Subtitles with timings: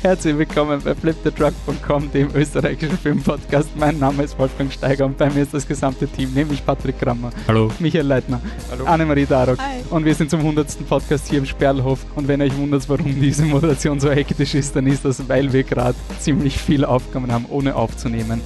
[0.00, 3.70] Herzlich willkommen bei flipthetruck.com, dem österreichischen Filmpodcast.
[3.76, 7.30] Mein Name ist Wolfgang Steiger und bei mir ist das gesamte Team, nämlich Patrick Krammer,
[7.48, 7.72] Hallo.
[7.80, 8.40] Michael Leitner,
[8.70, 8.84] Hallo.
[8.84, 9.82] Annemarie Darok Hi.
[9.90, 10.88] und wir sind zum 100.
[10.88, 12.06] Podcast hier im Sperlhof.
[12.14, 15.52] Und wenn ihr euch wundert, warum diese Moderation so hektisch ist, dann ist das, weil
[15.52, 18.40] wir gerade ziemlich viel Aufgaben haben, ohne aufzunehmen.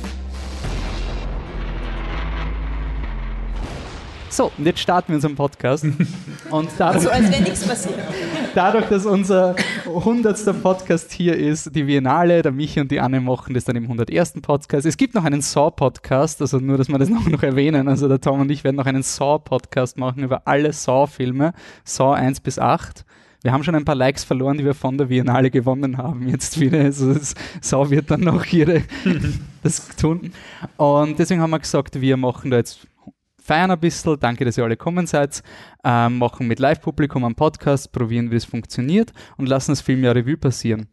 [4.30, 5.84] So, und jetzt starten wir unseren Podcast.
[6.50, 7.96] Und So als wäre nichts passiert.
[8.54, 9.56] Dadurch, dass unser
[9.86, 10.62] 100.
[10.62, 14.34] Podcast hier ist, die Biennale, der Michi und die Anne machen das dann im 101.
[14.42, 14.86] Podcast.
[14.86, 17.88] Es gibt noch einen Saw-Podcast, also nur, dass wir das noch, noch erwähnen.
[17.88, 21.52] Also der Tom und ich werden noch einen Saw-Podcast machen über alle Saw-Filme,
[21.84, 23.04] Saw 1 bis 8.
[23.42, 26.28] Wir haben schon ein paar Likes verloren, die wir von der Biennale gewonnen haben.
[26.28, 27.14] Jetzt wieder, also
[27.60, 28.82] Saw wird dann noch ihre
[29.62, 30.32] das tun.
[30.76, 32.86] Und deswegen haben wir gesagt, wir machen da jetzt
[33.42, 34.18] feiern ein bisschen.
[34.20, 35.42] Danke, dass ihr alle gekommen seid.
[35.84, 40.36] Ähm, machen mit Live-Publikum einen Podcast, probieren, wie es funktioniert und lassen das Filmjahr Revue
[40.36, 40.88] passieren.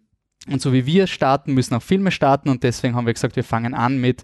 [0.49, 3.43] Und so wie wir starten, müssen auch Filme starten und deswegen haben wir gesagt, wir
[3.43, 4.24] fangen an mit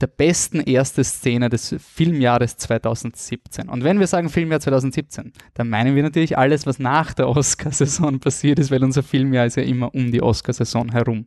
[0.00, 3.68] der besten ersten Szene des Filmjahres 2017.
[3.70, 8.20] Und wenn wir sagen Filmjahr 2017, dann meinen wir natürlich alles, was nach der Oscarsaison
[8.20, 11.26] passiert ist, weil unser Filmjahr ist ja immer um die Oscarsaison herum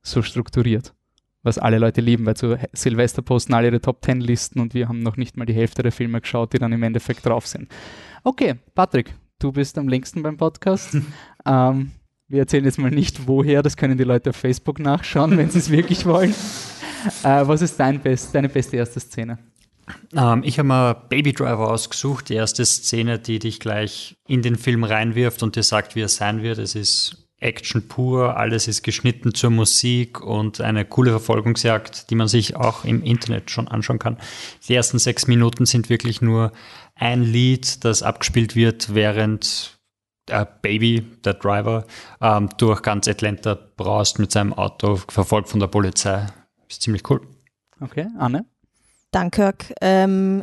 [0.00, 0.94] so strukturiert
[1.42, 4.88] was alle Leute lieben, weil zu Silvester posten alle ihre Top Ten Listen und wir
[4.88, 7.68] haben noch nicht mal die Hälfte der Filme geschaut, die dann im Endeffekt drauf sind.
[8.24, 10.96] Okay, Patrick, du bist am längsten beim Podcast.
[11.46, 11.92] ähm,
[12.28, 15.58] wir erzählen jetzt mal nicht woher, das können die Leute auf Facebook nachschauen, wenn sie
[15.58, 16.34] es wirklich wollen.
[17.22, 19.38] Äh, was ist dein best, deine beste erste Szene?
[20.14, 24.56] Ähm, ich habe mir Baby Driver ausgesucht, die erste Szene, die dich gleich in den
[24.56, 26.58] Film reinwirft und dir sagt, wie er sein wird.
[26.58, 32.26] Es ist Action pur, alles ist geschnitten zur Musik und eine coole Verfolgungsjagd, die man
[32.26, 34.18] sich auch im Internet schon anschauen kann.
[34.66, 36.52] Die ersten sechs Minuten sind wirklich nur
[36.96, 39.78] ein Lied, das abgespielt wird, während
[40.26, 41.86] äh, Baby, der Driver,
[42.20, 46.26] ähm, durch ganz Atlanta braust mit seinem Auto, verfolgt von der Polizei.
[46.68, 47.20] Ist ziemlich cool.
[47.80, 48.44] Okay, Anne?
[49.12, 50.42] Dunkirk, ähm,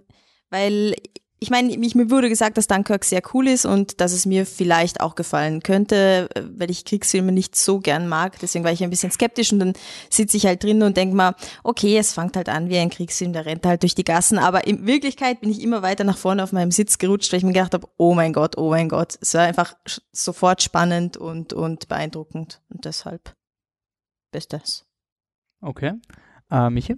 [0.50, 0.96] weil
[1.40, 5.02] ich meine, mir wurde gesagt, dass Dunkirk sehr cool ist und dass es mir vielleicht
[5.02, 8.40] auch gefallen könnte, äh, weil ich Kriegsfilme nicht so gern mag.
[8.40, 9.74] Deswegen war ich ein bisschen skeptisch und dann
[10.10, 13.34] sitze ich halt drin und denke mal, okay, es fängt halt an wie ein Kriegsfilm,
[13.34, 14.38] der rennt halt durch die Gassen.
[14.40, 17.46] Aber in Wirklichkeit bin ich immer weiter nach vorne auf meinem Sitz gerutscht, weil ich
[17.46, 19.18] mir gedacht habe, oh mein Gott, oh mein Gott.
[19.22, 19.76] Es war einfach
[20.14, 22.62] sofort spannend und, und beeindruckend.
[22.70, 23.36] Und deshalb
[24.32, 24.86] Bestes.
[25.62, 25.94] Okay.
[26.50, 26.98] Äh, Michi?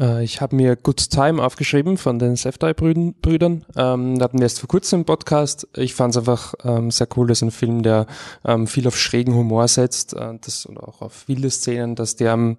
[0.00, 3.64] Äh, Ich habe mir Good Time aufgeschrieben von den Safdie-Brüdern.
[3.76, 5.68] Ähm, da hatten wir erst vor kurzem im Podcast.
[5.76, 8.06] Ich fand es einfach ähm, sehr cool, dass ein Film, der
[8.44, 12.32] ähm, viel auf schrägen Humor setzt äh, das, und auch auf wilde Szenen, dass der
[12.32, 12.58] am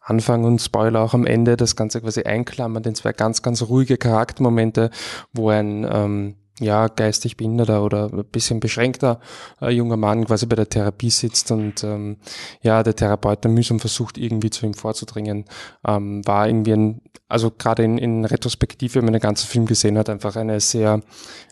[0.00, 3.96] Anfang und Spoiler auch am Ende das Ganze quasi einklammert in zwei ganz, ganz ruhige
[3.98, 4.90] Charaktermomente,
[5.32, 9.20] wo ein ähm, ja, geistig behinderter oder ein bisschen beschränkter
[9.60, 12.16] äh, junger Mann quasi bei der Therapie sitzt und ähm,
[12.62, 15.44] ja, der Therapeut dann mühsam versucht, irgendwie zu ihm vorzudringen
[15.86, 19.98] ähm, war irgendwie ein, also gerade in, in Retrospektive, wenn man den ganzen Film gesehen
[19.98, 21.02] hat, einfach eine sehr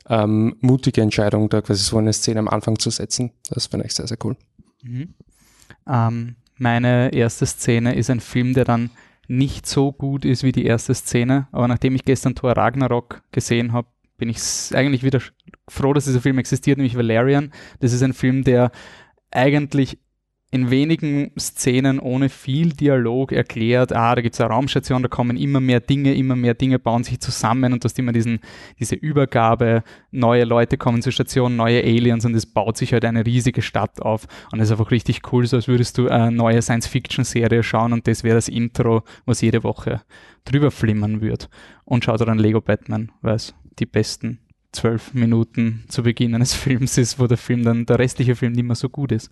[0.09, 3.33] ähm, mutige Entscheidung, da quasi so eine Szene am Anfang zu setzen.
[3.51, 4.37] Das finde ich sehr, sehr cool.
[4.83, 5.15] Mhm.
[5.87, 8.91] Ähm, meine erste Szene ist ein Film, der dann
[9.27, 13.73] nicht so gut ist wie die erste Szene, aber nachdem ich gestern Thor Ragnarok gesehen
[13.73, 13.89] habe,
[14.25, 15.21] bin ich eigentlich wieder
[15.69, 17.53] froh, dass dieser Film existiert, nämlich Valerian.
[17.81, 18.71] Das ist ein Film, der
[19.31, 19.99] eigentlich
[20.51, 25.37] in wenigen Szenen ohne viel Dialog erklärt, ah, da gibt es eine Raumstation, da kommen
[25.37, 28.39] immer mehr Dinge, immer mehr Dinge bauen sich zusammen und du hast immer diesen,
[28.79, 33.27] diese Übergabe, neue Leute kommen zur Station, neue Aliens und es baut sich halt eine
[33.27, 36.63] riesige Stadt auf und es ist einfach richtig cool, so als würdest du eine neue
[36.63, 40.01] Science-Fiction-Serie schauen und das wäre das Intro, was jede Woche
[40.45, 41.51] drüber flimmern wird.
[41.85, 44.41] Und schaut dann Lego Batman, weil es die besten
[44.75, 48.65] zwölf Minuten zu Beginn eines Films ist, wo der Film dann, der restliche Film nicht
[48.65, 49.31] mehr so gut ist.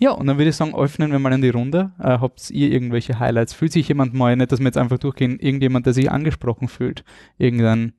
[0.00, 1.92] Ja, und dann würde ich sagen, öffnen wir mal in die Runde.
[1.98, 3.54] Äh, habt ihr irgendwelche Highlights?
[3.54, 7.04] Fühlt sich jemand mal, nicht, dass wir jetzt einfach durchgehen, irgendjemand, der sich angesprochen fühlt?
[7.38, 7.94] Irgendein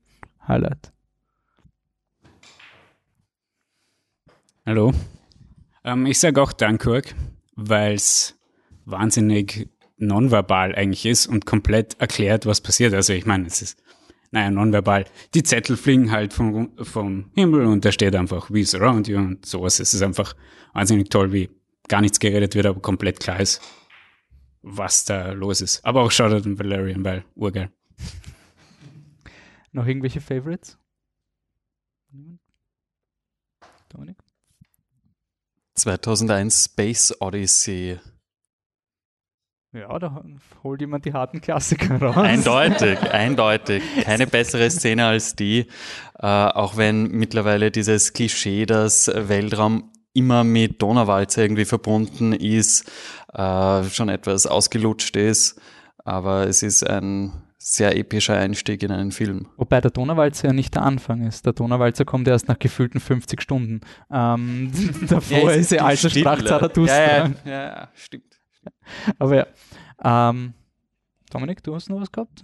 [0.47, 0.91] Highlight?
[4.65, 4.93] Hallo.
[5.83, 7.15] Ähm, ich sage auch Dunkirk,
[7.55, 8.39] weil es
[8.85, 12.93] wahnsinnig nonverbal eigentlich ist und komplett erklärt, was passiert.
[12.93, 13.82] Also ich meine, es ist,
[14.33, 15.05] naja, nonverbal.
[15.35, 19.45] Die Zettel fliegen halt vom, vom Himmel und da steht einfach, we surround you und
[19.45, 19.79] sowas.
[19.79, 20.35] Es ist einfach
[20.73, 21.51] wahnsinnig toll, wie
[21.87, 23.61] gar nichts geredet wird, aber komplett klar ist,
[24.63, 25.85] was da los ist.
[25.85, 27.71] Aber auch Shoutout an Valerian, weil urgeil.
[29.71, 30.79] Noch irgendwelche Favorites?
[33.89, 34.17] Dominik?
[35.75, 37.99] 2001 Space Odyssey.
[39.73, 40.23] Ja, da
[40.63, 42.15] holt jemand die harten Klassiker raus.
[42.15, 43.81] Eindeutig, eindeutig.
[44.03, 45.65] Keine bessere Szene als die.
[46.19, 52.91] Äh, auch wenn mittlerweile dieses Klischee, dass Weltraum immer mit Donauwalzer irgendwie verbunden ist,
[53.33, 55.59] äh, schon etwas ausgelutscht ist,
[56.05, 59.47] aber es ist ein sehr epischer Einstieg in einen Film.
[59.57, 61.45] Wobei der Donauwalzer ja nicht der Anfang ist.
[61.45, 63.81] Der Donauwalzer kommt erst nach gefühlten 50 Stunden.
[64.11, 64.71] Ähm,
[65.09, 66.25] davor es ist die die alte Stille.
[66.25, 66.95] Sprach Zarathustra.
[66.95, 68.32] Ja, ja, ja, ja, stimmt.
[69.19, 69.47] Aber ja.
[70.03, 70.53] Ähm,
[71.29, 72.43] Dominik, du hast noch was gehabt?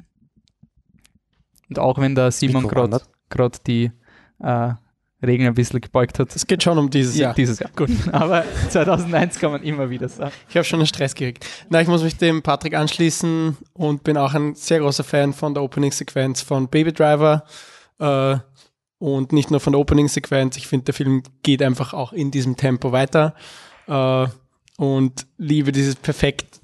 [1.70, 3.92] Und auch wenn der Simon gerade die
[4.40, 4.74] äh,
[5.22, 6.34] Regeln ein bisschen gebeugt hat.
[6.36, 7.34] Es geht schon um dieses Jahr.
[7.34, 7.70] Dieses Jahr.
[7.76, 7.90] Gut.
[8.12, 10.32] Aber 2001 kann man immer wieder sagen.
[10.48, 11.46] Ich habe schon einen Stress gekriegt.
[11.70, 15.54] Na, ich muss mich dem Patrick anschließen und bin auch ein sehr großer Fan von
[15.54, 17.44] der Opening-Sequenz von Baby Driver.
[18.00, 18.38] Äh,
[18.98, 20.56] und nicht nur von der Opening-Sequenz.
[20.58, 23.36] Ich finde, der Film geht einfach auch in diesem Tempo weiter.
[23.88, 24.28] Äh,
[24.80, 26.62] und liebe dieses perfekt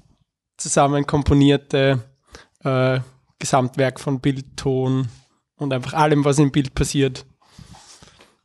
[0.56, 2.02] zusammen komponierte
[2.64, 3.00] äh,
[3.38, 5.08] Gesamtwerk von Bild, Ton
[5.56, 7.26] und einfach allem, was im Bild passiert.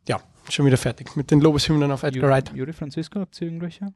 [0.09, 0.19] Ja,
[0.49, 2.51] schon wieder fertig mit den Lobeshymnen auf Edgar Wright.
[2.53, 3.93] Juri Francisco, habt ihr irgendwelche?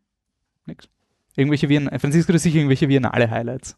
[0.66, 0.88] Nix?
[1.36, 3.75] Irgendwelche Vien Francisco, das sicher irgendwelche Biennale Highlights.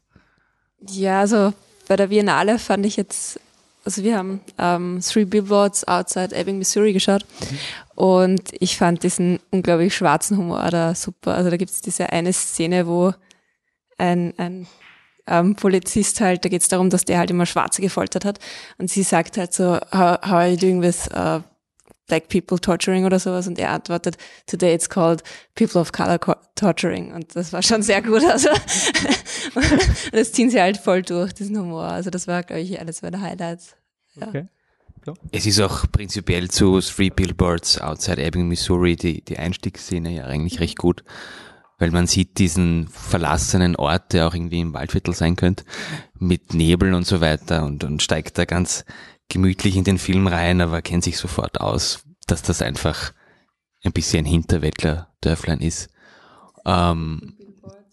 [0.87, 1.51] Ja, also
[1.87, 3.39] bei der Biennale fand ich jetzt,
[3.87, 7.25] also wir haben ähm, Three Billboards Outside Ebbing, Missouri geschaut
[7.95, 11.35] und ich fand diesen unglaublich schwarzen Humor da super.
[11.35, 13.13] Also da gibt es diese eine Szene, wo
[13.97, 14.67] ein, ein
[15.25, 18.39] ähm, Polizist halt, da geht es darum, dass der halt immer Schwarze gefoltert hat
[18.77, 21.39] und sie sagt halt so, how, how are you doing with uh,
[22.07, 25.23] black people torturing oder sowas und er antwortet, today it's called
[25.55, 28.23] people of color co- torturing und das war schon sehr gut.
[28.23, 28.49] Also
[29.55, 29.65] und
[30.13, 31.83] das ziehen sie halt voll durch, diesen Humor.
[31.83, 33.75] Also das war, glaube ich, eines meiner Highlights.
[34.15, 34.27] Ja.
[34.27, 34.47] Okay.
[35.31, 40.59] Es ist auch prinzipiell zu Three Billboards Outside Ebbing, Missouri, die, die Einstiegsszene ja eigentlich
[40.59, 41.03] recht gut,
[41.77, 45.63] weil man sieht diesen verlassenen Ort, der auch irgendwie im Waldviertel sein könnte,
[46.19, 48.83] mit Nebel und so weiter und, und steigt da ganz
[49.29, 53.13] gemütlich in den Film rein, aber kennt sich sofort aus, dass das einfach
[53.83, 55.89] ein bisschen ein Hinterwäldler-Dörflein ist.
[56.65, 57.37] Ähm,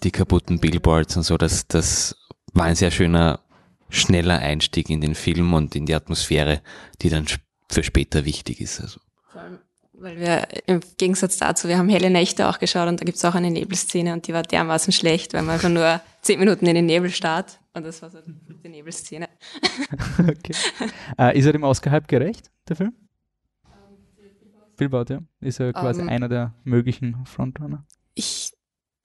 [0.03, 2.17] die kaputten Billboards und so, das, das
[2.53, 3.41] war ein sehr schöner,
[3.89, 6.63] schneller Einstieg in den Film und in die Atmosphäre,
[7.03, 7.27] die dann
[7.71, 8.81] für später wichtig ist.
[8.81, 9.01] Also.
[9.31, 9.59] Vor allem,
[9.99, 13.35] weil wir im Gegensatz dazu, wir haben Helle Nächte auch geschaut und da gibt's auch
[13.35, 16.87] eine Nebelszene und die war dermaßen schlecht, weil man einfach nur zehn Minuten in den
[16.87, 18.19] Nebel starrt und das war so
[18.65, 19.29] die Nebelszene.
[20.19, 20.55] okay.
[21.19, 22.93] äh, ist er dem Oscar-Hype gerecht, der Film?
[24.77, 25.21] Billboard, ja.
[25.41, 26.09] Ist er quasi Ähm.
[26.09, 27.87] einer der möglichen Frontrunner.
[28.15, 28.53] Ich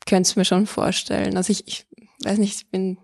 [0.05, 1.37] könnte es mir schon vorstellen.
[1.37, 1.87] Also ich, ich
[2.23, 2.97] weiß nicht, ich bin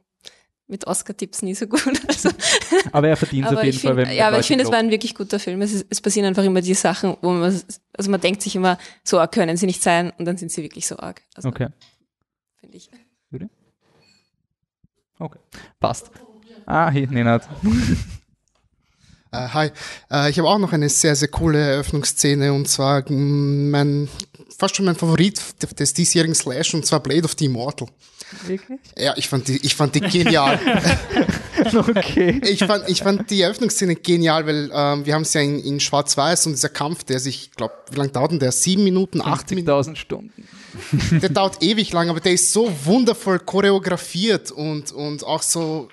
[0.68, 1.82] mit Oscar-Tipps nie so gut.
[2.08, 2.30] Also,
[2.92, 3.96] Aber er verdient es auf jeden Fall.
[3.96, 5.62] find, wenn ja, aber ich finde, es war ein wirklich guter Film.
[5.62, 7.62] Es, ist, es passieren einfach immer die Sachen, wo man,
[7.98, 10.64] also man denkt sich immer, so arg können sie nicht sein und dann sind sie
[10.64, 11.22] wirklich so arg.
[11.36, 11.68] Also, Okay,
[12.60, 12.90] finde ich.
[15.80, 16.12] passt.
[16.66, 17.48] Ah, hier, Nenad.
[19.36, 19.72] Äh, hi,
[20.12, 24.10] äh, ich habe auch noch eine sehr, sehr coole Eröffnungsszene und zwar mm, mein,
[24.58, 25.42] fast schon mein Favorit
[25.80, 27.88] des diesjährigen Slash und zwar Blade of the Immortal.
[28.48, 28.80] Wirklich?
[28.98, 30.60] Ja, ich fand die, ich fand die genial.
[31.74, 32.42] Okay.
[32.44, 35.80] ich, fand, ich fand die Eröffnungsszene genial, weil ähm, wir haben es ja in, in
[35.80, 38.52] Schwarz-Weiß und dieser Kampf, der sich, ich glaube, wie lange dauert denn der?
[38.52, 39.70] Sieben Minuten, acht Minuten?
[39.70, 40.48] 80.000 Stunden.
[41.12, 45.88] Der dauert ewig lang, aber der ist so wundervoll choreografiert und, und auch so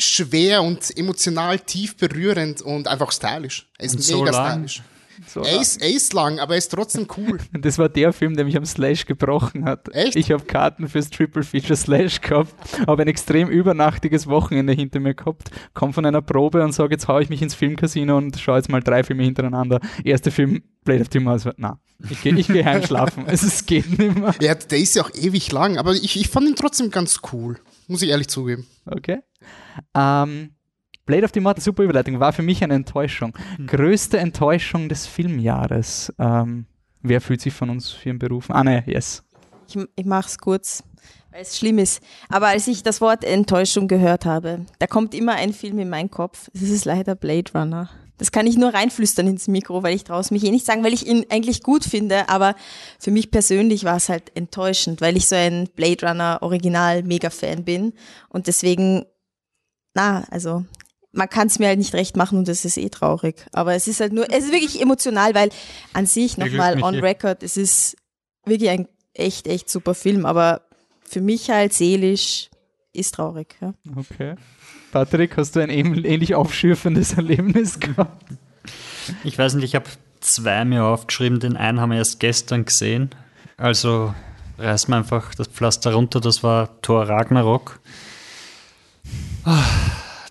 [0.00, 3.68] schwer und emotional tief berührend und einfach stylisch.
[3.78, 4.68] Er ist Und so mega lang.
[4.68, 4.82] stylisch.
[5.28, 7.38] So Er ist, er ist lang, aber er ist trotzdem cool.
[7.52, 9.94] Das war der Film, der mich am Slash gebrochen hat.
[9.94, 10.16] Echt?
[10.16, 12.54] Ich habe Karten fürs Triple Feature Slash gehabt,
[12.86, 17.06] habe ein extrem übernachtiges Wochenende hinter mir gehabt, komme von einer Probe und sage, jetzt
[17.06, 19.80] hau ich mich ins Filmcasino und schaue jetzt mal drei Filme hintereinander.
[20.04, 21.78] Erster Film, Blade of the Immortal, na,
[22.08, 23.24] ich gehe geh heimschlafen.
[23.26, 24.34] es ist- geht nicht mehr.
[24.40, 27.58] Ja, der ist ja auch ewig lang, aber ich, ich fand ihn trotzdem ganz cool.
[27.88, 28.66] Muss ich ehrlich zugeben.
[28.86, 29.18] Okay.
[29.94, 30.50] Ähm,
[31.06, 33.36] Blade of the Immortal, super Überleitung, war für mich eine Enttäuschung.
[33.66, 36.12] Größte Enttäuschung des Filmjahres.
[36.18, 36.66] Ähm,
[37.02, 38.50] wer fühlt sich von uns für einen Beruf?
[38.50, 39.24] Ah, ne, yes.
[39.66, 40.84] Ich, ich mache es kurz,
[41.32, 42.02] weil es schlimm ist.
[42.28, 46.10] Aber als ich das Wort Enttäuschung gehört habe, da kommt immer ein Film in meinen
[46.10, 46.48] Kopf.
[46.52, 47.88] Das ist leider Blade Runner.
[48.20, 50.92] Das kann ich nur reinflüstern ins Mikro, weil ich traue mich eh nicht sagen, weil
[50.92, 52.28] ich ihn eigentlich gut finde.
[52.28, 52.54] Aber
[52.98, 57.64] für mich persönlich war es halt enttäuschend, weil ich so ein Blade Runner Original Mega-Fan
[57.64, 57.94] bin.
[58.28, 59.06] Und deswegen,
[59.94, 60.64] na, also
[61.12, 63.44] man kann es mir halt nicht recht machen und das ist eh traurig.
[63.52, 65.50] Aber es ist halt nur, es ist wirklich emotional, weil
[65.92, 67.96] an sich nochmal on record, es ist
[68.44, 70.62] wirklich ein echt, echt super Film, aber
[71.02, 72.48] für mich halt seelisch
[72.92, 73.56] ist traurig.
[73.60, 73.74] Ja.
[73.96, 74.36] Okay.
[74.92, 78.24] Patrick, hast du ein ähn- ähnlich aufschürfendes Erlebnis gehabt?
[79.24, 79.86] Ich weiß nicht, ich habe
[80.20, 83.10] zwei mir aufgeschrieben, den einen haben wir erst gestern gesehen.
[83.56, 84.14] Also
[84.58, 87.80] reißen wir einfach das Pflaster runter, das war Thor Ragnarok.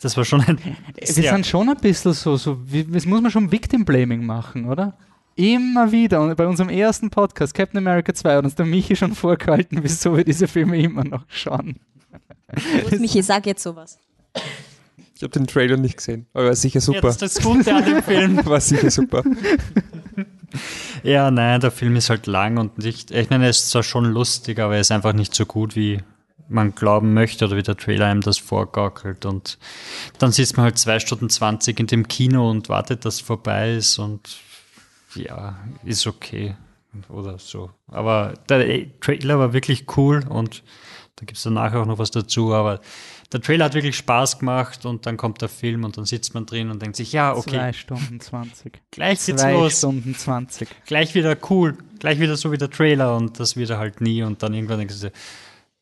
[0.02, 0.58] Das war schon ein
[0.96, 4.98] Wir sind schon ein bisschen so, so das muss man schon Victim Blaming machen, oder?
[5.36, 6.22] Immer wieder.
[6.22, 10.16] Und bei unserem ersten Podcast, Captain America 2, hat uns der Michi schon vorgehalten, wieso
[10.18, 11.80] wir diese Filme immer noch schauen.
[12.84, 13.98] Los, Michi, sag jetzt sowas.
[15.16, 17.02] Ich habe den Trailer nicht gesehen, aber war sicher Ja, super.
[17.02, 18.40] das ist das Gute an dem Film.
[18.46, 19.24] war sicher super.
[21.04, 24.06] Ja, nein, der Film ist halt lang und nicht, ich meine, er ist zwar schon
[24.06, 26.00] lustig, aber er ist einfach nicht so gut, wie
[26.50, 29.26] man glauben möchte oder wie der Trailer einem das vorgaukelt.
[29.26, 29.58] Und
[30.18, 33.76] dann sitzt man halt zwei Stunden 20 in dem Kino und wartet, dass es vorbei
[33.76, 34.38] ist und
[35.16, 36.56] ja, ist okay
[37.08, 37.72] oder so.
[37.88, 40.64] Aber der Trailer war wirklich cool und
[41.16, 42.80] da gibt es danach auch noch was dazu, aber
[43.32, 46.46] der Trailer hat wirklich Spaß gemacht und dann kommt der Film und dann sitzt man
[46.46, 48.80] drin und denkt sich, ja, okay, Zwei Stunden 20.
[48.92, 50.68] gleich geht's Zwei los Stunden 20.
[50.86, 54.24] gleich wieder cool, gleich wieder so wie der Trailer und das wird er halt nie
[54.24, 55.12] und dann irgendwann denkst du,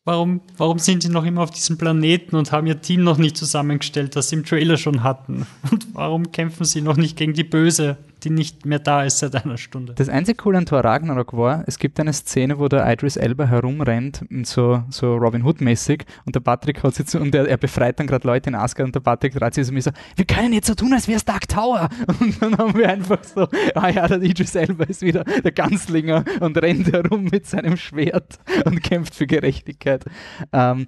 [0.08, 3.36] warum, warum sind sie noch immer auf diesem Planeten und haben ihr Team noch nicht
[3.36, 5.46] zusammengestellt, das sie im Trailer schon hatten?
[5.70, 7.98] Und warum kämpfen sie noch nicht gegen die Böse,
[8.28, 9.94] die nicht mehr da ist seit einer Stunde?
[9.94, 13.46] Das einzige Coole an Thor Ragnarok war, es gibt eine Szene, wo der Idris Elba
[13.46, 17.98] herumrennt, so, so Robin Hood-mäßig, und der Patrick hat sich zu, und er, er befreit
[17.98, 20.52] dann gerade Leute in Asgard und der Patrick dreht sich zu mir so, wir können
[20.52, 21.88] jetzt so tun, als wäre es Dark Tower.
[22.20, 26.24] Und dann haben wir einfach so, ah ja, der Idris Elba ist wieder der Ganzlinger
[26.40, 30.04] und rennt herum mit seinem Schwert und kämpft für Gerechtigkeit.
[30.52, 30.86] Ähm,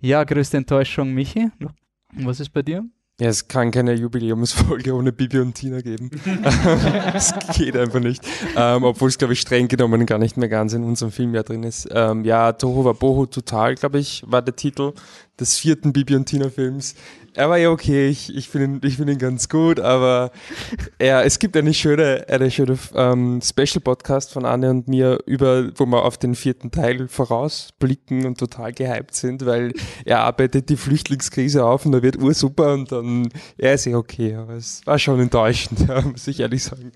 [0.00, 1.50] ja, größte Enttäuschung, Michi.
[2.12, 2.84] Was ist bei dir?
[3.20, 6.10] Ja, es kann keine Jubiläumsfolge ohne Bibi und Tina geben.
[7.14, 8.24] Es geht einfach nicht.
[8.56, 11.62] Ähm, Obwohl es, glaube ich, streng genommen gar nicht mehr ganz in unserem Filmjahr drin
[11.62, 11.86] ist.
[11.92, 14.94] Ähm, ja, Toho Wabohu Total, glaube ich, war der Titel
[15.40, 16.94] des vierten Bibi und Tina Films.
[17.34, 20.32] Er war ja okay, ich, ich finde ihn, find ihn ganz gut, aber
[21.00, 25.86] ja, es gibt eine schöne, eine schöne ähm, Special-Podcast von Anne und mir, über, wo
[25.86, 29.72] wir auf den vierten Teil vorausblicken und total gehypt sind, weil
[30.04, 34.34] er arbeitet die Flüchtlingskrise auf und er wird ursuper und dann, er ist eh okay,
[34.34, 36.90] aber es war schon enttäuschend, ja, muss ich ehrlich sagen.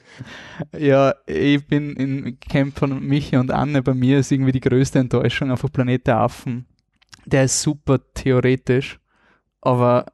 [0.76, 3.82] Ja, ich bin im Camp von Michi und Anne.
[3.82, 6.66] Bei mir ist irgendwie die größte Enttäuschung einfach Planet der Affen.
[7.26, 8.98] Der ist super theoretisch,
[9.60, 10.06] aber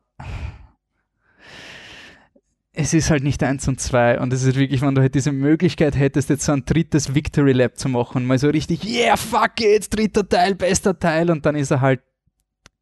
[2.72, 4.18] es ist halt nicht eins und zwei.
[4.20, 7.52] Und es ist wirklich, wenn du halt diese Möglichkeit hättest, jetzt so ein drittes Victory
[7.52, 11.56] Lab zu machen, mal so richtig, yeah, fuck it, dritter Teil, bester Teil, und dann
[11.56, 12.00] ist er halt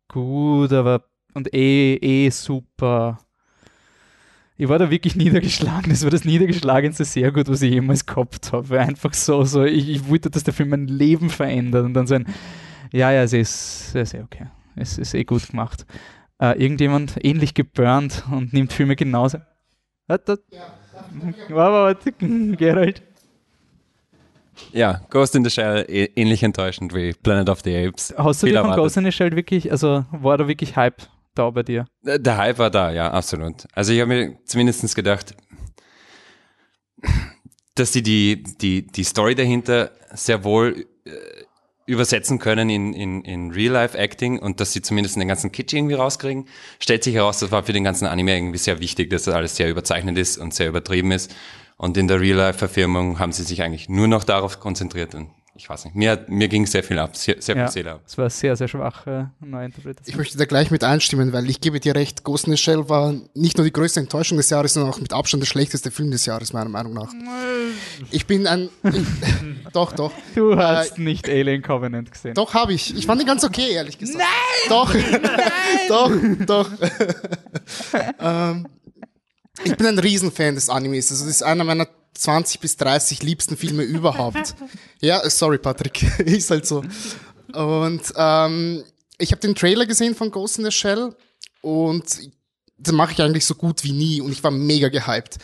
[0.09, 1.05] gut, aber
[1.35, 3.19] und eh, eh super.
[4.57, 5.91] Ich war da wirklich niedergeschlagen.
[5.91, 8.81] Das war das niedergeschlagenste sehr gut, was ich jemals gehabt habe.
[8.81, 12.17] Einfach so, so, ich, ich wollte, dass der Film mein Leben verändert und dann so
[12.17, 12.27] ein,
[12.93, 14.47] ja, ja, es ist, ist eh okay.
[14.77, 15.85] Es ist eh gut gemacht.
[16.41, 19.39] Äh, irgendjemand ähnlich geburnt und nimmt Filme genauso.
[20.07, 20.39] Warte,
[22.57, 23.03] Gerald.
[24.73, 28.13] Ja, Ghost in the Shell eh- ähnlich enttäuschend wie Planet of the Apes.
[28.17, 28.85] Hast du Viel dir von erwartet.
[28.85, 31.03] Ghost in the Shell wirklich, also war da wirklich Hype
[31.35, 31.87] da bei dir?
[32.05, 33.67] Äh, Der Hype war da, ja, absolut.
[33.73, 35.35] Also ich habe mir zumindest gedacht,
[37.77, 40.87] dass die, die die die Story dahinter sehr wohl
[41.89, 46.47] übersetzen können in, in, in Real-Life-Acting und dass sie zumindest den ganzen Kitsch irgendwie rauskriegen.
[46.79, 49.57] Stellt sich heraus, das war für den ganzen Anime irgendwie sehr wichtig, dass das alles
[49.57, 51.35] sehr überzeichnet ist und sehr übertrieben ist.
[51.79, 55.15] Und in der Real-Life-Verfilmung haben sie sich eigentlich nur noch darauf konzentriert.
[55.15, 57.93] Und ich weiß nicht, mir, mir ging sehr viel ab, sehr, sehr viel Ja, Seele
[57.95, 58.03] ab.
[58.07, 60.09] es war eine sehr, sehr schwache Neuinterpretation.
[60.13, 62.89] Ich möchte da gleich mit einstimmen, weil ich gebe dir recht, Ghost in the Shell
[62.89, 66.13] war nicht nur die größte Enttäuschung des Jahres, sondern auch mit Abstand der schlechteste Film
[66.13, 67.13] des Jahres, meiner Meinung nach.
[68.13, 68.69] Ich bin ein...
[69.73, 70.13] Doch, doch.
[70.35, 72.33] Du hast nicht Alien Covenant gesehen.
[72.35, 72.97] Doch, habe ich.
[72.97, 74.19] Ich fand ihn ganz okay, ehrlich gesagt.
[74.19, 74.69] Nein!
[74.69, 74.95] Doch,
[75.89, 76.11] doch,
[76.47, 76.71] doch.
[78.21, 78.67] ähm,
[79.65, 81.11] ich bin ein Riesenfan des Animes.
[81.11, 81.87] Also das ist einer meiner
[82.19, 84.55] 20 bis 30 liebsten Filme überhaupt.
[85.01, 86.03] Ja, sorry, Patrick.
[86.19, 86.83] ist halt so.
[87.53, 88.83] Und ähm,
[89.19, 91.15] ich habe den Trailer gesehen von Ghost in the Shell
[91.61, 92.05] und
[92.79, 95.39] das mache ich eigentlich so gut wie nie und ich war mega gehypt.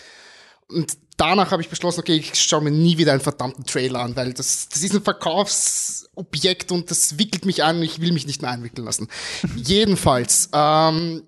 [0.68, 4.16] Und danach habe ich beschlossen, okay, ich schaue mir nie wieder einen verdammten Trailer an,
[4.16, 8.26] weil das, das ist ein Verkaufsobjekt und das wickelt mich an und ich will mich
[8.26, 9.08] nicht mehr einwickeln lassen.
[9.56, 11.22] Jedenfalls, ähm,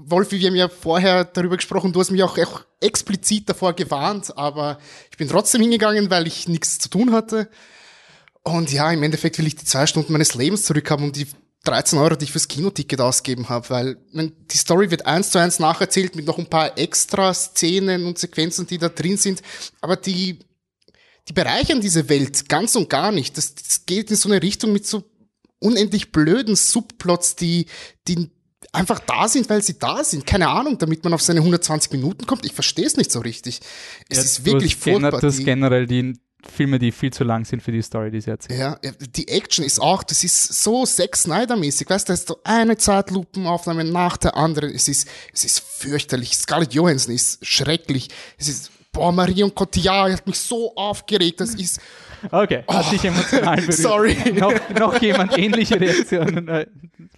[0.00, 4.36] Wolfi, wir haben ja vorher darüber gesprochen, du hast mich auch, auch explizit davor gewarnt,
[4.38, 4.78] aber
[5.10, 7.50] ich bin trotzdem hingegangen, weil ich nichts zu tun hatte.
[8.44, 11.26] Und ja, im Endeffekt will ich die zwei Stunden meines Lebens zurückhaben und die
[11.64, 15.38] 13 Euro, die ich fürs Kinoticket ausgeben habe, weil wenn die Story wird eins zu
[15.38, 19.42] eins nacherzählt mit noch ein paar extra Szenen und Sequenzen, die da drin sind,
[19.80, 20.38] aber die,
[21.26, 23.36] die bereichern diese Welt ganz und gar nicht.
[23.36, 25.02] Das, das geht in so eine Richtung mit so
[25.58, 27.66] unendlich blöden Subplots, die,
[28.06, 28.30] die
[28.72, 30.26] einfach da sind, weil sie da sind.
[30.26, 32.44] Keine Ahnung, damit man auf seine 120 Minuten kommt.
[32.44, 33.60] Ich verstehe es nicht so richtig.
[34.08, 35.20] Es Ja, ist du wirklich hast furchtbar.
[35.20, 36.14] Du hast Die- generell die
[36.56, 38.60] Filme, die viel zu lang sind für die Story, die sie erzählen.
[38.60, 38.78] Ja,
[39.16, 42.76] die Action ist auch, das ist so Zack Snyder-mäßig, weißt du, da ist so eine
[42.76, 44.72] Zeitlupenaufnahme nach der anderen.
[44.72, 46.36] Es ist, es ist fürchterlich.
[46.36, 48.08] Scarlett Johansson ist schrecklich.
[48.38, 51.40] Es ist boah, Marion Cotillard hat mich so aufgeregt.
[51.40, 51.80] Das ist,
[52.30, 53.74] Okay, hat dich emotional berührt.
[53.74, 54.16] sorry.
[54.32, 56.48] noch, noch jemand ähnliche Reaktionen?
[56.48, 56.66] Äh,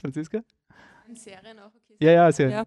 [0.00, 0.40] Franziska?
[1.20, 1.96] Serien auch okay.
[2.00, 2.50] Ja, ja, sehr.
[2.50, 2.64] Ja.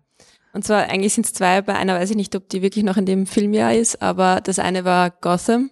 [0.53, 2.97] Und zwar eigentlich sind es zwei, bei einer weiß ich nicht, ob die wirklich noch
[2.97, 5.71] in dem Filmjahr ist, aber das eine war Gotham.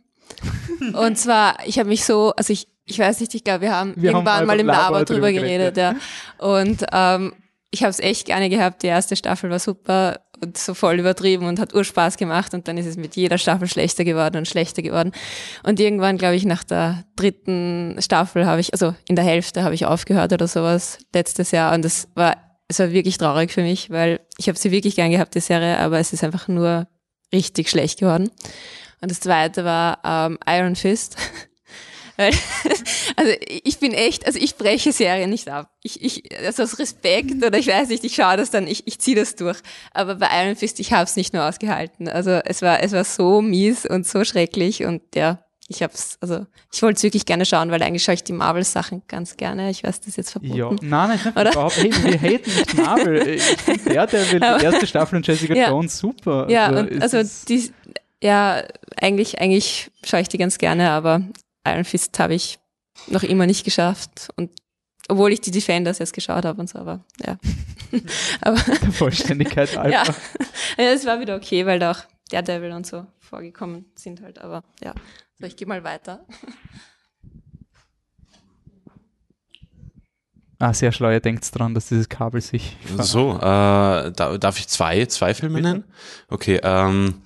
[0.93, 3.93] Und zwar, ich habe mich so, also ich, ich weiß nicht, ich glaube, wir haben
[3.95, 5.95] Wir haben irgendwann mal einfach im Labor drüber geredet, ja.
[6.39, 7.33] Und ähm,
[7.69, 8.81] ich habe es echt gerne gehabt.
[8.83, 12.77] Die erste Staffel war super und so voll übertrieben und hat Urspaß gemacht und dann
[12.77, 15.11] ist es mit jeder Staffel schlechter geworden und schlechter geworden.
[15.63, 19.75] Und irgendwann, glaube ich, nach der dritten Staffel habe ich, also in der Hälfte habe
[19.75, 22.37] ich aufgehört oder sowas letztes Jahr und das war,
[22.71, 25.77] es war wirklich traurig für mich, weil ich habe sie wirklich gern gehabt, die Serie,
[25.79, 26.87] aber es ist einfach nur
[27.33, 28.31] richtig schlecht geworden.
[29.01, 31.17] Und das zweite war ähm, Iron Fist.
[33.15, 35.69] Also ich bin echt, also ich breche Serien nicht ab.
[35.83, 38.99] Ich, ich, also aus Respekt oder ich weiß nicht, ich schaue das dann, ich, ich
[38.99, 39.59] ziehe das durch.
[39.93, 42.07] Aber bei Iron Fist, ich habe es nicht nur ausgehalten.
[42.07, 46.45] Also es war, es war so mies und so schrecklich und ja, ich hab's, also
[46.71, 49.69] ich wollte es wirklich gerne schauen, weil eigentlich schaue ich die Marvel-Sachen ganz gerne.
[49.69, 50.55] Ich weiß, das ist jetzt verboten.
[50.55, 51.51] Ja, nein, nein, nein Oder?
[51.51, 53.27] überhaupt hey, wir haten nicht Marvel.
[53.35, 55.69] Ich finde Daredevil, die erste Staffel und Jessica Ja.
[55.69, 56.49] Jones super.
[56.49, 57.71] Ja, Also, und also die,
[58.21, 58.63] ja,
[58.97, 61.21] eigentlich, eigentlich schaue ich die ganz gerne, aber
[61.65, 62.59] Iron Fist habe ich
[63.07, 64.29] noch immer nicht geschafft.
[64.35, 64.51] Und
[65.07, 67.37] obwohl ich die Defenders jetzt geschaut habe und so, aber ja.
[68.41, 69.89] aber der Vollständigkeit halber.
[69.89, 70.03] ja.
[70.77, 71.99] ja, es war wieder okay, weil da auch
[72.29, 74.93] Daredevil und so vorgekommen sind halt, aber ja.
[75.41, 76.23] So, ich gehe mal weiter.
[80.59, 82.77] Ah, sehr schlau, ihr denkt dran, dass dieses Kabel sich.
[82.97, 85.85] So, äh, da, darf ich zwei, zwei Filme nennen?
[86.29, 87.23] Okay, ähm,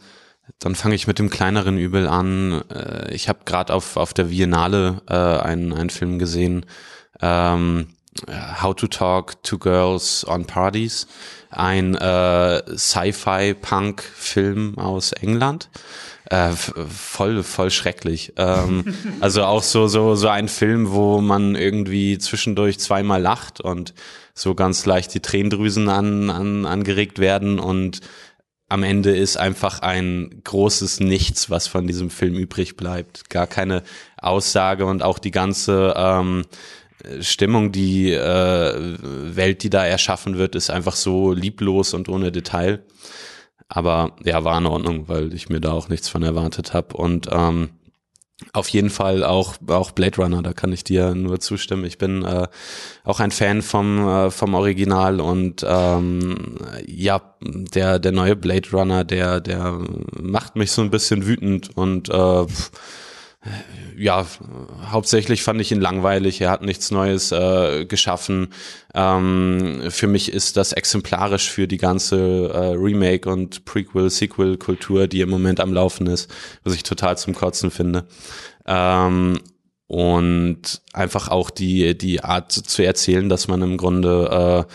[0.60, 2.64] dann fange ich mit dem kleineren Übel an.
[2.70, 6.66] Äh, ich habe gerade auf, auf der Biennale äh, einen, einen Film gesehen,
[7.20, 7.88] ähm,
[8.62, 11.06] How to Talk to Girls on Parties,
[11.50, 15.70] ein äh, Sci-Fi-Punk-Film aus England.
[16.30, 18.34] Äh, voll, voll schrecklich.
[18.38, 23.94] Ähm, also auch so, so, so ein Film, wo man irgendwie zwischendurch zweimal lacht und
[24.34, 28.02] so ganz leicht die Tränendrüsen an, an, angeregt werden und
[28.68, 33.30] am Ende ist einfach ein großes Nichts, was von diesem Film übrig bleibt.
[33.30, 33.84] Gar keine
[34.18, 36.46] Aussage und auch die ganze ähm,
[37.22, 42.84] Stimmung, die äh, Welt, die da erschaffen wird, ist einfach so lieblos und ohne Detail.
[43.68, 46.96] Aber ja, war in Ordnung, weil ich mir da auch nichts von erwartet habe.
[46.96, 47.70] Und ähm,
[48.52, 51.86] auf jeden Fall auch, auch Blade Runner, da kann ich dir nur zustimmen.
[51.86, 52.48] Ich bin äh,
[53.06, 59.06] auch ein Fan vom, äh, vom Original und ähm, ja, der, der neue Blade Runner,
[59.06, 59.80] der, der
[60.20, 62.72] macht mich so ein bisschen wütend und äh, pff,
[63.98, 64.26] ja,
[64.92, 66.42] hauptsächlich fand ich ihn langweilig.
[66.42, 68.54] Er hat nichts Neues äh, geschaffen.
[68.94, 75.30] Ähm, für mich ist das exemplarisch für die ganze äh, Remake- und Prequel-Sequel-Kultur, die im
[75.30, 76.30] Moment am Laufen ist,
[76.64, 78.06] was ich total zum Kotzen finde.
[78.66, 79.40] Ähm,
[79.88, 84.68] und einfach auch die, die Art zu erzählen, dass man im Grunde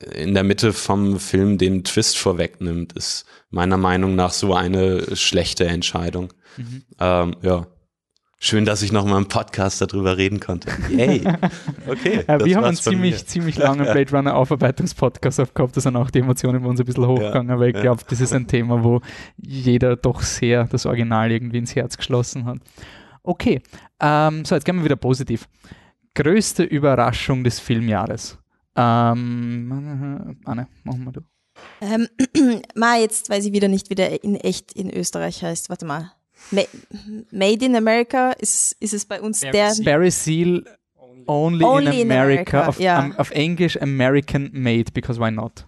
[0.00, 5.16] äh, in der Mitte vom Film den Twist vorwegnimmt, ist meiner Meinung nach so eine
[5.16, 6.32] schlechte Entscheidung.
[6.56, 6.82] Mhm.
[7.00, 7.66] Ähm, ja.
[8.40, 10.70] Schön, dass ich noch mal im Podcast darüber reden konnte.
[10.90, 11.22] Yay.
[11.88, 12.24] Okay.
[12.28, 16.10] Ja, das wir haben einen ziemlich, ziemlich langen Blade Runner Aufarbeitungspodcast aufgehabt, da sind auch
[16.10, 17.82] die Emotionen bei uns ein bisschen hochgegangen, weil ich ja.
[17.82, 19.00] glaube, das ist ein Thema, wo
[19.38, 22.58] jeder doch sehr das Original irgendwie ins Herz geschlossen hat.
[23.22, 23.62] Okay,
[24.00, 25.48] ähm, so jetzt gehen wir wieder positiv.
[26.14, 28.38] Größte Überraschung des Filmjahres.
[28.76, 31.20] Ähm, Anne, machen wir du.
[31.80, 32.06] Ähm,
[32.74, 35.70] Ma, jetzt weiß ich wieder nicht, wie der in echt in Österreich heißt.
[35.70, 36.12] Warte mal.
[36.50, 36.62] Ma
[37.30, 39.72] Made in America ist, ist es bei uns der.
[39.84, 40.64] Barry Seal
[41.26, 42.22] Only, Only in in America.
[42.60, 42.98] America, auf, ja.
[42.98, 45.66] am- auf Englisch American Made, because why not?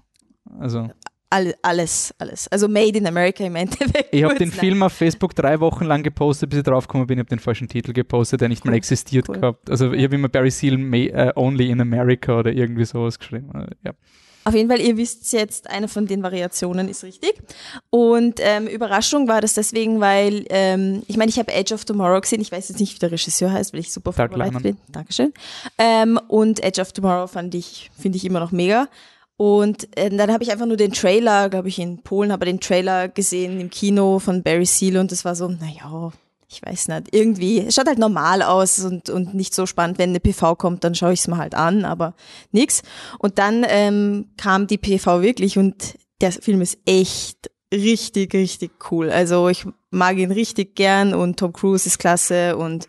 [0.58, 0.88] Also,
[1.32, 2.48] All, alles, alles.
[2.48, 4.08] Also Made in America im Endeffekt.
[4.12, 4.58] ich habe den nein.
[4.58, 7.68] Film auf Facebook drei Wochen lang gepostet, bis ich draufgekommen bin, ich habe den falschen
[7.68, 9.36] Titel gepostet, der nicht mal Cool, existiert cool.
[9.38, 9.70] gehabt.
[9.70, 13.50] Also ich habe immer Barry Seal Ma äh, Only in America oder irgendwie sowas geschrieben.
[13.84, 13.92] Ja.
[14.50, 17.34] Auf jeden Fall, ihr wisst jetzt, eine von den Variationen ist richtig.
[17.90, 22.20] Und ähm, Überraschung war das deswegen, weil, ähm, ich meine, ich habe Edge of Tomorrow
[22.20, 22.40] gesehen.
[22.40, 24.62] Ich weiß jetzt nicht, wie der Regisseur heißt, weil ich super Doug vorbereitet Liman.
[24.62, 24.76] bin.
[24.88, 25.32] Dankeschön.
[25.78, 28.88] Ähm, und Edge of Tomorrow fand ich, finde ich immer noch mega.
[29.36, 32.58] Und ähm, dann habe ich einfach nur den Trailer, glaube ich, in Polen, habe den
[32.58, 36.10] Trailer gesehen im Kino von Barry Seal und das war so, naja,
[36.50, 40.10] ich weiß nicht, irgendwie, es schaut halt normal aus und, und nicht so spannend, wenn
[40.10, 42.14] eine PV kommt, dann schaue ich es mir halt an, aber
[42.50, 42.82] nix.
[43.20, 49.10] Und dann ähm, kam die PV wirklich und der Film ist echt richtig, richtig cool.
[49.10, 52.88] Also ich mag ihn richtig gern und Tom Cruise ist klasse und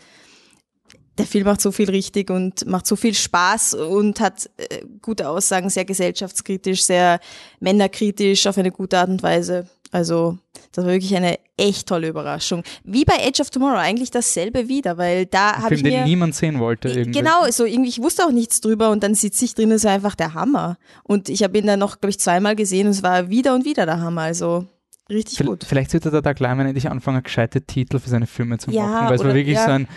[1.19, 5.30] der Film macht so viel richtig und macht so viel Spaß und hat äh, gute
[5.30, 7.19] Aussagen, sehr gesellschaftskritisch, sehr
[7.60, 9.67] männerkritisch auf eine gute Art und Weise.
[9.92, 10.38] Also
[10.72, 12.64] das war wirklich eine echt tolle Überraschung.
[12.84, 16.34] Wie bei Edge of Tomorrow, eigentlich dasselbe wieder, weil da habe ich Film, den niemand
[16.34, 16.88] sehen wollte.
[16.90, 17.20] Irgendwie.
[17.20, 19.92] Genau, so irgendwie, ich wusste auch nichts drüber und dann sitze ich drin, es war
[19.92, 20.78] einfach der Hammer.
[21.04, 23.66] Und ich habe ihn dann noch, glaube ich, zweimal gesehen und es war wieder und
[23.66, 24.22] wieder der Hammer.
[24.22, 24.66] Also
[25.10, 25.66] richtig V- gut.
[25.68, 29.08] Vielleicht sollte der Doug Lyman endlich anfangen, gescheite Titel für seine Filme zu Ja, machen,
[29.10, 29.66] weil es war wirklich ja.
[29.66, 29.88] so ein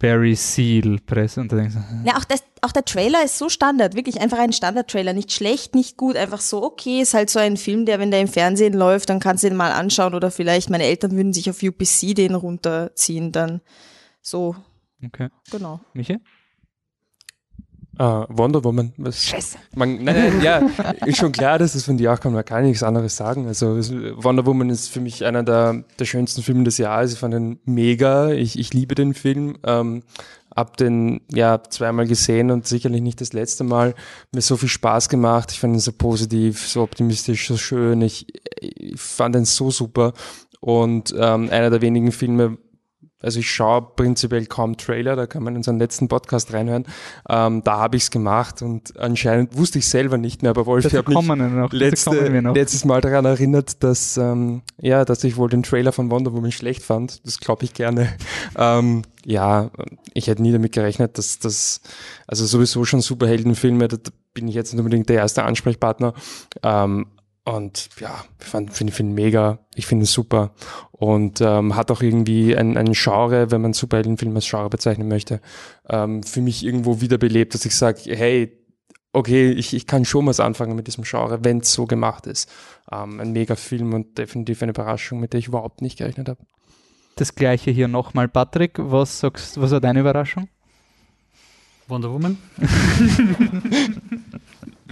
[0.00, 3.48] Barry Seal Presse und da denkst du, Ja, auch, das, auch der Trailer ist so
[3.48, 5.12] Standard, wirklich einfach ein Standard-Trailer.
[5.12, 8.20] Nicht schlecht, nicht gut, einfach so, okay, ist halt so ein Film, der, wenn der
[8.20, 11.50] im Fernsehen läuft, dann kannst du den mal anschauen oder vielleicht meine Eltern würden sich
[11.50, 13.60] auf UPC den runterziehen, dann
[14.22, 14.56] so,
[15.04, 15.28] okay.
[15.50, 15.80] genau.
[15.92, 16.18] Michi?
[18.00, 18.94] Äh, Wonder Woman.
[18.96, 19.58] Was, Scheiße.
[19.74, 20.62] Man, nein, nein, ja,
[21.04, 23.46] ist schon klar, dass es von dir auch kommt, man kann nichts anderes sagen.
[23.46, 27.12] Also Wonder Woman ist für mich einer der, der schönsten Filme des Jahres.
[27.12, 28.30] Ich fand ihn mega.
[28.30, 29.58] Ich, ich liebe den Film.
[29.66, 30.02] Ähm,
[30.56, 33.94] hab den ja zweimal gesehen und sicherlich nicht das letzte Mal.
[34.32, 35.52] Mir so viel Spaß gemacht.
[35.52, 38.00] Ich fand ihn so positiv, so optimistisch, so schön.
[38.00, 38.28] Ich,
[38.62, 40.14] ich fand ihn so super.
[40.60, 42.56] Und ähm, einer der wenigen Filme,
[43.20, 46.86] also ich schaue prinzipiell kaum Trailer, da kann man in unseren letzten Podcast reinhören.
[47.28, 50.86] Ähm, da habe ich es gemacht und anscheinend wusste ich selber nicht mehr, aber Wolf,
[50.86, 55.62] ich habe mich letzte, letztes Mal daran erinnert, dass ähm, ja, dass ich wohl den
[55.62, 57.24] Trailer von Wonder Woman schlecht fand.
[57.26, 58.08] Das glaube ich gerne.
[58.56, 59.70] Ähm, ja,
[60.12, 61.80] ich hätte nie damit gerechnet, dass das
[62.26, 66.14] also sowieso schon Superheldenfilme, da da bin ich jetzt nicht unbedingt der erste Ansprechpartner.
[66.62, 67.06] Ähm,
[67.44, 70.52] und ja, ich fand- finde find ihn mega, ich finde es super
[70.92, 75.40] und ähm, hat auch irgendwie ein, ein Genre, wenn man Superheldenfilm als Genre bezeichnen möchte,
[75.88, 78.56] ähm, für mich irgendwo wiederbelebt, dass ich sage, hey,
[79.12, 82.48] okay, ich, ich kann schon was anfangen mit diesem Genre, wenn es so gemacht ist.
[82.92, 86.40] Ähm, ein mega Film und definitiv eine Überraschung, mit der ich überhaupt nicht gerechnet habe.
[87.16, 88.28] Das gleiche hier nochmal.
[88.28, 90.48] Patrick, was sagst was war deine Überraschung?
[91.88, 92.38] Wonder Woman?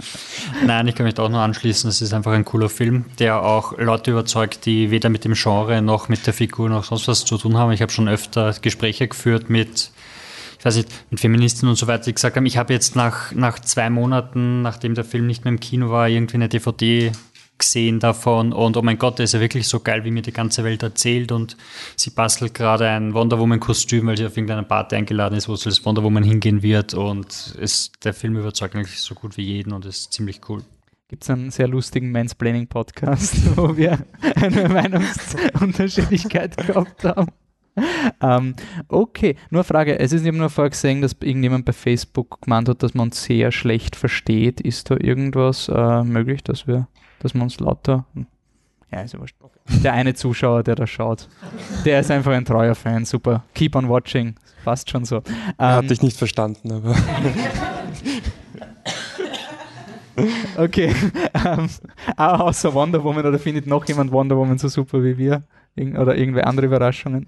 [0.65, 1.89] Nein, ich kann mich da auch nur anschließen.
[1.89, 5.81] Es ist einfach ein cooler Film, der auch Leute überzeugt, die weder mit dem Genre
[5.81, 7.71] noch mit der Figur noch sonst was zu tun haben.
[7.71, 9.91] Ich habe schon öfter Gespräche geführt mit,
[10.57, 13.31] ich weiß nicht, mit Feministen und so weiter, die gesagt haben, ich habe jetzt nach,
[13.31, 17.11] nach zwei Monaten, nachdem der Film nicht mehr im Kino war, irgendwie eine DVD
[17.59, 20.33] gesehen davon und oh mein Gott, der ist ja wirklich so geil, wie mir die
[20.33, 21.57] ganze Welt erzählt und
[21.95, 25.55] sie bastelt gerade ein Wonder Woman Kostüm, weil sie auf irgendeiner Party eingeladen ist, wo
[25.55, 29.43] sie als Wonder Woman hingehen wird und es, der Film überzeugt eigentlich so gut wie
[29.43, 30.63] jeden und ist ziemlich cool.
[31.09, 33.99] Gibt es einen sehr lustigen Mansplaining-Podcast, wo wir
[34.35, 37.31] eine Meinungsunterschiedlichkeit gehabt haben.
[38.21, 38.55] Ähm,
[38.87, 39.99] okay, nur eine Frage.
[39.99, 43.23] Es ist eben nur vorher gesehen, dass irgendjemand bei Facebook gemeint hat, dass man uns
[43.23, 44.61] sehr schlecht versteht.
[44.61, 46.87] Ist da irgendwas äh, möglich, dass wir,
[47.19, 48.05] dass man uns lauter.
[48.91, 49.35] Ja, ist ja wurscht.
[49.83, 51.27] Der eine Zuschauer, der da schaut,
[51.85, 53.05] der ist einfach ein treuer Fan.
[53.05, 53.43] Super.
[53.53, 54.35] Keep on watching.
[54.63, 55.21] Fast schon so.
[55.57, 56.95] Er hat Ähm, dich nicht verstanden, aber
[60.57, 60.93] Okay.
[61.45, 61.69] ähm,
[62.17, 65.43] außer Wonder Woman oder findet noch jemand Wonder Woman so super wie wir?
[65.75, 67.27] Irgend oder irgendwelche andere Überraschungen?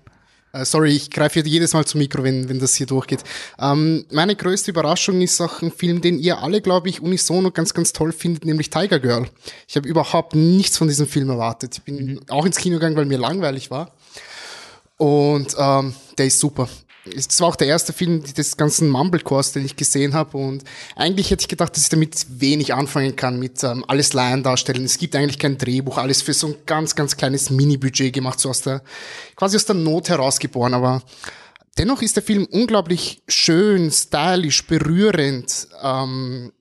[0.53, 3.23] Äh, sorry, ich greife jedes Mal zum Mikro, wenn, wenn das hier durchgeht.
[3.59, 7.73] Ähm, meine größte Überraschung ist auch ein Film, den ihr alle, glaube ich, unisono ganz,
[7.73, 9.27] ganz toll findet, nämlich Tiger Girl.
[9.67, 11.75] Ich habe überhaupt nichts von diesem Film erwartet.
[11.77, 13.93] Ich bin auch ins Kino gegangen, weil mir langweilig war.
[14.97, 16.67] Und ähm, der ist super.
[17.05, 20.37] Es war auch der erste Film des ganzen Mumblecores, den ich gesehen habe.
[20.37, 20.63] Und
[20.95, 24.85] eigentlich hätte ich gedacht, dass ich damit wenig anfangen kann, mit ähm, alles Laien darstellen.
[24.85, 28.49] Es gibt eigentlich kein Drehbuch, alles für so ein ganz, ganz kleines Mini-Budget gemacht, so
[28.49, 28.83] aus der,
[29.35, 30.75] quasi aus der Not herausgeboren.
[30.75, 31.01] Aber
[31.77, 35.69] dennoch ist der Film unglaublich schön, stylisch, berührend.
[35.81, 36.51] Ähm,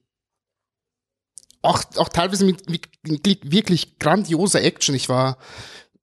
[1.61, 2.88] auch, auch teilweise mit, mit
[3.53, 4.94] wirklich grandioser Action.
[4.94, 5.37] Ich war,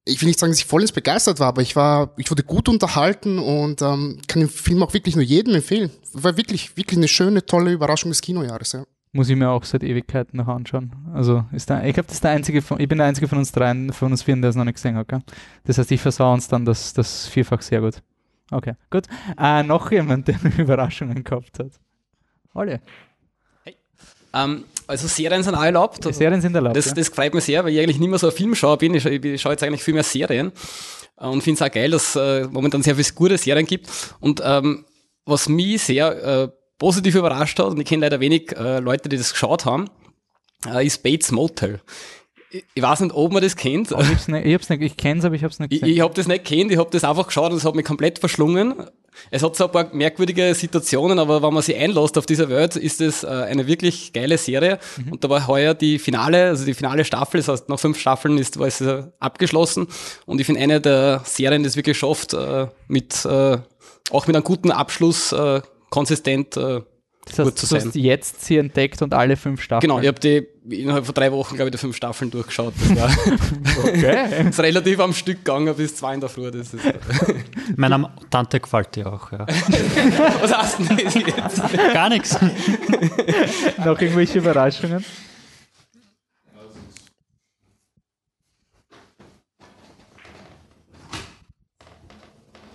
[0.08, 2.68] ich will nicht sagen, dass ich vollends begeistert war, aber ich war, ich wurde gut
[2.68, 5.90] unterhalten und ähm, kann den Film auch wirklich nur jedem empfehlen.
[6.12, 8.84] War wirklich, wirklich eine schöne, tolle Überraschung des Kinojahres, ja.
[9.12, 10.92] Muss ich mir auch seit Ewigkeiten noch anschauen.
[11.14, 13.38] Also ist der, ich glaube, das ist der einzige von, ich bin der einzige von
[13.38, 15.08] uns dreien, von uns vieren, der es noch nicht gesehen hat.
[15.08, 15.22] Gell?
[15.64, 18.02] Das heißt, ich versau uns dann das, das vierfach sehr gut.
[18.50, 19.06] Okay, gut.
[19.38, 21.72] Äh, noch jemand, der Überraschungen gehabt hat.
[22.54, 22.80] Alle.
[24.34, 26.02] Ähm, also Serien sind auch erlaubt.
[26.14, 26.76] Serien sind erlaubt.
[26.76, 26.94] Das, ja.
[26.94, 28.94] das freut mich sehr, weil ich eigentlich nicht mehr so ein Filmschauer bin.
[28.94, 30.50] Ich, ich schaue jetzt eigentlich viel mehr Serien
[31.16, 33.88] und finde es auch geil, dass äh, momentan sehr viele gute Serien gibt.
[34.20, 34.84] Und ähm,
[35.24, 36.48] was mich sehr äh,
[36.78, 39.90] positiv überrascht hat, und ich kenne leider wenig äh, Leute, die das geschaut haben,
[40.66, 41.80] äh, ist Bates Motel.
[42.50, 43.90] Ich, ich weiß nicht, ob man das kennt.
[43.90, 45.94] ich hab's nicht, ich, hab's nicht, ich kenn's, aber ich hab's nicht Ich, gesehen.
[45.94, 48.20] ich habe das nicht kennt, ich habe das einfach geschaut und es hat mich komplett
[48.20, 48.74] verschlungen.
[49.30, 52.76] Es hat so ein paar merkwürdige Situationen, aber wenn man sich einlässt auf dieser Welt,
[52.76, 54.78] ist es äh, eine wirklich geile Serie.
[55.10, 58.38] Und da war heuer die Finale, also die finale Staffel, das heißt nach fünf Staffeln
[58.38, 59.86] ist, war es äh, abgeschlossen.
[60.26, 63.26] Und ich finde eine der Serien, die es wirklich schafft, äh, mit
[64.10, 65.34] auch mit einem guten Abschluss
[65.90, 67.88] konsistent das gut heißt, zu du sein.
[67.88, 69.90] hast jetzt sie entdeckt und alle fünf Staffeln.
[69.90, 72.74] Genau, ich habe die innerhalb von drei Wochen, glaube ich, die fünf Staffeln durchgeschaut.
[72.78, 73.10] Das war
[73.84, 74.48] Okay.
[74.48, 76.50] ist relativ am Stück gegangen bis zwei in der Früh.
[76.50, 76.84] Das ist,
[77.76, 79.46] Meiner Tante gefällt dir auch, ja.
[80.40, 81.62] was hast du denn jetzt?
[81.92, 82.38] Gar nichts.
[83.78, 85.04] Noch irgendwelche Überraschungen?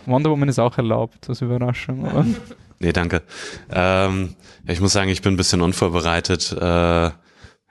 [0.05, 2.25] Wonder Woman ist auch erlaubt, als Überraschung, oder?
[2.79, 3.21] Nee, danke.
[3.71, 4.35] Ähm,
[4.67, 6.51] ich muss sagen, ich bin ein bisschen unvorbereitet.
[6.51, 7.11] Äh,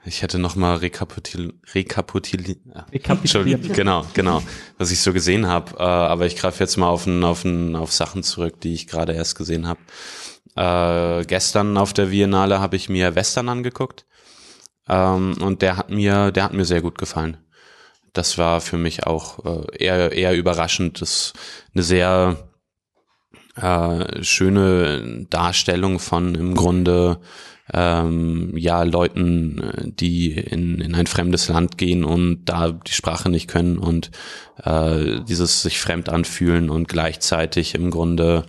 [0.05, 2.85] ich hätte noch mal rekapitul rekapitul ja.
[2.91, 3.61] Rekapitulieren.
[3.61, 4.43] Entschuldigung, genau, genau,
[4.77, 5.77] was ich so gesehen habe.
[5.77, 8.87] Äh, aber ich greife jetzt mal auf, n, auf, n, auf Sachen zurück, die ich
[8.87, 9.79] gerade erst gesehen habe.
[10.55, 14.05] Äh, gestern auf der Biennale habe ich mir Western angeguckt
[14.87, 17.37] ähm, und der hat mir, der hat mir sehr gut gefallen.
[18.11, 21.01] Das war für mich auch äh, eher, eher überraschend.
[21.01, 21.33] Das ist
[21.73, 22.49] eine sehr
[23.55, 27.19] äh, schöne Darstellung von im Grunde
[27.71, 33.29] ähm, ja Leuten, äh, die in, in ein fremdes Land gehen und da die Sprache
[33.29, 34.11] nicht können und
[34.63, 38.45] äh, dieses sich fremd anfühlen und gleichzeitig im Grunde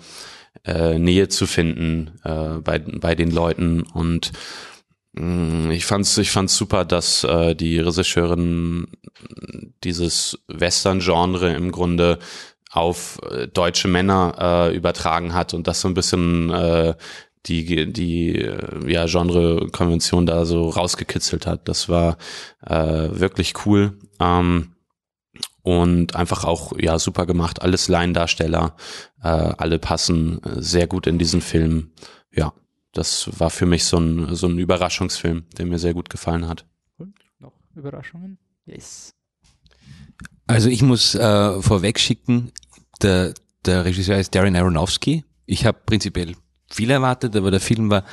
[0.65, 3.83] äh, Nähe zu finden äh, bei, bei den Leuten.
[3.83, 4.33] Und
[5.13, 8.89] mh, ich fand's, ich fand's super, dass äh, die Regisseurin
[9.85, 12.19] dieses Western-Genre im Grunde
[12.71, 16.95] auf äh, deutsche Männer äh, übertragen hat und das so ein bisschen äh,
[17.47, 21.69] die die äh, ja Genre-Konvention da so rausgekitzelt hat.
[21.69, 22.17] Das war
[22.67, 23.99] äh, wirklich cool.
[24.21, 24.73] Ähm,
[25.63, 27.63] und einfach auch ja super gemacht.
[27.63, 28.77] Alles Laiendarsteller,
[29.23, 31.93] äh, alle passen äh, sehr gut in diesen Film.
[32.33, 32.53] Ja,
[32.93, 36.67] das war für mich so ein so ein Überraschungsfilm, der mir sehr gut gefallen hat.
[37.39, 38.39] Noch Überraschungen?
[38.67, 39.15] Yes.
[40.47, 42.53] Also ich muss äh, vorweg schicken,
[43.03, 45.25] der, der Regisseur ist Darren Aronofsky.
[45.47, 46.35] Ich habe prinzipiell
[46.75, 48.05] viel erwartet, aber der Film war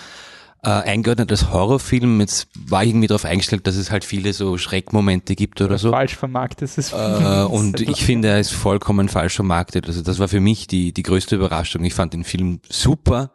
[0.63, 2.19] äh, eingeordnet als Horrorfilm.
[2.19, 5.91] Jetzt war ich irgendwie darauf eingestellt, dass es halt viele so Schreckmomente gibt oder so.
[5.91, 6.93] Falsch vermarktet ist es.
[6.93, 9.88] Äh, und ich finde, er ist vollkommen falsch vermarktet.
[9.88, 11.84] Also das war für mich die, die größte Überraschung.
[11.84, 13.32] Ich fand den Film super.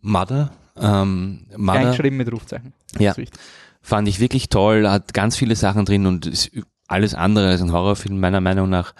[0.00, 2.74] Mother, ähm, Mother Eingeschrieben mit Rufzeichen.
[2.98, 3.14] Ja.
[3.80, 6.50] fand ich wirklich toll, hat ganz viele Sachen drin und ist
[6.86, 8.94] alles andere als ein Horrorfilm meiner Meinung nach.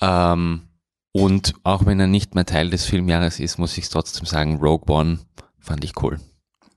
[0.00, 0.67] Ähm,
[1.12, 4.94] und auch wenn er nicht mehr Teil des Filmjahres ist, muss ich trotzdem sagen, Rogue
[4.94, 5.18] One
[5.58, 6.18] fand ich cool.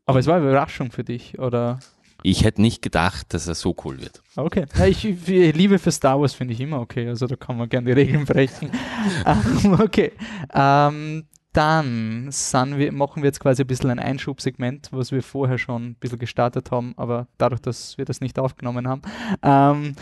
[0.06, 1.80] Aber es war eine Überraschung für dich, oder?
[2.24, 4.22] Ich hätte nicht gedacht, dass er so cool wird.
[4.36, 4.66] Okay.
[4.78, 7.08] Ja, ich, Liebe für Star Wars finde ich immer okay.
[7.08, 8.72] Also da kann man gerne die Regeln brechen.
[9.26, 10.12] Ähm, okay.
[10.54, 15.90] Ähm, dann wir, machen wir jetzt quasi ein bisschen ein Einschubsegment, was wir vorher schon
[15.90, 19.02] ein bisschen gestartet haben, aber dadurch, dass wir das nicht aufgenommen haben,
[19.42, 19.96] ähm,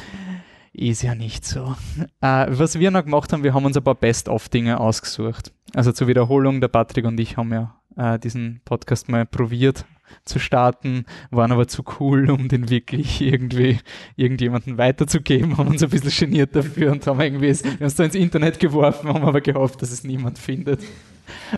[0.74, 1.76] ist ja nicht so.
[2.22, 5.52] Äh, was wir noch gemacht haben, wir haben uns ein paar Best-of-Dinge ausgesucht.
[5.74, 9.86] Also zur Wiederholung, der Patrick und ich haben ja äh, diesen Podcast mal probiert
[10.26, 13.78] zu starten, waren aber zu cool, um den wirklich irgendwie
[14.16, 17.96] irgendjemanden weiterzugeben, haben uns ein bisschen geniert dafür und haben irgendwie, es- wir haben es
[17.96, 20.82] da ins Internet geworfen, haben aber gehofft, dass es niemand findet.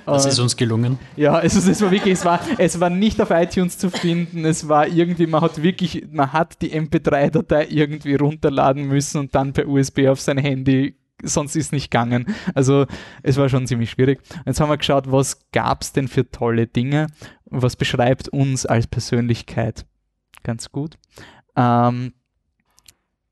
[0.06, 1.00] Das ist uns gelungen.
[1.16, 4.46] ja, es, ist- es war wirklich, es war, es war nicht auf iTunes zu finden,
[4.46, 9.54] es war irgendwie, man hat wirklich, man hat die MP3-Datei irgendwie runterladen müssen und dann
[9.54, 12.26] per USB auf sein Handy, sonst ist nicht gegangen.
[12.56, 12.86] Also
[13.24, 14.22] es war schon ziemlich schwierig.
[14.46, 17.08] Jetzt haben wir geschaut, was gab es denn für tolle Dinge,
[17.46, 19.86] was beschreibt uns als Persönlichkeit
[20.44, 20.98] ganz gut.
[21.56, 22.14] Ähm,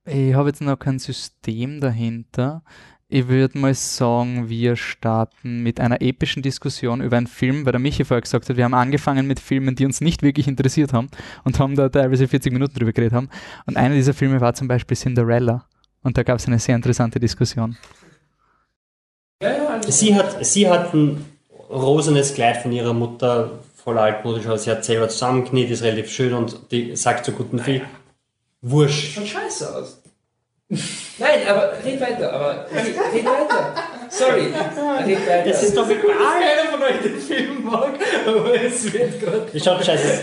[0.05, 2.63] ich habe jetzt noch kein System dahinter.
[3.11, 7.79] Ich würde mal sagen, wir starten mit einer epischen Diskussion über einen Film, weil der
[7.79, 11.09] Michi vorher gesagt hat, wir haben angefangen mit Filmen, die uns nicht wirklich interessiert haben
[11.43, 13.29] und haben da teilweise 40 Minuten drüber geredet haben.
[13.65, 15.65] Und einer dieser Filme war zum Beispiel Cinderella.
[16.03, 17.77] Und da gab es eine sehr interessante Diskussion.
[19.87, 21.25] Sie hat, sie hat ein
[21.67, 26.35] rosanes Kleid von ihrer Mutter, voll altmodisch, aber sie hat selber zusammengenäht, ist relativ schön
[26.35, 27.81] und die sagt zu guten Film,
[28.61, 29.15] wurscht.
[29.15, 29.98] Schaut scheiße aus.
[30.69, 33.73] Nein, aber red weiter, aber red, red weiter.
[34.09, 34.41] Sorry,
[35.05, 35.49] red weiter.
[35.49, 36.03] Das ist doch egal.
[36.03, 37.93] Keiner von euch den Film mag,
[38.27, 39.47] aber es wird gerade.
[39.59, 40.21] Schaut scheiße.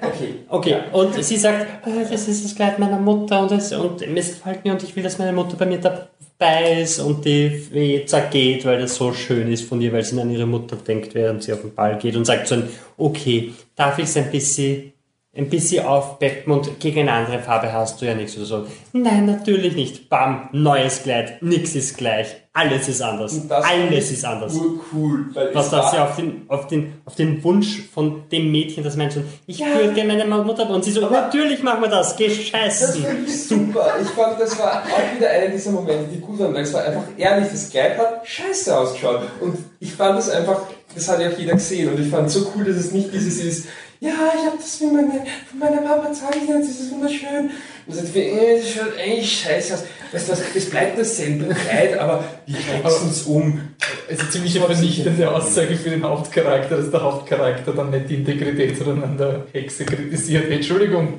[0.00, 0.34] Okay.
[0.48, 4.28] Okay, und sie sagt, "Ah, das ist das Kleid meiner Mutter und, es, und es
[4.30, 8.04] gefällt mir und ich will, dass meine Mutter bei mir dabei ist und die wie
[8.06, 11.42] zergeht, weil das so schön ist von ihr, weil sie an ihre Mutter denkt, während
[11.42, 14.91] sie auf den Ball geht und sagt so, ein, okay, darf ich es ein bisschen,
[15.34, 18.66] ein bisschen aufpeppen und gegen eine andere Farbe hast du ja nichts oder so.
[18.92, 20.10] Nein, natürlich nicht.
[20.10, 24.60] Bam, neues Kleid, nix ist gleich, alles ist anders, alles ist anders.
[24.92, 28.84] Cool, weil Was das ja auf den, auf, den, auf den Wunsch von dem Mädchen,
[28.84, 32.28] das so, ich würde gerne meine Mutter, und sie so, natürlich machen wir das, geh
[32.28, 33.86] Das finde ich super.
[34.02, 36.84] Ich fand, das war auch wieder einer dieser Momente, die gut waren, weil es war
[36.84, 39.22] einfach ehrlich, das Kleid hat scheiße ausgeschaut.
[39.40, 40.60] Und ich fand das einfach,
[40.94, 41.90] das hat ja auch jeder gesehen.
[41.90, 43.66] Und ich fand es so cool, dass es nicht dieses ist,
[44.02, 47.50] ja, ich habe das von meiner, von meiner Mama zeichnen, das ist wunderschön.
[47.86, 49.84] Und sagt, äh, das schaut eigentlich scheiße aus.
[50.12, 53.60] Weißt du was, es bleibt dasselbe Kleid, aber die wechseln es um.
[54.08, 58.16] Es ist ziemlich eine vernichtende Aussage für den Hauptcharakter, dass der Hauptcharakter dann nicht die
[58.16, 60.50] Integrität, sondern an der Hexe kritisiert.
[60.50, 61.14] Entschuldigung,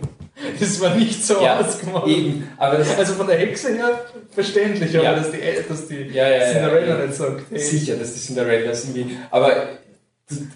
[0.59, 2.07] das war nicht so Ja, ausgemacht.
[2.07, 2.47] eben.
[2.57, 5.15] Aber das- also von der Hexe her verständlich, aber Ja.
[5.15, 7.05] dass die, dass die ja, ja, Cinderella ja, ja.
[7.05, 7.41] nicht sagt.
[7.49, 7.59] Hey.
[7.59, 9.17] Sicher, dass die Cinderellas irgendwie.
[9.31, 9.55] Aber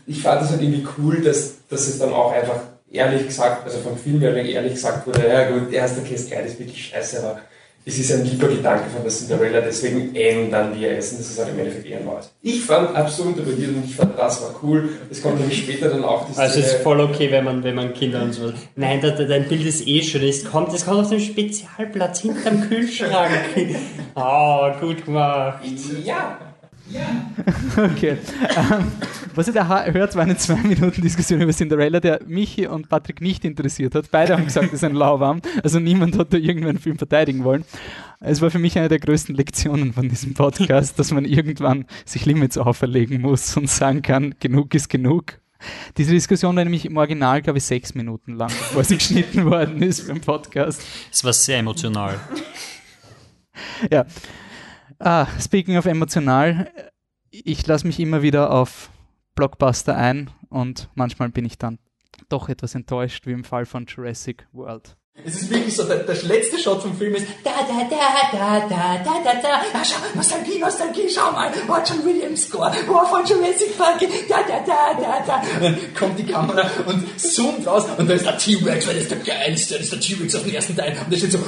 [0.05, 2.59] ich fand das halt irgendwie cool, dass, dass es dann auch einfach
[2.91, 6.59] ehrlich gesagt, also vom Film her ehrlich gesagt wurde, ja gut, der erste Kleid ist
[6.59, 7.39] wirklich scheiße, aber
[7.87, 11.39] es ist ein lieber Gedanke von der Cinderella, deswegen ändern wir es und das ist
[11.39, 12.29] halt im Endeffekt Ehrenwort.
[12.41, 14.89] Ich fand absolut überdiert und ich fand, das war cool.
[15.09, 17.75] Es kommt nämlich später dann auch die Also es ist voll okay, wenn man, wenn
[17.75, 18.51] man Kinder und so.
[18.75, 20.21] Nein, da, da, dein Bild ist eh schön.
[20.23, 23.31] Es kommt, es kommt auf dem Spezialplatz hinterm Kühlschrank.
[24.15, 25.63] Oh, gut gemacht.
[26.03, 26.46] Ja.
[27.77, 28.17] Okay.
[28.55, 28.91] Ähm,
[29.35, 33.21] was ihr da hört, war eine zwei Minuten Diskussion über Cinderella, der Michi und Patrick
[33.21, 34.09] nicht interessiert hat.
[34.11, 35.41] Beide haben gesagt, es ist ein Lauwarm.
[35.63, 37.63] Also niemand hat da irgendeinen Film verteidigen wollen.
[38.19, 42.25] Es war für mich eine der größten Lektionen von diesem Podcast, dass man irgendwann sich
[42.25, 45.39] Limits auferlegen muss und sagen kann, genug ist genug.
[45.97, 49.81] Diese Diskussion war nämlich im Original, glaube ich, sechs Minuten lang, bevor sie geschnitten worden
[49.81, 50.81] ist beim Podcast.
[51.11, 52.19] Es war sehr emotional.
[53.91, 54.05] Ja.
[54.99, 56.71] Ah, speaking of emotional,
[57.29, 58.89] ich lasse mich immer wieder auf
[59.35, 61.77] Blockbuster ein und manchmal bin ich dann
[62.29, 64.97] doch etwas enttäuscht, wie im Fall von Jurassic World.
[65.25, 67.97] Es ist wirklich so, der, der letzte Shot vom Film ist da, da, da,
[68.31, 69.61] da, da, da, da, da.
[69.73, 71.51] Ah, schau, Nostalgie, Nostalgie, schau mal.
[71.67, 72.71] Oh, John Williams Score.
[72.87, 73.99] Oh, von Jurassic Park.
[73.99, 75.35] Da, da, da, da, da.
[75.55, 79.03] Und dann kommt die Kamera und zoomt raus und da ist der T-Rex, weil das
[79.03, 80.95] ist der geilste, das ist der T-Rex auf dem ersten Teil.
[81.03, 81.39] Und der steht so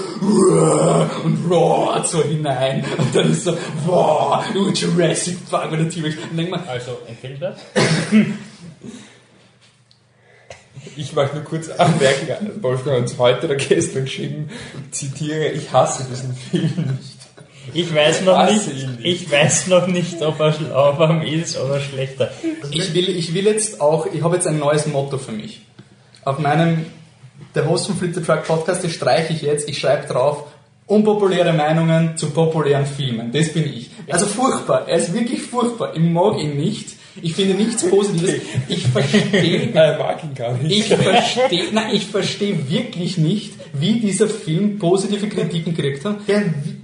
[1.23, 2.83] und roart so hinein.
[2.97, 3.55] Und dann ist so,
[3.85, 6.15] wow, Jurassic Park und der T-Rex.
[6.15, 7.59] Und dann denkt man, also, empfehlenswert?
[10.95, 14.49] Ich möchte nur kurz anmerken, Wolfgang hat uns heute oder gestern geschrieben,
[14.91, 17.19] zitiere, ich hasse diesen Film nicht.
[17.73, 21.79] Ich weiß noch hasse nicht, ihn ich weiß noch nicht, ob er lauwarm ist oder
[21.79, 22.31] schlechter.
[22.71, 25.61] Ich will, ich will jetzt auch, ich habe jetzt ein neues Motto für mich.
[26.25, 26.85] Auf meinem,
[27.55, 30.45] der Host vom Flip the Truck Podcast, das streiche ich jetzt, ich schreibe drauf,
[30.87, 33.31] unpopuläre Meinungen zu populären Filmen.
[33.31, 33.91] Das bin ich.
[34.09, 35.95] Also furchtbar, er ist wirklich furchtbar.
[35.95, 36.98] Ich mag ihn nicht.
[37.21, 38.41] Ich finde nichts Positives.
[38.67, 40.89] Ich verstehe, Er mag ihn gar nicht.
[40.89, 46.27] ich verstehe, nein, ich verstehe wirklich nicht, wie dieser Film positive Kritiken gekriegt hat.
[46.27, 46.43] Der,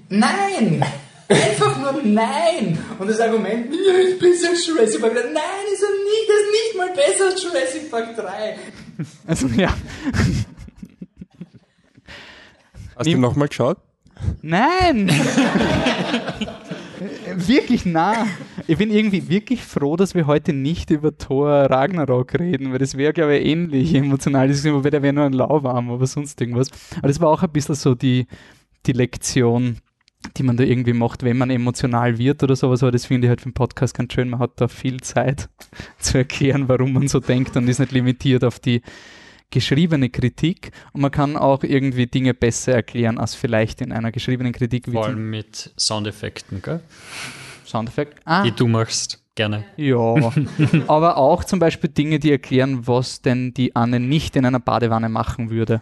[0.09, 0.83] nein!
[1.27, 2.77] Einfach nur nein!
[2.99, 5.21] Und das Argument, ja, ist besser als Jurassic Park 3.
[5.21, 8.57] Nein, ist er nicht, das ist nicht mal besser als Jurassic Park 3.
[9.27, 9.73] Also ja.
[12.95, 13.77] Hast du nochmal geschaut?
[14.41, 15.11] Nein!
[17.33, 18.27] wirklich nah.
[18.67, 22.97] Ich bin irgendwie wirklich froh, dass wir heute nicht über Thor Ragnarok reden, weil das
[22.97, 24.47] wäre, glaube ich, ähnlich emotional.
[24.47, 26.69] Das wobei der wäre nur ein Lauwarm, aber sonst irgendwas.
[26.97, 28.27] Aber das war auch ein bisschen so die,
[28.85, 29.77] die Lektion,
[30.37, 32.83] die man da irgendwie macht, wenn man emotional wird oder sowas.
[32.83, 34.29] Aber das finde ich halt für den Podcast ganz schön.
[34.29, 35.49] Man hat da viel Zeit
[35.99, 38.81] zu erklären, warum man so denkt und ist nicht limitiert auf die
[39.55, 44.51] geschriebene Kritik und man kann auch irgendwie Dinge besser erklären als vielleicht in einer geschriebenen
[44.51, 44.85] Kritik.
[44.91, 46.81] Vor allem mit Soundeffekten, gell?
[47.65, 48.19] Soundeffekt?
[48.25, 48.43] Ah.
[48.43, 49.23] Die du machst.
[49.33, 49.63] Gerne.
[49.77, 49.97] Ja,
[50.87, 55.07] aber auch zum Beispiel Dinge, die erklären, was denn die Anne nicht in einer Badewanne
[55.07, 55.81] machen würde.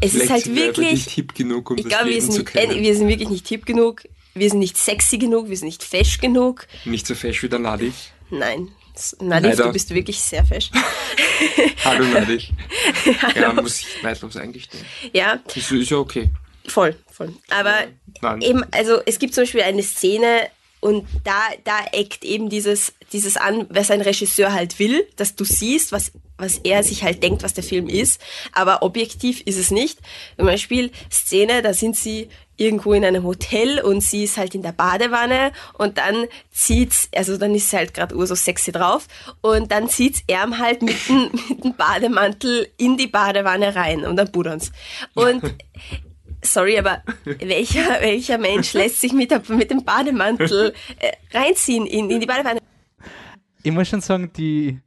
[0.00, 0.92] Es ist halt wirklich.
[0.92, 3.64] nicht hip genug, um ich glaube, wir sind, zu äh, wir sind wirklich nicht hip
[3.64, 4.02] genug.
[4.34, 5.48] Wir sind nicht sexy genug.
[5.48, 6.66] Wir sind nicht fesch genug.
[6.84, 7.92] Nicht so fesch wie der Nadi.
[8.30, 8.68] Nein.
[9.20, 9.64] Nadif, Leider.
[9.66, 10.70] du bist wirklich sehr fesch.
[11.84, 12.48] Hallo Nadi.
[13.34, 14.84] Ja, muss ich neidlos eingestehen.
[15.12, 16.30] Ja, Das ist ja okay.
[16.66, 17.32] voll, voll.
[17.50, 17.84] Aber
[18.20, 18.40] Nein.
[18.42, 20.48] eben, also es gibt zum Beispiel eine Szene
[20.80, 25.44] und da, da eckt eben dieses, dieses an, was ein Regisseur halt will, dass du
[25.44, 28.20] siehst, was, was er sich halt denkt, was der Film ist.
[28.52, 29.98] Aber objektiv ist es nicht.
[30.36, 32.28] Zum Beispiel Szene, da sind sie
[32.62, 37.36] irgendwo in einem Hotel und sie ist halt in der Badewanne und dann zieht's, also
[37.36, 39.06] dann ist sie halt gerade ur so sexy drauf
[39.40, 44.16] und dann zieht's er halt mit dem, mit dem Bademantel in die Badewanne rein und
[44.16, 44.72] dann budern's.
[45.14, 45.42] Und
[46.44, 52.10] Sorry, aber welcher, welcher Mensch lässt sich mit, der, mit dem Bademantel äh, reinziehen in,
[52.10, 52.58] in die Badewanne?
[53.62, 54.80] Ich muss schon sagen, die,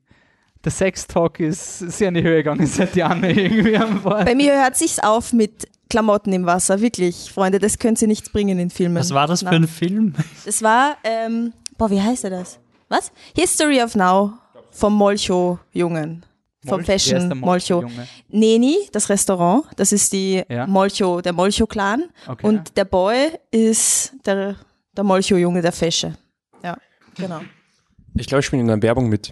[0.66, 4.02] der Sex-Talk ist sehr in die Höhe gegangen, seit Anne irgendwie am.
[4.04, 8.30] Bei mir hört sich's auf mit Klamotten im Wasser, wirklich, Freunde, das können sie nichts
[8.30, 8.98] bringen in Filmen.
[8.98, 9.52] Was war das für Na.
[9.52, 10.14] ein Film?
[10.46, 12.60] Das war, ähm, boah, wie heißt er das?
[12.90, 13.12] Was?
[13.36, 14.34] History of Now
[14.72, 16.26] vom Molcho-Jungen.
[16.68, 17.84] Vom der Fashion Molcho.
[18.30, 20.66] Neni, das Restaurant, das ist die Ja.
[20.66, 22.06] Molcho, der Molcho-Clan.
[22.28, 22.48] Okay.
[22.48, 24.56] Und der Boy ist der,
[24.98, 26.16] der Molcho-Junge, der Fesche.
[26.64, 26.76] Ja,
[27.16, 27.42] genau.
[28.16, 29.32] Ich glaube, ich bin in einer Werbung mit.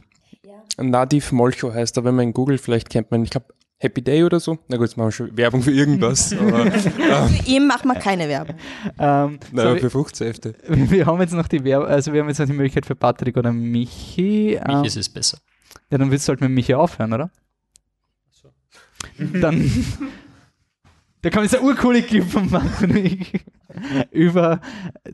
[0.77, 3.47] Nadif Molcho heißt er, wenn man in Google vielleicht kennt man, ich glaube,
[3.83, 4.57] Happy Day oder so.
[4.69, 6.33] Na gut, jetzt machen wir schon Werbung für irgendwas.
[6.39, 8.55] aber, ähm, Für ihn macht man keine Werbung.
[8.97, 10.55] Ähm, naja, so, für Fruchtsäfte.
[10.67, 13.35] wir haben jetzt noch die Werbe, also wir haben jetzt noch die Möglichkeit für Patrick
[13.35, 14.57] oder Michi.
[14.65, 15.39] Mich ähm, ist es besser.
[15.89, 17.29] Ja, dann willst du halt mit Michi aufhören, oder?
[19.17, 19.69] Dann.
[21.21, 23.45] Da kam jetzt ein urcoole Clip von Patrick
[24.11, 24.59] über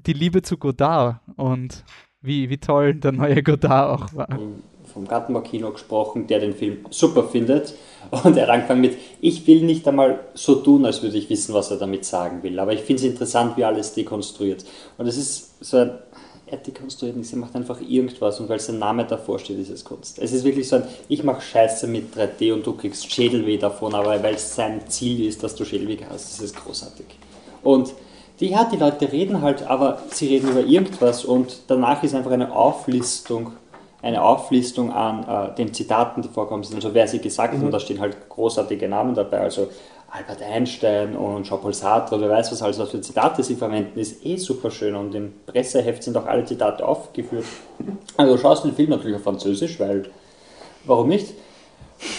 [0.08, 1.84] die Liebe zu Godard und
[2.20, 4.28] wie, wie toll der neue Godard auch war.
[4.92, 7.76] vom Gartenbaukino gesprochen, der den Film super findet.
[8.24, 11.72] Und er angefangen mit, ich will nicht einmal so tun, als würde ich wissen, was
[11.72, 12.60] er damit sagen will.
[12.60, 14.66] Aber ich finde es interessant, wie alles dekonstruiert.
[14.98, 15.92] Und es ist so ein,
[16.48, 18.40] er dekonstruiert nichts, er macht einfach irgendwas.
[18.40, 20.18] Und weil sein Name davor steht, ist es Kunst.
[20.20, 23.94] Es ist wirklich so ein, ich mache Scheiße mit 3D und du kriegst Schädelweh davon,
[23.94, 27.06] aber weil es sein Ziel ist, dass du Schädelweh hast, ist es großartig.
[27.62, 27.94] Und
[28.40, 32.32] die, ja, die Leute reden halt, aber sie reden über irgendwas und danach ist einfach
[32.32, 33.52] eine Auflistung
[34.02, 37.66] eine Auflistung an äh, den Zitaten, die vorkommen sind, also wer sie gesagt hat, Mhm.
[37.66, 39.68] und da stehen halt großartige Namen dabei, also
[40.12, 44.26] Albert Einstein und Jean-Paul Sartre, wer weiß was alles, was für Zitate sie verwenden, ist
[44.26, 47.46] eh super schön und im Presseheft sind auch alle Zitate aufgeführt.
[48.18, 50.10] Also du schaust den Film natürlich auf Französisch, weil,
[50.86, 51.34] warum nicht?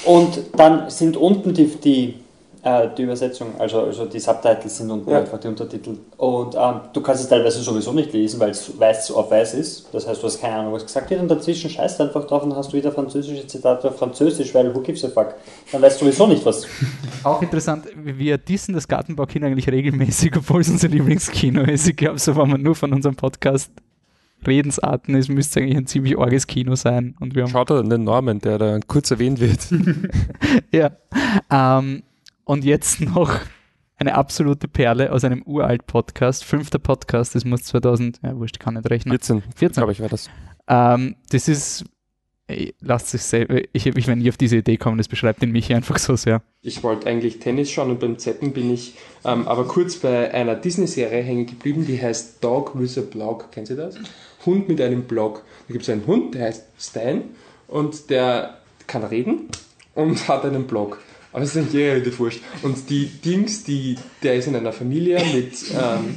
[0.04, 2.14] Und dann sind unten die, die,
[2.62, 5.20] äh, die Übersetzung, also, also die Subtitles sind unten Ja.
[5.20, 5.96] einfach die Untertitel.
[6.16, 9.88] Und ähm, du kannst es teilweise sowieso nicht lesen, weil es weiß auf weiß ist.
[9.92, 11.20] Das heißt, du hast keine Ahnung, was gesagt wird.
[11.20, 14.74] Und dazwischen scheißt du einfach drauf und hast du wieder französische Zitate auf Französisch, weil
[14.74, 15.34] who gives a fuck?
[15.72, 16.66] Dann weißt du sowieso nicht, was.
[17.24, 21.88] Auch interessant, wir dissen das Gartenbaukino eigentlich regelmäßig, obwohl es unser Lieblingskino ist.
[21.88, 23.70] Ich glaube, so wenn man nur von unserem Podcast
[24.46, 27.14] Redensarten ist, müsste es eigentlich ein ziemlich arges Kino sein.
[27.20, 29.60] Und wir haben Schaut an den Norman, der da kurz erwähnt wird.
[30.72, 30.90] ja.
[31.50, 32.02] Ähm,
[32.50, 33.38] und jetzt noch
[33.96, 38.58] eine absolute Perle aus einem uralt Podcast, fünfter Podcast, das muss 2000, ja wurscht, ich
[38.58, 39.12] kann nicht rechnen.
[39.12, 39.80] 14, 14.
[39.80, 40.28] glaube ich, war das.
[40.66, 41.84] Ähm, das ist,
[42.48, 45.52] ey, lasst sich selber, ich, ich wenn nie auf diese Idee kommen, das beschreibt den
[45.52, 46.42] Michi einfach so sehr.
[46.60, 48.94] Ich wollte eigentlich Tennis schauen und beim Zeppen bin ich
[49.24, 53.52] ähm, aber kurz bei einer Disney-Serie hängen geblieben, die heißt Dog with a Blog.
[53.52, 53.94] Kennen Sie das?
[54.44, 55.44] Hund mit einem Blog.
[55.68, 57.22] Da gibt es einen Hund, der heißt Stein
[57.68, 59.50] und der kann reden
[59.94, 60.98] und hat einen Blog.
[61.32, 62.40] Aber das ist eigentlich eh relativ wurscht.
[62.62, 66.16] Und die Dings, die, der ist in einer Familie mit ähm,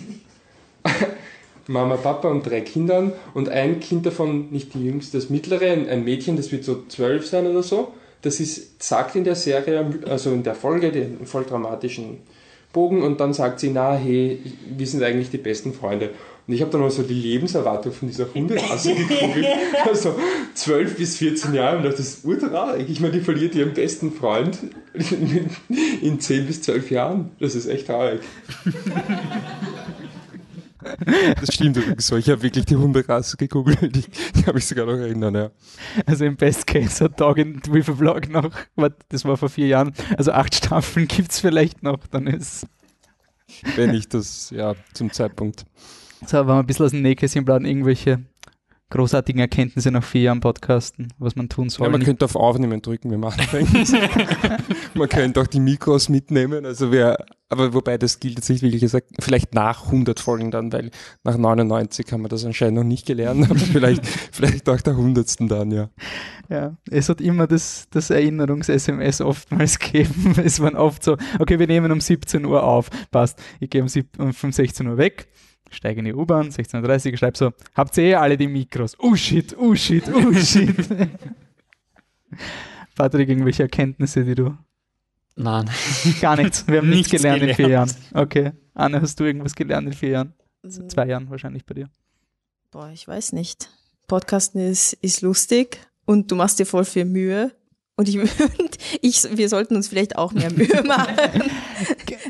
[1.68, 5.88] Mama, Papa und drei Kindern und ein Kind davon, nicht die jüngste, das mittlere, ein,
[5.88, 7.94] ein Mädchen, das wird so zwölf sein oder so.
[8.22, 12.20] Das ist, sagt in der Serie, also in der Folge, den voll dramatischen
[12.72, 14.40] Bogen und dann sagt sie, na hey,
[14.76, 16.10] wir sind eigentlich die besten Freunde.
[16.46, 19.48] Und ich habe dann mal so die Lebenserwartung von dieser Hunderasse gegoogelt.
[19.86, 20.16] Also
[20.54, 22.90] 12 bis 14 Jahre und dachte, das ist urtraurig.
[22.90, 24.58] Ich meine, die verliert ihren besten Freund
[26.02, 27.32] in 10 bis 12 Jahren.
[27.40, 28.22] Das ist echt traurig.
[31.40, 32.18] Das stimmt übrigens so.
[32.18, 33.96] Ich habe wirklich die Hunderasse gegoogelt.
[33.98, 35.52] Ich kann mich sogar noch erinnern, ja.
[36.06, 38.50] Also im Best Case hat Dog in with a Vlog noch,
[39.10, 42.68] das war vor vier Jahren, also acht Staffeln gibt es vielleicht noch, dann ist
[43.76, 45.66] Wenn ich das, ja, zum Zeitpunkt.
[46.26, 48.24] So, wenn wir ein bisschen aus dem Nähkästchen plaudern, irgendwelche
[48.94, 51.88] großartigen Erkenntnisse nach vier Jahren Podcasten, was man tun soll.
[51.88, 53.92] Ja, man könnte auf Aufnehmen drücken, wir machen das.
[54.94, 57.18] Man könnte auch die Mikros mitnehmen, also wer,
[57.50, 60.92] aber wobei das gilt jetzt nicht wirklich gesagt, vielleicht nach 100 Folgen dann, weil
[61.24, 65.50] nach 99 haben wir das anscheinend noch nicht gelernt, aber vielleicht, vielleicht nach der 100.
[65.50, 65.90] dann, ja.
[66.50, 70.36] Ja, es hat immer das, das Erinnerungs-SMS oftmals gegeben.
[70.44, 73.42] Es waren oft so, okay, wir nehmen um 17 Uhr auf, passt.
[73.60, 75.28] Ich gehe um, um 16 Uhr weg,
[75.74, 78.96] steige in die U-Bahn, 16.30 Uhr, schreibe so, habt ihr eh alle die Mikros?
[79.00, 80.76] Oh shit, oh shit, oh shit.
[82.96, 84.58] Patrick, irgendwelche Erkenntnisse, die du...
[85.36, 85.70] Nein.
[86.22, 86.68] Gar nichts.
[86.68, 87.90] Wir haben nichts, Nichts gelernt, in vier Jahren.
[87.90, 88.30] gelernt.
[88.30, 88.52] Okay.
[88.76, 90.34] Anne, hast du irgendwas gelernt in vier Jahren?
[90.62, 90.90] Mhm.
[90.90, 91.90] Zwei Jahren wahrscheinlich bei dir.
[92.72, 93.70] Boah, ich weiß nicht.
[94.08, 97.52] Podcasten ist, ist lustig und du machst dir voll viel Mühe.
[97.96, 98.18] Und ich,
[98.60, 101.16] und ich, wir sollten uns vielleicht auch mehr Mühe machen.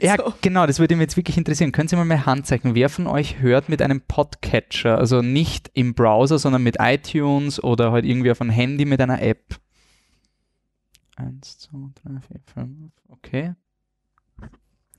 [0.03, 1.71] Ja, genau, das würde mich jetzt wirklich interessieren.
[1.71, 5.93] Können Sie mal mein Handzeichen, wer von euch hört mit einem Podcatcher, also nicht im
[5.93, 9.61] Browser, sondern mit iTunes oder halt irgendwie auf einem Handy mit einer App?
[11.15, 13.53] Eins, zwei, drei, vier, fünf, okay.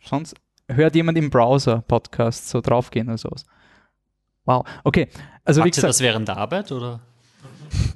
[0.02, 0.36] Sonst
[0.68, 3.44] hört jemand im Browser Podcasts so draufgehen oder sowas?
[4.46, 5.09] Wow, okay.
[5.44, 7.00] Also wie Macht ihr gesagt, das während der Arbeit oder?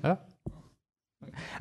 [0.02, 0.18] Ja.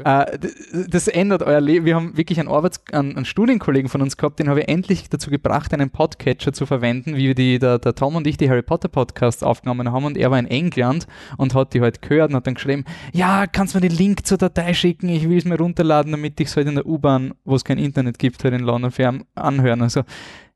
[0.04, 0.52] Äh, d-
[0.88, 1.86] das ändert euer Leben.
[1.86, 5.30] Wir haben wirklich einen, Arbeits einen, Studienkollegen von uns gehabt, den habe ich endlich dazu
[5.32, 8.88] gebracht, einen Podcatcher zu verwenden, wie die, der, der Tom und ich die Harry Potter
[8.88, 12.48] Podcasts aufgenommen haben und er war in England und hat die halt gehört und hat
[12.48, 15.58] dann geschrieben, ja, kannst du mir den Link zur Datei schicken, ich will es mir
[15.58, 18.62] runterladen, damit ich es halt in der U-Bahn, wo es kein Internet gibt, halt in
[18.62, 19.82] London fern anhören.
[19.82, 20.04] Also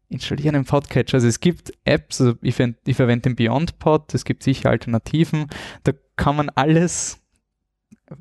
[0.10, 1.16] installieren einen Podcatcher.
[1.16, 5.48] Also es gibt Apps, also ich, ich verwende den BeyondPod, es gibt sicher Alternativen,
[5.84, 7.21] da kann man alles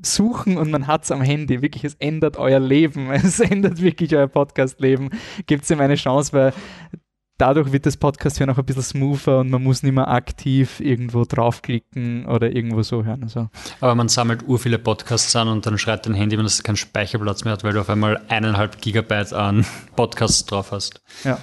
[0.02, 1.62] suchen und man hat es am Handy.
[1.62, 3.10] Wirklich, es ändert euer Leben.
[3.30, 5.10] Es ändert wirklich euer Podcast-Leben.
[5.46, 6.52] Gibt es ihm eine Chance, weil
[7.40, 10.80] dadurch wird das Podcast hören auch ein bisschen smoother und man muss nicht mehr aktiv
[10.80, 13.22] irgendwo draufklicken oder irgendwo so hören.
[13.22, 13.48] Also.
[13.80, 16.76] Aber man sammelt ur viele Podcasts an und dann schreit dein Handy, wenn es keinen
[16.76, 19.64] Speicherplatz mehr hat, weil du auf einmal eineinhalb Gigabyte an
[19.96, 21.00] Podcasts drauf hast.
[21.24, 21.38] Ja.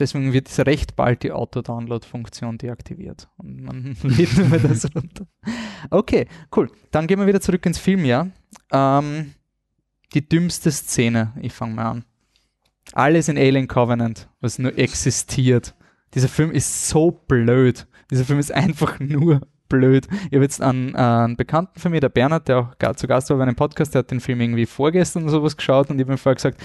[0.00, 3.28] Deswegen wird recht bald die Auto-Download-Funktion deaktiviert.
[3.36, 5.26] Und man lädt mehr das runter.
[5.90, 6.26] Okay,
[6.56, 6.70] cool.
[6.90, 8.30] Dann gehen wir wieder zurück ins Filmjahr.
[8.72, 9.34] Ähm,
[10.14, 12.04] die dümmste Szene, ich fange mal an.
[12.92, 15.74] Alles in Alien Covenant, was nur existiert.
[16.14, 17.86] Dieser Film ist so blöd.
[18.10, 20.08] Dieser Film ist einfach nur blöd.
[20.26, 23.30] Ich habe jetzt einen, äh, einen Bekannten von mir, der Bernhard, der auch zu Gast
[23.30, 26.04] war bei einem Podcast, der hat den Film irgendwie vorgestern oder sowas geschaut und ich
[26.04, 26.60] habe ihm vorher gesagt,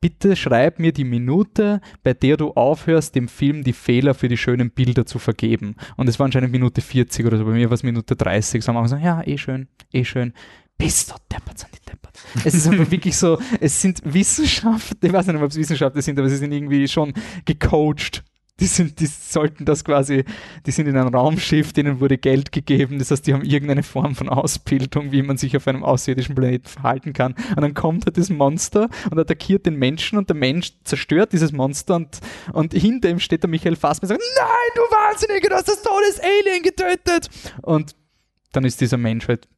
[0.00, 4.36] bitte schreib mir die Minute, bei der du aufhörst, dem Film die Fehler für die
[4.36, 5.76] schönen Bilder zu vergeben.
[5.96, 8.62] Und es war anscheinend Minute 40 oder so, bei mir war es Minute 30.
[8.62, 10.32] So haben wir gesagt, ja, eh schön, eh schön.
[10.78, 12.18] Bist du deppert, sind die deppert.
[12.44, 16.18] Es ist einfach wirklich so, es sind Wissenschaftler, ich weiß nicht, ob es Wissenschaftler sind,
[16.18, 17.12] aber sie sind irgendwie schon
[17.44, 18.24] gecoacht
[18.60, 20.24] die, sind, die sollten das quasi,
[20.66, 24.14] die sind in einem Raumschiff, denen wurde Geld gegeben, das heißt, die haben irgendeine Form
[24.14, 27.34] von Ausbildung, wie man sich auf einem außerirdischen Planeten verhalten kann.
[27.56, 31.52] Und dann kommt halt das Monster und attackiert den Menschen und der Mensch zerstört dieses
[31.52, 32.20] Monster und,
[32.52, 35.82] und hinter ihm steht der Michael Fassmann und sagt, nein, du Wahnsinniger, du hast das
[35.82, 37.28] Todes-Alien getötet!
[37.62, 37.96] Und
[38.52, 39.48] dann ist dieser Mensch halt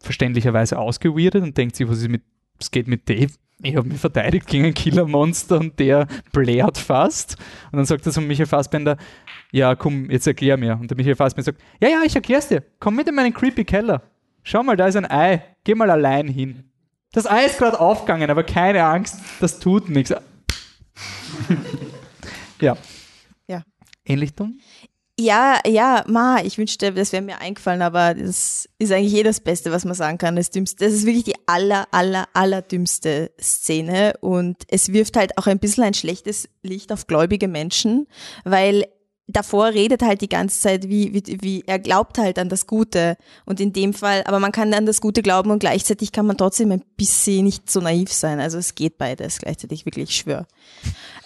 [0.00, 2.22] verständlicherweise ausgeweirdet und denkt sich, was ist mit,
[2.58, 3.32] was geht mit Dave?
[3.64, 7.36] ich habe mich verteidigt gegen ein Killermonster und der blärt fast.
[7.72, 8.96] Und dann sagt er zu Michael Fassbender,
[9.52, 10.78] ja, komm, jetzt erklär mir.
[10.78, 12.62] Und der Michael Fassbender sagt, ja, ja, ich erklär's dir.
[12.80, 14.02] Komm mit in meinen creepy Keller.
[14.42, 15.42] Schau mal, da ist ein Ei.
[15.64, 16.64] Geh mal allein hin.
[17.12, 20.12] Das Ei ist gerade aufgegangen, aber keine Angst, das tut nichts.
[22.60, 22.76] ja.
[23.46, 23.62] Ja.
[24.04, 24.58] Ähnlich dumm?
[25.18, 29.38] Ja, ja, ma, ich wünschte, das wäre mir eingefallen, aber das ist eigentlich eh das
[29.38, 30.34] Beste, was man sagen kann.
[30.34, 35.38] Das, dümmste, das ist wirklich die aller, aller, aller dümmste Szene und es wirft halt
[35.38, 38.08] auch ein bisschen ein schlechtes Licht auf gläubige Menschen,
[38.44, 38.86] weil
[39.26, 43.16] davor redet halt die ganze Zeit, wie, wie, wie er glaubt halt an das Gute
[43.46, 46.36] und in dem Fall, aber man kann an das Gute glauben und gleichzeitig kann man
[46.36, 48.40] trotzdem ein bisschen nicht so naiv sein.
[48.40, 50.46] Also es geht beides gleichzeitig, wirklich, ich schwör.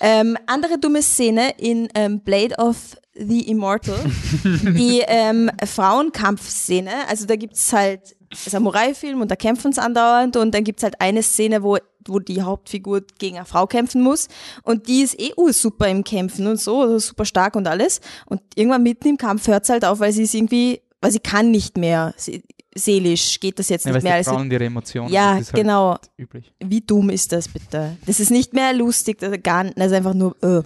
[0.00, 3.98] Ähm, andere dumme Szene in ähm, Blade of the Immortal,
[4.44, 6.90] die ähm, Frauenkampfszene.
[7.08, 11.22] Also da gibt's halt Samurai-Film und da kämpfen sie andauernd und dann gibt's halt eine
[11.22, 14.28] Szene, wo, wo die Hauptfigur gegen eine Frau kämpfen muss
[14.62, 18.00] und die ist eh super im Kämpfen und so, also super stark und alles.
[18.26, 21.50] Und irgendwann mitten im Kampf hört's halt auf, weil sie ist irgendwie, weil sie kann
[21.50, 22.14] nicht mehr.
[22.16, 22.42] Sie,
[22.74, 24.18] seelisch geht das jetzt Ja, nicht mehr.
[24.18, 25.96] die Frauen ihre Emotionen, ja, halt genau.
[26.16, 26.52] üblich.
[26.60, 27.96] Wie dumm ist das bitte?
[28.06, 30.36] Das ist nicht mehr lustig, das ist gar das ist einfach nur.
[30.42, 30.62] Äh.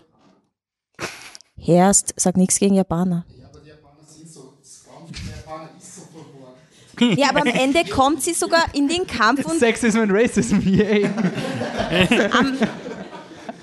[1.65, 3.25] Herst, sag nichts gegen Japaner.
[7.17, 11.09] Ja, aber am Ende kommt sie sogar in den Kampf und Sexism and Racism, yay.
[12.31, 12.59] am,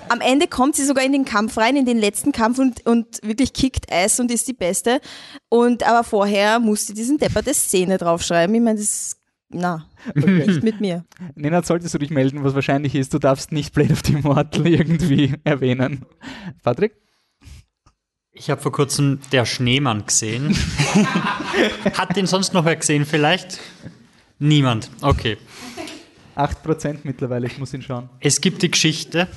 [0.08, 3.18] am Ende kommt sie sogar in den Kampf rein, in den letzten Kampf und, und
[3.22, 5.00] wirklich kickt Eis und ist die Beste.
[5.48, 8.54] Und aber vorher musste diesen depperte Szene draufschreiben.
[8.54, 9.16] Ich meine, das
[9.50, 11.04] na, nicht mit mir.
[11.34, 14.66] Nenad, solltest du dich melden, was wahrscheinlich ist, du darfst nicht Blade of the Immortal
[14.68, 16.06] irgendwie erwähnen.
[16.62, 16.92] Patrick?
[18.40, 20.56] Ich habe vor kurzem Der Schneemann gesehen.
[21.92, 23.60] Hat den sonst noch wer gesehen vielleicht?
[24.38, 24.88] Niemand.
[25.02, 25.36] Okay.
[26.36, 28.08] 8% mittlerweile, ich muss ihn schauen.
[28.18, 29.28] Es gibt die Geschichte,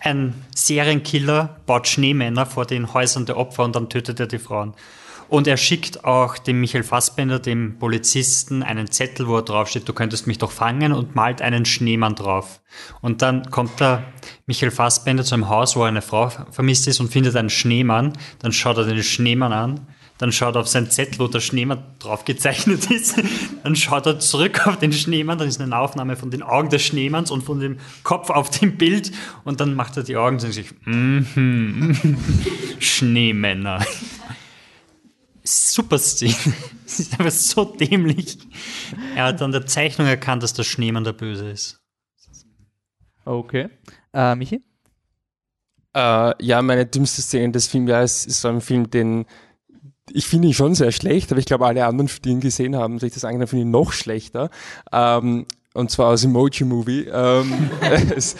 [0.00, 4.72] ein Serienkiller baut Schneemänner vor den Häusern der Opfer und dann tötet er die Frauen.
[5.32, 9.94] Und er schickt auch dem Michael Fassbender, dem Polizisten, einen Zettel, wo er draufsteht, du
[9.94, 12.60] könntest mich doch fangen und malt einen Schneemann drauf.
[13.00, 14.04] Und dann kommt der
[14.44, 18.12] Michael Fassbender zu einem Haus, wo eine Frau vermisst ist und findet einen Schneemann.
[18.40, 19.86] Dann schaut er den Schneemann an.
[20.18, 23.14] Dann schaut er auf sein Zettel, wo der Schneemann drauf gezeichnet ist.
[23.64, 25.38] Dann schaut er zurück auf den Schneemann.
[25.38, 28.76] Dann ist eine Aufnahme von den Augen des Schneemanns und von dem Kopf auf dem
[28.76, 29.12] Bild.
[29.44, 31.96] Und dann macht er die Augen und sich, mhm,
[32.78, 33.80] Schneemänner.
[35.44, 36.34] Super Szene.
[36.86, 38.36] Es ist einfach so dämlich.
[39.16, 41.80] Er hat an der Zeichnung erkannt, dass der Schneemann der Böse ist.
[43.24, 43.70] Okay.
[44.12, 44.62] Äh, Michi?
[45.94, 49.24] Äh, ja, meine dümmste Szene des Filmjahres ist so ein Film, den
[50.10, 52.98] ich finde ihn schon sehr schlecht, aber ich glaube, alle anderen, die ihn gesehen haben,
[52.98, 54.50] sich das angetan, finde ich noch schlechter.
[54.92, 57.06] Ähm, und zwar aus Emoji Movie.
[57.10, 57.70] Ähm,
[58.16, 58.36] es,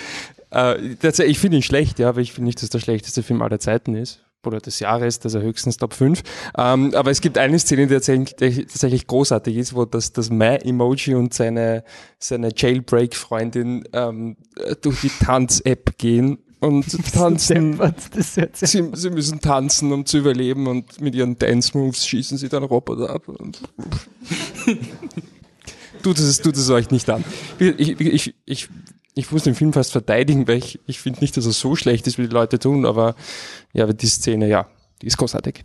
[0.52, 0.78] äh,
[1.24, 3.60] ich finde ihn schlecht, ja, aber ich finde nicht, dass das der schlechteste Film aller
[3.60, 4.22] Zeiten ist.
[4.44, 6.22] Oder des Jahres, dass er höchstens Top 5.
[6.58, 11.14] Ähm, aber es gibt eine Szene, die tatsächlich, tatsächlich großartig ist, wo das, das My-Emoji
[11.14, 11.84] und seine,
[12.18, 14.36] seine Jailbreak-Freundin ähm,
[14.80, 17.78] durch die Tanz-App gehen und tanzen.
[18.54, 23.10] Sie, sie müssen tanzen, um zu überleben und mit ihren Dance-Moves schießen sie dann Roboter
[23.10, 23.22] ab.
[26.02, 27.24] Tut es, tut es euch nicht an.
[27.60, 28.68] Ich, ich, ich, ich
[29.30, 32.18] muss den Film fast verteidigen, weil ich, ich finde nicht, dass er so schlecht ist,
[32.18, 33.14] wie die Leute tun, aber
[33.72, 34.68] ja, aber die Szene, ja,
[35.02, 35.62] die ist großartig.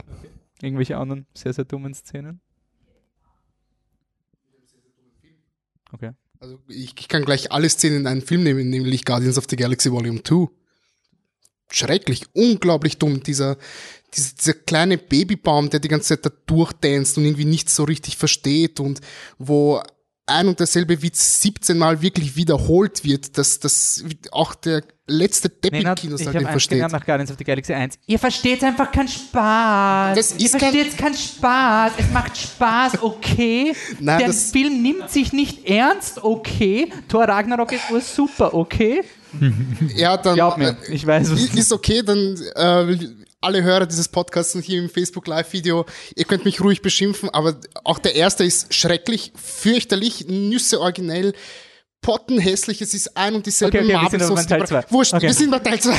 [0.62, 2.42] Irgendwelche anderen sehr, sehr dummen Szenen?
[5.94, 6.12] Okay.
[6.40, 9.56] Also ich, ich kann gleich alle Szenen in einen Film nehmen, nämlich Guardians of the
[9.56, 10.48] Galaxy Volume 2.
[11.70, 13.24] Schrecklich, unglaublich dumm.
[13.24, 13.58] Dieser,
[14.14, 18.18] dieser, dieser kleine Babybaum, der die ganze Zeit da durchdanzt und irgendwie nichts so richtig
[18.18, 19.02] versteht und
[19.38, 19.82] wo
[20.28, 25.74] ein und derselbe Witz 17 Mal wirklich wiederholt wird, dass, dass auch der letzte Depp
[25.74, 26.80] im Nenad, Kinosaal ich den habe versteht.
[26.80, 27.00] versteht.
[27.00, 27.98] nach Guardians of the Galaxy 1.
[28.08, 30.18] Ihr versteht einfach keinen Spaß.
[30.18, 31.94] Das Ihr ist versteht keinen Spaß.
[31.98, 33.74] Es macht Spaß, okay.
[34.00, 36.92] Nein, Der das- Film nimmt sich nicht ernst, okay.
[37.08, 39.02] Thor Ragnarok ist nur super, okay.
[39.96, 42.98] Ja, dann Glaub mir, ich weiß, ist, ist okay, dann äh,
[43.42, 45.86] alle Hörer dieses Podcasts und hier im Facebook Live-Video,
[46.16, 51.34] ihr könnt mich ruhig beschimpfen, aber auch der erste ist schrecklich, fürchterlich, Nüsse originell,
[52.02, 54.86] pottenhässlich, es ist ein und dieselbe Okay, okay, wir sind Teil.
[54.90, 55.28] Wurscht, Okay.
[55.28, 55.94] wir sind bei Teil 2.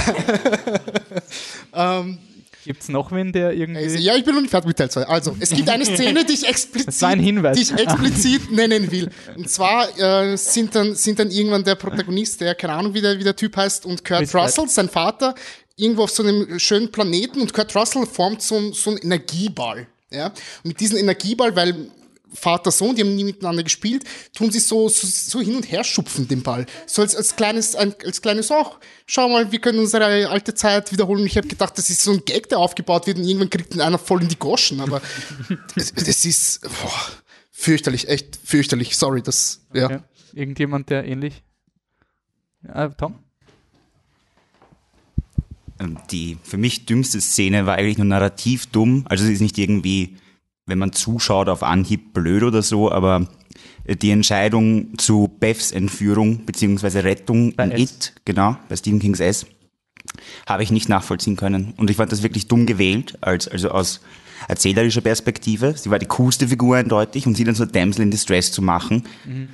[1.75, 2.19] ähm,
[2.65, 3.97] Gibt es noch wen, der irgendwie.
[3.99, 5.05] ja, ich bin noch nicht fertig mit Teil 2.
[5.05, 7.03] Also, es gibt eine Szene, die ich explizit.
[7.03, 9.11] Die ich explizit nennen will.
[9.37, 13.19] Und zwar äh, sind, dann, sind dann irgendwann der Protagonist, der keine Ahnung, wie der,
[13.19, 14.35] wie der Typ heißt, und Kurt Chris.
[14.35, 15.35] Russell, sein Vater,
[15.79, 19.87] irgendwo auf so einem schönen Planeten und Kurt Russell formt so, so einen Energieball.
[20.11, 20.27] Ja?
[20.27, 21.91] Und mit diesem Energieball, weil
[22.35, 24.05] Vater, Sohn, die haben nie miteinander gespielt,
[24.35, 26.67] tun sie so, so, so hin und her schupfen den Ball.
[26.87, 28.75] So als, als kleines, ein, als kleines, oh,
[29.07, 31.25] schau mal, wir können unsere alte Zeit wiederholen.
[31.25, 33.81] Ich habe gedacht, das ist so ein Gag, der aufgebaut wird und irgendwann kriegt ihn
[33.81, 35.01] einer voll in die Goschen, aber
[35.75, 37.07] das, das ist boah,
[37.51, 38.97] fürchterlich, echt fürchterlich.
[38.97, 39.87] Sorry, das, ja.
[39.87, 39.99] Okay.
[40.35, 41.43] Irgendjemand, der ähnlich.
[42.63, 43.19] Ja, Tom?
[45.79, 49.05] Ähm, Die für mich dümmste Szene war eigentlich nur narrativ dumm.
[49.09, 50.17] Also es ist nicht irgendwie,
[50.67, 53.29] wenn man zuschaut, auf Anhieb blöd oder so, aber
[53.89, 57.81] die Entscheidung zu Beths Entführung beziehungsweise Rettung in S.
[57.81, 59.47] It, genau, bei Stephen Kings S,
[60.47, 61.73] habe ich nicht nachvollziehen können.
[61.77, 64.01] Und ich fand das wirklich dumm gewählt, als, also aus
[64.47, 65.75] erzählerischer Perspektive.
[65.77, 69.05] Sie war die coolste Figur eindeutig und sie dann so Damsel in Distress zu machen.
[69.25, 69.49] Mhm.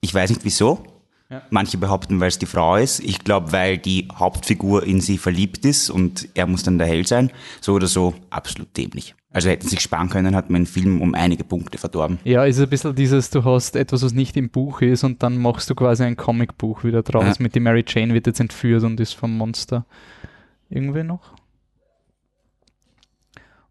[0.00, 0.84] Ich weiß nicht wieso.
[1.30, 1.42] Ja.
[1.50, 3.00] Manche behaupten, weil es die Frau ist.
[3.00, 7.06] Ich glaube, weil die Hauptfigur in sie verliebt ist und er muss dann der Held
[7.06, 7.30] sein.
[7.60, 9.14] So oder so absolut dämlich.
[9.30, 12.18] Also hätten sie sich sparen können, hat man den Film um einige Punkte verdorben.
[12.24, 15.36] Ja, ist ein bisschen dieses, du hast etwas, was nicht im Buch ist und dann
[15.36, 17.36] machst du quasi ein Comicbuch wieder draus.
[17.36, 17.42] Ja.
[17.42, 19.84] Mit die Mary Jane wird jetzt entführt und ist vom Monster.
[20.70, 21.34] Irgendwie noch?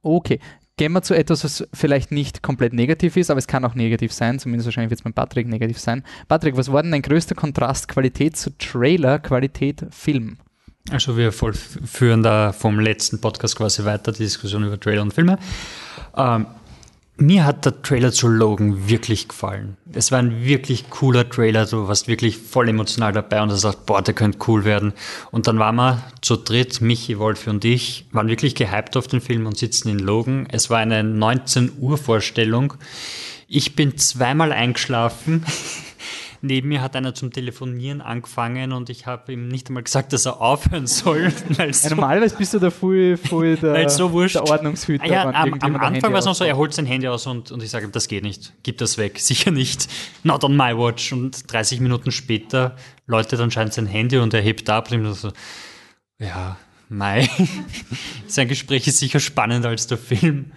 [0.03, 0.39] Okay.
[0.77, 4.13] Gehen wir zu etwas, was vielleicht nicht komplett negativ ist, aber es kann auch negativ
[4.13, 4.37] sein.
[4.37, 6.03] Zumindest wahrscheinlich wird es beim Patrick negativ sein.
[6.27, 10.37] Patrick, was war denn dein größter Kontrast Qualität zu Trailer, Qualität Film?
[10.91, 15.39] Also wir führen da vom letzten Podcast quasi weiter die Diskussion über Trailer und Filme.
[16.15, 16.45] Ähm,
[17.17, 19.77] mir hat der Trailer zu Logan wirklich gefallen.
[19.93, 23.85] Es war ein wirklich cooler Trailer, du warst wirklich voll emotional dabei und du sagst,
[23.85, 24.93] boah, der könnte cool werden.
[25.31, 29.21] Und dann waren wir zu dritt, Michi, Wolfi und ich, waren wirklich gehypt auf den
[29.21, 30.47] Film und sitzen in Logan.
[30.51, 32.75] Es war eine 19 Uhr Vorstellung.
[33.47, 35.45] Ich bin zweimal eingeschlafen.
[36.41, 40.25] Neben mir hat einer zum Telefonieren angefangen und ich habe ihm nicht einmal gesagt, dass
[40.25, 41.31] er aufhören soll.
[41.49, 44.35] Weil Ja, normalerweise bist du da voll, voll der, so wurscht.
[44.35, 45.03] der Ordnungshüter.
[45.03, 47.51] Ah ja, am, am Anfang war es noch so, er holt sein Handy aus und,
[47.51, 49.87] und ich sage, ihm, das geht nicht, gib das weg, sicher nicht,
[50.23, 51.11] not on my watch.
[51.13, 52.75] Und 30 Minuten später
[53.05, 55.31] läutet anscheinend sein Handy und er hebt ab und so,
[56.19, 56.57] ja,
[56.89, 57.29] Mai.
[58.27, 60.51] sein Gespräch ist sicher spannender als der Film.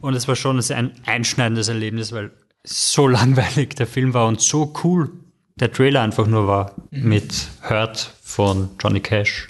[0.00, 2.32] Und es war schon ein einschneidendes Erlebnis, weil
[2.64, 5.10] so langweilig der Film war und so cool
[5.56, 7.08] der Trailer einfach nur war Mhm.
[7.08, 9.48] mit Hurt von Johnny Cash.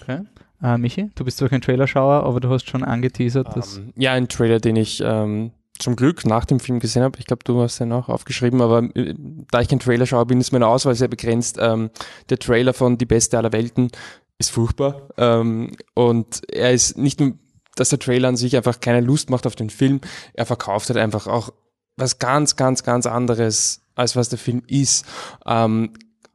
[0.00, 0.20] Okay.
[0.62, 3.76] Äh, Michi, du bist zwar kein Trailerschauer, aber du hast schon angeteasert, dass.
[3.76, 7.18] Ähm, ja, ein Trailer, den ich ähm, zum Glück nach dem Film gesehen habe.
[7.18, 9.14] Ich glaube, du hast den auch aufgeschrieben, aber äh,
[9.50, 11.58] da ich kein Trailerschauer bin, ist meine Auswahl sehr begrenzt.
[11.60, 11.90] Ähm,
[12.30, 13.90] der Trailer von Die Beste aller Welten
[14.38, 15.08] ist furchtbar.
[15.18, 17.32] Ähm, und er ist nicht nur,
[17.76, 20.00] dass der Trailer an sich einfach keine Lust macht auf den Film,
[20.32, 21.52] er verkauft halt einfach auch
[21.96, 25.04] was ganz, ganz, ganz anderes, als was der Film ist.
[25.46, 25.90] Ähm,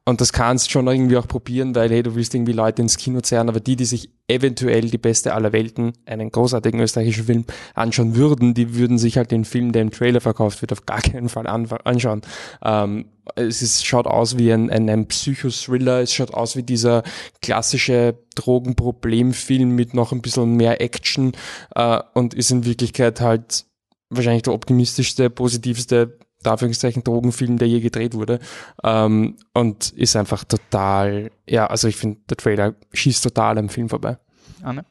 [0.06, 3.20] und das kannst schon irgendwie auch probieren, weil hey, du willst irgendwie Leute ins Kino
[3.20, 7.44] zerren, aber die, die sich eventuell die beste aller Welten, einen großartigen österreichischen Film,
[7.74, 11.00] anschauen würden, die würden sich halt den Film, der im Trailer verkauft wird, auf gar
[11.00, 12.22] keinen Fall an, anschauen.
[12.64, 13.06] Ähm,
[13.36, 17.04] es ist, schaut aus wie ein, ein, ein Psychothriller, es schaut aus wie dieser
[17.42, 21.32] klassische Drogenproblemfilm mit noch ein bisschen mehr Action
[21.76, 23.66] äh, und ist in Wirklichkeit halt
[24.10, 28.38] wahrscheinlich der optimistischste, positivste Anführungszeichen Drogenfilm, der je gedreht wurde.
[28.82, 33.88] Ähm, und ist einfach total, ja, also ich finde, der Trailer schießt total am Film
[33.88, 34.18] vorbei.
[34.62, 34.84] Anne?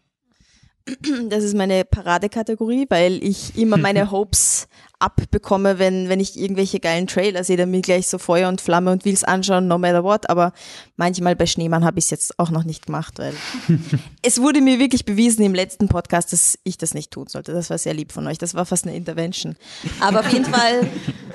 [1.30, 4.68] Das ist meine Paradekategorie, weil ich immer meine Hopes
[5.00, 8.60] abbekomme, wenn, wenn ich irgendwelche geilen Trailer sehe, dann bin ich gleich so Feuer und
[8.60, 10.30] Flamme und will es anschauen, no matter what.
[10.30, 10.52] Aber
[10.98, 13.34] manchmal bei Schneemann habe ich es jetzt auch noch nicht gemacht, weil
[14.22, 17.54] es wurde mir wirklich bewiesen im letzten Podcast, dass ich das nicht tun sollte.
[17.54, 18.38] Das war sehr lieb von euch.
[18.38, 19.56] Das war fast eine Intervention.
[20.02, 20.88] Aber auf jeden Fall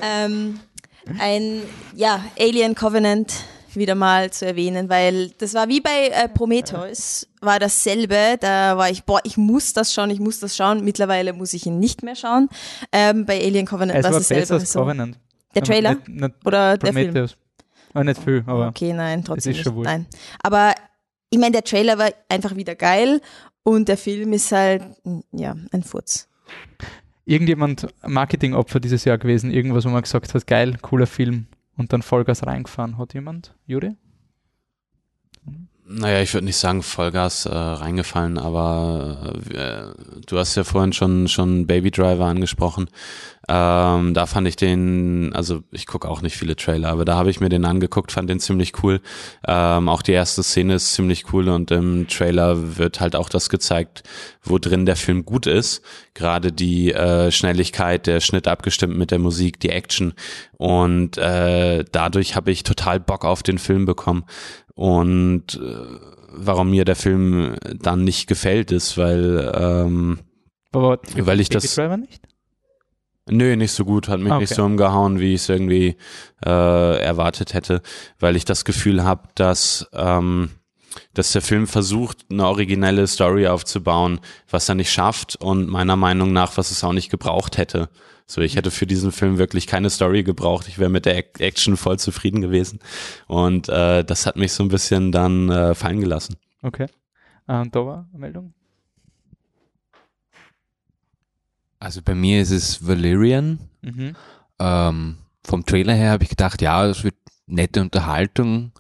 [0.02, 0.60] ähm,
[1.18, 1.62] ein
[1.94, 3.32] ja, Alien Covenant
[3.76, 8.36] wieder mal zu erwähnen, weil das war wie bei äh, Prometheus, war dasselbe.
[8.40, 10.84] Da war ich, boah, ich muss das schauen, ich muss das schauen.
[10.84, 12.48] Mittlerweile muss ich ihn nicht mehr schauen.
[12.92, 14.54] Ähm, bei Alien Covenant Es war es dasselbe.
[14.54, 14.72] als.
[14.72, 15.18] Covenant.
[15.54, 15.94] Der Trailer?
[15.94, 17.06] nicht- nicht Oder der Film?
[17.12, 17.36] Prometheus.
[17.92, 19.86] Aber nicht viel, aber Okay, nein, es trotzdem ist schon wurscht.
[19.90, 20.06] Nein.
[20.42, 20.74] Aber
[21.30, 23.20] ich meine, der Trailer war einfach wieder geil
[23.62, 24.82] und der Film ist halt,
[25.32, 26.28] ja, ein Furz.
[27.24, 31.46] Irgendjemand Marketingopfer dieses Jahr gewesen, irgendwas, wo man gesagt hat, geil, cooler Film
[31.76, 32.98] und dann Vollgas reingefahren.
[32.98, 33.54] Hat jemand?
[33.66, 33.96] Juri?
[35.86, 41.28] Naja, ich würde nicht sagen Vollgas äh, reingefallen, aber äh, du hast ja vorhin schon
[41.28, 42.88] schon Baby Driver angesprochen.
[43.46, 47.28] Ähm, da fand ich den, also ich gucke auch nicht viele Trailer, aber da habe
[47.28, 49.02] ich mir den angeguckt, fand den ziemlich cool.
[49.46, 53.50] Ähm, auch die erste Szene ist ziemlich cool und im Trailer wird halt auch das
[53.50, 54.02] gezeigt,
[54.42, 55.82] wo drin der Film gut ist.
[56.14, 60.14] Gerade die äh, Schnelligkeit, der Schnitt abgestimmt mit der Musik, die Action
[60.56, 64.24] und äh, dadurch habe ich total Bock auf den Film bekommen.
[64.74, 65.98] Und äh,
[66.32, 70.18] warum mir der Film dann nicht gefällt, ist, weil, ähm,
[70.72, 71.74] Aber weil ich Baby das.
[71.74, 72.20] Driver nicht?
[73.30, 74.56] Nö, nicht so gut, hat mich Ah, nicht okay.
[74.60, 75.96] so umgehauen, wie ich es irgendwie
[76.44, 77.80] äh, erwartet hätte,
[78.18, 80.50] weil ich das Gefühl habe, dass, ähm,
[81.14, 84.20] dass der Film versucht, eine originelle Story aufzubauen,
[84.50, 87.88] was er nicht schafft und meiner Meinung nach, was es auch nicht gebraucht hätte.
[88.26, 90.66] So, ich hätte für diesen Film wirklich keine Story gebraucht.
[90.68, 92.80] Ich wäre mit der Ac- Action voll zufrieden gewesen.
[93.26, 96.36] Und äh, das hat mich so ein bisschen dann äh, fallen gelassen.
[96.62, 96.86] Okay.
[97.46, 98.54] Ähm, eine Meldung.
[101.78, 103.58] Also bei mir ist es Valerian.
[103.82, 104.16] Mhm.
[104.58, 107.16] Ähm, vom Trailer her habe ich gedacht, ja, das wird
[107.46, 108.72] nette Unterhaltung.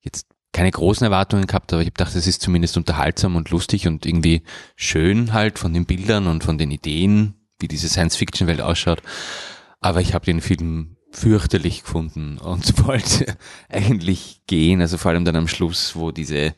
[0.00, 3.86] Jetzt keine großen Erwartungen gehabt, aber ich habe gedacht, es ist zumindest unterhaltsam und lustig
[3.86, 4.42] und irgendwie
[4.76, 9.02] schön halt von den Bildern und von den Ideen, wie diese Science-Fiction-Welt ausschaut.
[9.80, 13.36] Aber ich habe den Film fürchterlich gefunden und wollte
[13.68, 16.54] eigentlich gehen, also vor allem dann am Schluss, wo diese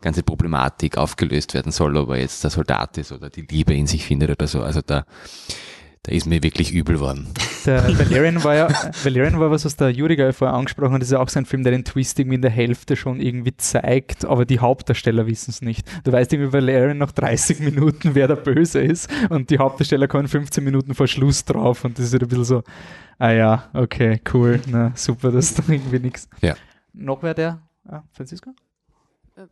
[0.00, 3.86] ganze Problematik aufgelöst werden soll, ob er jetzt der Soldat ist oder die Liebe in
[3.86, 4.62] sich findet oder so.
[4.62, 5.06] Also da,
[6.04, 7.26] da ist mir wirklich übel worden.
[7.64, 8.68] Der Valerian war ja,
[9.02, 11.46] Valerian war was, was der Juriga vorher angesprochen hat, das ist ja auch so ein
[11.46, 15.50] Film, der den Twist irgendwie in der Hälfte schon irgendwie zeigt, aber die Hauptdarsteller wissen
[15.50, 15.86] es nicht.
[16.04, 20.28] Du weißt irgendwie Valerian nach 30 Minuten, wer der Böse ist und die Hauptdarsteller kommen
[20.28, 22.62] 15 Minuten vor Schluss drauf und das ist halt ein bisschen so,
[23.18, 26.28] ah ja, okay, cool, na super, das ist doch irgendwie nichts.
[26.42, 26.54] Ja.
[26.92, 27.62] Noch wer der?
[27.88, 28.50] Ah, Franziska?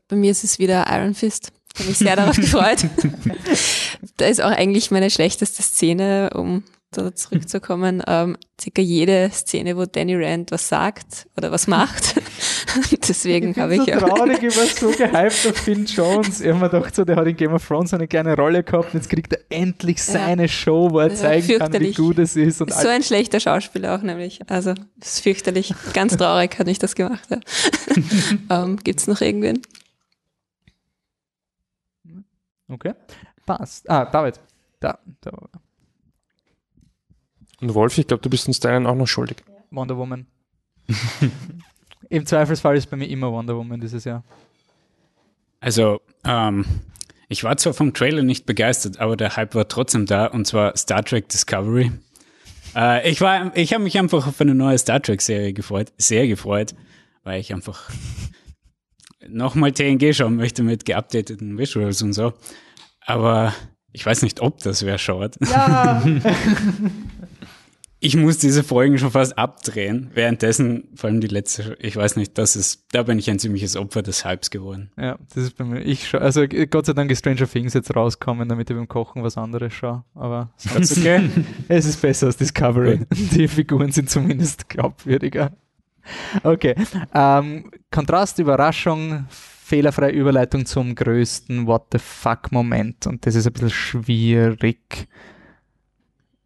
[0.06, 1.50] Bei mir ist es wieder Iron Fist.
[1.74, 2.86] Ich habe mich sehr darauf gefreut.
[4.18, 8.02] da ist auch eigentlich meine schlechteste Szene, um da zurückzukommen.
[8.06, 12.20] Ähm, circa jede Szene, wo Danny Rand was sagt oder was macht.
[13.08, 16.42] Deswegen habe ich so auch- traurig, ich war so gehypt auf Finn Jones.
[16.42, 18.92] Ich habe mir gedacht, so, der hat in Game of Thrones eine kleine Rolle gehabt
[18.92, 22.36] und jetzt kriegt er endlich seine Show, wo er Ja, zeigen kann, wie gut es
[22.36, 22.60] ist.
[22.60, 24.40] Und so ein schlechter Schauspieler auch nämlich.
[24.48, 25.74] Also, ist fürchterlich.
[25.94, 27.26] Ganz traurig hat mich das gemacht.
[27.30, 28.64] Ja.
[28.64, 29.62] ähm, gibt's noch irgendwen?
[32.72, 32.94] Okay.
[33.44, 33.88] Passt.
[33.88, 34.40] Ah, David.
[34.80, 35.30] Da, da.
[37.60, 39.44] Und Wolf, ich glaube, du bist uns deinen auch noch schuldig.
[39.70, 40.26] Wonder Woman.
[42.08, 44.24] Im Zweifelsfall ist bei mir immer Wonder Woman dieses Jahr.
[45.60, 46.64] Also, ähm,
[47.28, 50.76] ich war zwar vom Trailer nicht begeistert, aber der Hype war trotzdem da, und zwar
[50.76, 51.92] Star Trek Discovery.
[52.74, 56.74] Äh, ich war, ich habe mich einfach auf eine neue Star Trek-Serie gefreut, sehr gefreut,
[57.22, 57.90] weil ich einfach
[59.28, 62.32] nochmal TNG schauen möchte mit geupdateten Visuals und so.
[63.04, 63.54] Aber
[63.92, 65.36] ich weiß nicht, ob das wer schaut.
[65.40, 66.02] Ja.
[68.04, 70.10] Ich muss diese Folgen schon fast abdrehen.
[70.12, 73.76] Währenddessen, vor allem die letzte, ich weiß nicht, das ist, da bin ich ein ziemliches
[73.76, 74.90] Opfer des Hypes geworden.
[74.98, 75.82] Ja, das ist bei mir.
[75.82, 79.22] Ich schau, also Gott sei Dank ist Stranger Things jetzt rauskommen, damit ich beim Kochen
[79.22, 80.02] was anderes schaue.
[80.16, 81.30] Aber okay?
[81.68, 83.06] es ist besser als Discovery.
[83.12, 85.52] Die Figuren sind zumindest glaubwürdiger.
[86.42, 86.74] Okay.
[87.14, 93.06] Ähm, Kontrast, Überraschung, fehlerfreie Überleitung zum größten What the fuck Moment.
[93.06, 95.08] Und das ist ein bisschen schwierig.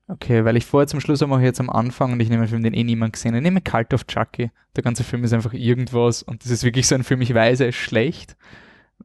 [0.08, 2.50] Okay, weil ich vorher zum Schluss mache ich jetzt am Anfang und ich nehme einen
[2.50, 3.38] Film, den eh niemand gesehen hat.
[3.38, 4.50] Ich nehme Cult of Chucky.
[4.76, 7.60] Der ganze Film ist einfach irgendwas und das ist wirklich so ein Film, ich weiß,
[7.60, 8.36] er ist schlecht.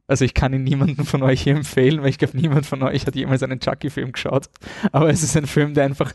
[0.06, 3.06] Also ich kann ihn niemandem von euch hier empfehlen, weil ich glaube, niemand von euch
[3.06, 4.48] hat jemals einen Chucky-Film geschaut.
[4.92, 6.12] Aber es ist ein Film, der einfach...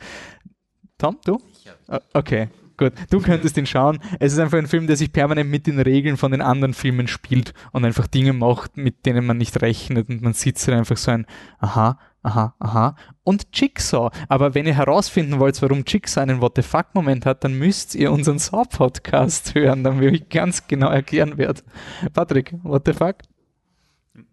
[0.98, 1.40] Tom, du?
[1.88, 2.48] Ah, Okay.
[2.78, 4.00] Gut, du könntest ihn schauen.
[4.20, 7.08] Es ist einfach ein Film, der sich permanent mit den Regeln von den anderen Filmen
[7.08, 10.98] spielt und einfach Dinge macht, mit denen man nicht rechnet und man sitzt dann einfach
[10.98, 11.26] so ein
[11.58, 14.12] Aha, aha, aha und Jigsaw.
[14.30, 17.96] Aber wenn ihr herausfinden wollt, warum Jigsaw einen What the fuck Moment hat, dann müsst
[17.96, 21.64] ihr unseren Saw Podcast hören, dann will ich ganz genau erklären werde.
[22.14, 23.16] Patrick, what the fuck?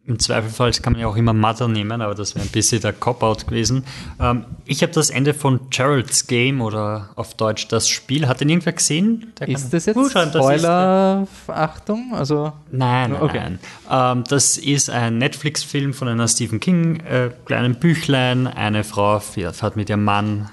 [0.07, 2.92] Im Zweifelfall kann man ja auch immer Mother nehmen, aber das wäre ein bisschen der
[2.92, 3.84] Cop-Out gewesen.
[4.20, 8.28] Ähm, ich habe das Ende von Gerald's Game oder auf Deutsch das Spiel.
[8.28, 9.32] Hat den irgendwer gesehen?
[9.40, 11.26] Der Ist das jetzt Zuschauen, das ist- Spoiler?
[11.48, 12.12] Achtung?
[12.14, 13.38] Also Nein, nein, Okay.
[13.38, 13.59] nein.
[13.90, 18.46] Ähm, das ist ein Netflix-Film von einer Stephen King, äh, kleinen Büchlein.
[18.46, 20.50] Eine Frau fährt mit ihrem Mann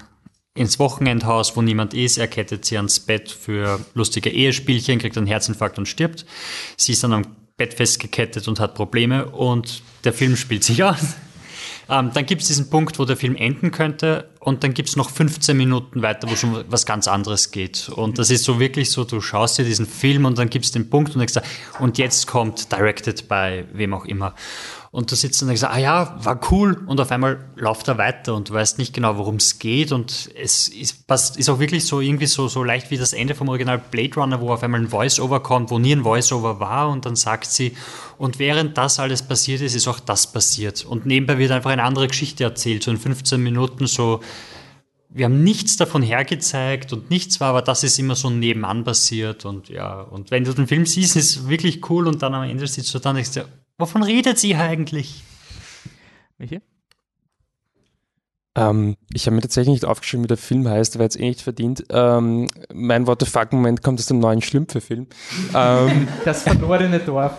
[0.54, 2.16] ins Wochenendhaus, wo niemand ist.
[2.16, 6.24] Er kettet sie ans Bett für lustige Ehespielchen, kriegt einen Herzinfarkt und stirbt.
[6.78, 7.26] Sie ist dann am
[7.56, 11.16] Bett festgekettet und hat Probleme und der Film spielt sich aus.
[11.88, 14.96] Ähm, dann gibt es diesen Punkt, wo der Film enden könnte und dann gibt es
[14.96, 17.88] noch 15 Minuten weiter, wo schon was ganz anderes geht.
[17.88, 20.70] Und das ist so wirklich so, du schaust dir diesen Film und dann gibt es
[20.70, 21.34] den Punkt und denkst,
[21.80, 24.34] und jetzt kommt Directed by wem auch immer.
[24.92, 26.84] Und du sitzt und denkst, ah ja, war cool.
[26.86, 29.90] Und auf einmal läuft er weiter und du weißt nicht genau, worum es geht.
[29.90, 33.48] Und es ist, ist auch wirklich so irgendwie so, so leicht wie das Ende vom
[33.48, 36.90] Original Blade Runner, wo auf einmal ein Voice-Over kommt, wo nie ein Voice-Over war.
[36.90, 37.74] Und dann sagt sie,
[38.18, 40.84] und während das alles passiert ist, ist auch das passiert.
[40.84, 44.20] Und nebenbei wird einfach eine andere Geschichte erzählt, so in 15 Minuten so,
[45.08, 49.44] wir haben nichts davon hergezeigt und nichts war, aber das ist immer so nebenan passiert
[49.44, 52.44] und ja, und wenn du den Film siehst, ist es wirklich cool und dann am
[52.44, 53.34] Ende sitzt du da und denkst
[53.78, 55.22] wovon redet sie eigentlich?
[56.38, 56.60] Michi?
[58.54, 61.40] Ähm, ich habe mir tatsächlich nicht aufgeschrieben, wie der Film heißt, weil es eh nicht
[61.40, 61.84] verdient.
[61.90, 65.06] Ähm, mein What the fuck-Moment kommt aus dem neuen Schlümpfe-Film.
[65.54, 67.32] ähm, Das verlorene Dorf.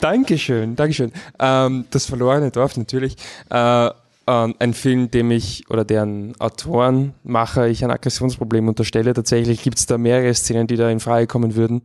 [0.00, 1.12] Dankeschön, Dankeschön.
[1.38, 3.16] Ähm, das verlorene Dorf natürlich.
[3.50, 3.90] Äh,
[4.26, 9.12] ein Film, dem ich oder deren Autoren, Macher ich ein Aggressionsproblem unterstelle.
[9.12, 11.82] Tatsächlich gibt es da mehrere Szenen, die da in Frage kommen würden.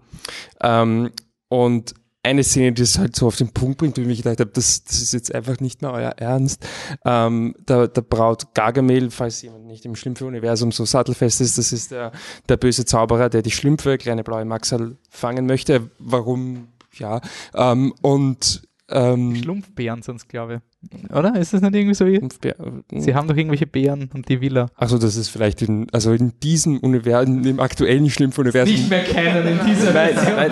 [0.61, 1.09] Ähm,
[1.49, 1.95] und
[2.26, 4.51] eine Szene, die es halt so auf den Punkt bringt, wo ich mir gedacht habe,
[4.51, 6.65] das, das ist jetzt einfach nicht mehr euer Ernst.
[7.05, 11.91] Ähm, der, der Braut Gargamel, falls jemand nicht im Schlümpfe-Universum so sattelfest ist, das ist
[11.91, 12.11] der,
[12.49, 15.89] der böse Zauberer, der die Schlümpfe, kleine blaue Maxal, fangen möchte.
[15.99, 16.67] Warum?
[16.97, 17.21] Ja.
[17.53, 21.12] Ähm, und ähm, Schlumpfbären sonst, glaube ich.
[21.12, 21.36] Oder?
[21.36, 22.06] Ist das nicht irgendwie so?
[22.06, 24.68] Sie haben doch irgendwelche Bären und die Villa.
[24.76, 28.76] Also das ist vielleicht in, also in diesem Universum, im aktuellen Schlimmf-Universum.
[28.76, 30.52] Nicht mehr kennen in dieser nein, nein,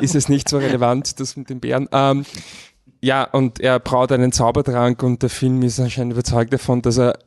[0.00, 1.88] ist es nicht so relevant, das mit den Bären.
[1.92, 2.24] Ähm,
[3.02, 7.18] ja, und er braut einen Zaubertrank und der Film ist anscheinend überzeugt davon, dass er,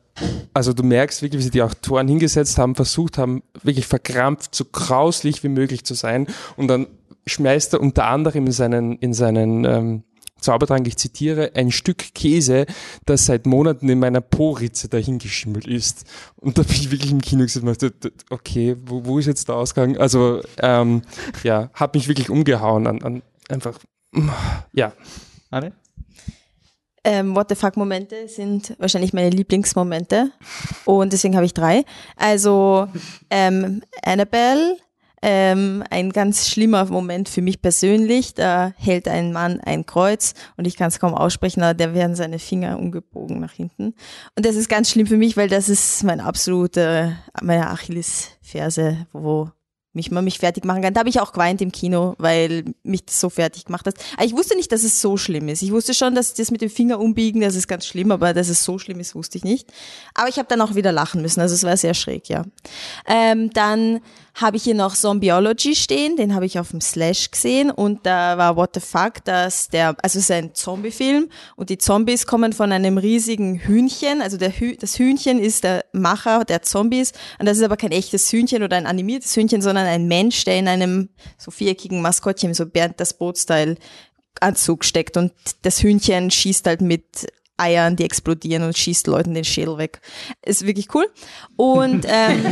[0.54, 4.64] also du merkst wirklich, wie sie die Autoren hingesetzt haben, versucht haben, wirklich verkrampft, so
[4.64, 6.86] grauslich wie möglich zu sein und dann
[7.26, 10.02] schmeißt er unter anderem in seinen, in seinen ähm,
[10.40, 12.66] Zaubertrank, ich zitiere, ein Stück Käse,
[13.06, 16.04] das seit Monaten in meiner Po-Ritze dahingeschimmelt ist.
[16.36, 19.48] Und da bin ich wirklich im Kino gesagt, und dachte, okay, wo, wo ist jetzt
[19.48, 19.96] der Ausgang?
[19.96, 21.02] Also, ähm,
[21.42, 23.78] ja, hat mich wirklich umgehauen an, an einfach,
[24.72, 24.92] ja.
[25.50, 25.72] Anne?
[27.04, 30.30] Ähm, What the fuck Momente sind wahrscheinlich meine Lieblingsmomente
[30.86, 31.84] und deswegen habe ich drei.
[32.16, 32.88] Also
[33.28, 34.78] ähm, Annabelle,
[35.26, 38.34] ähm, ein ganz schlimmer Moment für mich persönlich.
[38.34, 42.14] Da hält ein Mann ein Kreuz und ich kann es kaum aussprechen, aber der werden
[42.14, 43.94] seine Finger umgebogen nach hinten.
[44.36, 49.48] Und das ist ganz schlimm für mich, weil das ist mein absolute, meine Achillesferse, wo
[49.94, 50.92] mich man mich fertig machen kann.
[50.92, 53.94] Da habe ich auch geweint im Kino, weil mich das so fertig gemacht hat.
[54.16, 55.62] Aber ich wusste nicht, dass es so schlimm ist.
[55.62, 58.48] Ich wusste schon, dass das mit dem Finger umbiegen, das ist ganz schlimm, aber dass
[58.48, 59.72] es so schlimm ist, wusste ich nicht.
[60.12, 62.44] Aber ich habe dann auch wieder lachen müssen, also es war sehr schräg, ja.
[63.06, 64.00] Ähm, dann
[64.34, 68.36] habe ich hier noch Zombieology stehen, den habe ich auf dem Slash gesehen und da
[68.36, 72.52] war What the fuck, dass der, also es ist ein Zombie-Film und die Zombies kommen
[72.52, 77.46] von einem riesigen Hühnchen, also der Hü das Hühnchen ist der Macher der Zombies und
[77.46, 80.66] das ist aber kein echtes Hühnchen oder ein animiertes Hühnchen, sondern ein Mensch, der in
[80.66, 83.76] einem so viereckigen Maskottchen, so Bernd das Boot-Style
[84.40, 85.32] Anzug steckt und
[85.62, 90.00] das Hühnchen schießt halt mit Eiern, die explodieren und schießt Leuten den Schädel weg.
[90.44, 91.06] Ist wirklich cool.
[91.56, 92.44] Und ähm,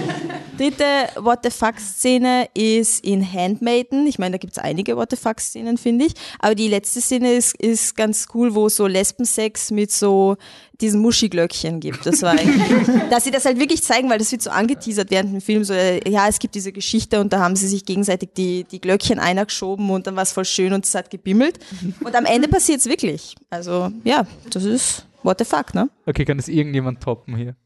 [0.56, 0.84] dritte
[1.16, 4.06] What the Fuck-Szene ist in Handmaiden.
[4.06, 6.14] Ich meine, da gibt's einige What the Fuck-Szenen, finde ich.
[6.38, 10.36] Aber die letzte Szene ist, ist ganz cool, wo so Lesbensex mit so
[10.80, 12.06] diesen Muschiglöckchen gibt.
[12.06, 12.36] Das war
[13.10, 15.74] dass sie das halt wirklich zeigen, weil das wird so angeteasert während dem Film, so,
[15.74, 19.18] äh, ja, es gibt diese Geschichte und da haben sie sich gegenseitig die, die Glöckchen
[19.18, 21.58] einer geschoben und dann war es voll schön und es hat gebimmelt.
[22.02, 23.34] Und am Ende passiert's wirklich.
[23.50, 25.88] Also, ja, das ist what the fuck, ne?
[26.06, 27.56] Okay, kann das irgendjemand toppen hier?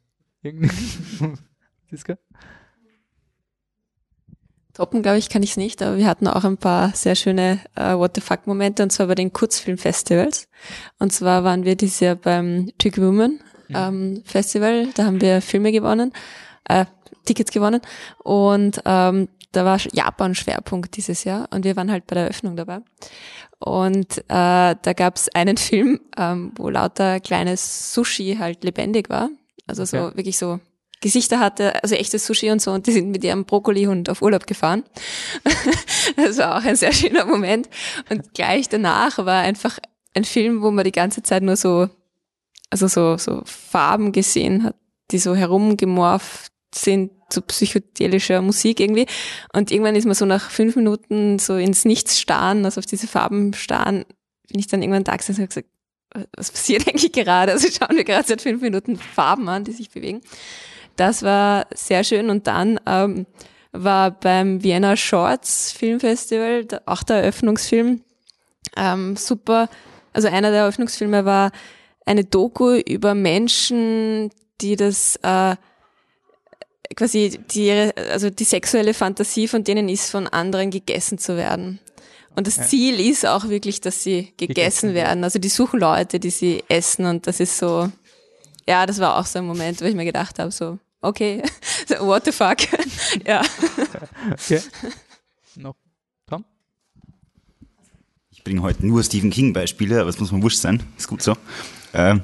[0.43, 0.73] Irgend
[1.91, 2.19] Siska?
[4.77, 7.61] Toppen, glaube ich, kann ich es nicht, aber wir hatten auch ein paar sehr schöne
[7.77, 10.49] äh, What the fuck-Momente und zwar bei den Kurzfilmfestivals.
[10.99, 15.73] Und zwar waren wir dieses Jahr beim Trick Woman ähm, Festival, da haben wir Filme
[15.73, 16.13] gewonnen.
[16.69, 16.85] Äh,
[17.25, 17.81] Tickets gewonnen
[18.23, 22.81] und ähm, da war Japan-Schwerpunkt dieses Jahr und wir waren halt bei der Eröffnung dabei.
[23.59, 29.31] Und äh, da gab es einen Film, ähm, wo lauter kleines Sushi halt lebendig war.
[29.67, 30.17] Also so Okay.
[30.19, 30.61] wirklich so
[31.01, 34.47] Gesichter hatte, also echtes Sushi und so, und die sind mit ihrem Brokkolihund auf Urlaub
[34.47, 34.83] gefahren.
[36.17, 37.69] das war auch ein sehr schöner Moment.
[38.09, 39.79] Und gleich danach war einfach
[40.15, 41.89] ein Film, wo man die ganze Zeit nur so,
[42.71, 44.77] also so, so Farben gesehen hat,
[45.11, 49.07] die so herumgemorpht sind zu psychedelischer Musik irgendwie.
[49.53, 53.07] Und irgendwann ist man so nach fünf Minuten so ins Nichts starren, also auf diese
[53.07, 54.05] Farben starren,
[54.49, 55.69] bin ich dann irgendwann da gesessen und gesagt,
[56.37, 57.53] was passiert eigentlich gerade?
[57.53, 60.21] Also schauen wir gerade seit fünf Minuten Farben an, die sich bewegen.
[60.97, 62.31] Das war sehr schön.
[62.31, 63.27] Und dann ähm,
[63.73, 68.03] war beim Vienna Shorts Filmfestival auch der Eröffnungsfilm
[68.77, 69.69] ähm, super.
[70.13, 71.51] Also einer der Eröffnungsfilme war
[72.05, 74.31] eine Doku über Menschen,
[74.61, 75.57] die das äh,
[76.95, 81.81] quasi die, also die sexuelle Fantasie von denen ist, von anderen gegessen zu werden.
[82.37, 82.63] Und das Ja.
[82.65, 85.25] Ziel ist auch wirklich, dass sie gegessen, Gegessen werden.
[85.25, 87.91] Also die suchen Leute, die sie essen und das ist so,
[88.69, 91.43] ja, das war auch so ein Moment, wo ich mir gedacht habe, so, okay,
[91.87, 92.59] so, what the fuck,
[93.27, 93.43] ja.
[94.33, 94.61] Okay.
[95.57, 95.75] Noch.
[96.29, 96.45] Tom?
[98.31, 100.83] Ich bringe heute nur Stephen King-Beispiele, aber es muss mir wurscht sein.
[100.97, 101.35] Ist gut so.
[101.95, 102.23] Ähm,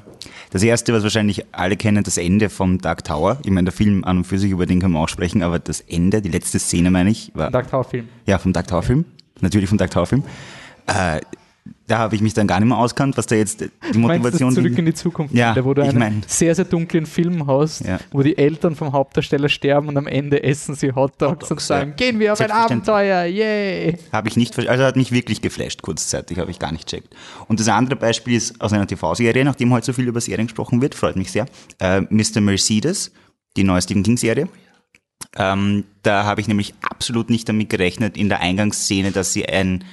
[0.51, 3.39] Das erste, was wahrscheinlich alle kennen, das Ende vom Dark Tower.
[3.43, 5.57] Ich meine, der Film an und für sich, über den kann man auch sprechen, aber
[5.57, 7.49] das Ende, die letzte Szene, meine ich, war.
[7.49, 8.07] Dark Tower Film.
[8.27, 9.05] Ja, vom Dark Tower Film.
[9.41, 10.23] Natürlich vom Dark Tower Film.
[10.85, 11.21] Äh,
[11.87, 14.63] da habe ich mich dann gar nicht mehr auskannt, was da jetzt die Motivation das
[14.63, 18.21] Zurück in die Zukunft, Ja, wo du einen meine, sehr, sehr dunklen Film hast, wo
[18.21, 22.33] die Eltern vom Hauptdarsteller sterben und am Ende essen sie Hotdogs und sagen, gehen wir
[22.33, 22.51] auf ein.
[22.51, 23.97] Abenteuer, yay!
[24.11, 27.13] Habe ich nicht, also hat mich wirklich geflasht kurzzeitig, habe ich gar nicht checkt.
[27.47, 30.81] Und das andere Beispiel ist aus einer TV-Serie, nachdem heute so viel über Serien gesprochen
[30.81, 31.45] wird, freut mich sehr.
[31.79, 32.41] Äh, Mr.
[32.41, 33.11] Mercedes,
[33.57, 34.47] die neue Stephen King-Serie.
[35.35, 39.83] Ähm, da habe ich nämlich absolut nicht damit gerechnet in der Eingangsszene, dass sie ein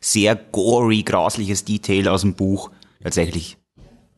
[0.00, 2.70] sehr gory, grausliches Detail aus dem Buch
[3.02, 3.58] tatsächlich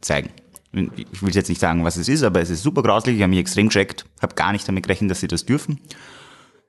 [0.01, 0.31] zeigen.
[0.73, 3.17] Ich will jetzt nicht sagen, was es ist, aber es ist super grauslich.
[3.17, 5.81] Ich habe mich extrem geschreckt, habe gar nicht damit gerechnet, dass sie das dürfen.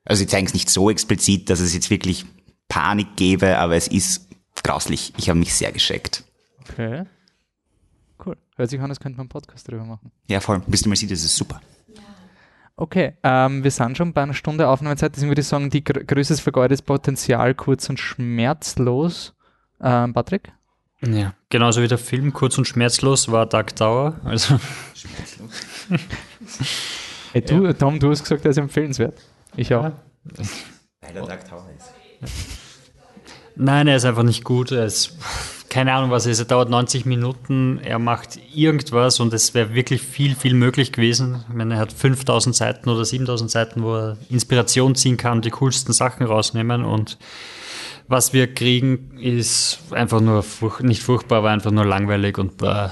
[0.04, 2.26] Also sie zeigen es nicht so explizit, dass es jetzt wirklich
[2.68, 4.28] Panik gäbe, aber es ist
[4.62, 5.14] grauslich.
[5.18, 6.24] Ich habe mich sehr geschreckt.
[6.62, 7.06] Okay.
[8.26, 8.38] Cool.
[8.56, 10.12] Hört sich an, als könnte man einen Podcast drüber machen.
[10.28, 10.62] Ja, voll.
[10.68, 10.88] Mr.
[10.88, 11.62] Mercedes ist super.
[12.76, 16.04] Okay, ähm, wir sind schon bei einer Stunde Aufnahmezeit, deswegen würde ich sagen, die gr
[16.04, 19.34] größtes vergeudetes Potenzial, kurz und schmerzlos.
[19.80, 20.52] Ähm, Patrick?
[21.06, 24.20] Ja, genauso wie der Film Kurz und Schmerzlos war Dark Tower.
[24.24, 24.58] Also
[27.34, 29.20] Hey, du, Tom, du hast gesagt, er ist empfehlenswert.
[29.58, 29.92] Ich auch.
[31.02, 31.92] Weil er Dark Tower ist.
[33.56, 34.72] Nein, er ist einfach nicht gut.
[34.72, 35.18] Er ist,
[35.74, 36.38] keine Ahnung, was ist.
[36.38, 37.80] Er dauert 90 Minuten.
[37.80, 41.44] Er macht irgendwas und es wäre wirklich viel, viel möglich gewesen.
[41.50, 45.50] Ich meine, er hat 5000 Seiten oder 7000 Seiten, wo er Inspiration ziehen kann, die
[45.50, 47.18] coolsten Sachen rausnehmen und
[48.08, 52.90] was wir kriegen, ist einfach nur furch nicht furchtbar, aber einfach nur langweilig und bäh.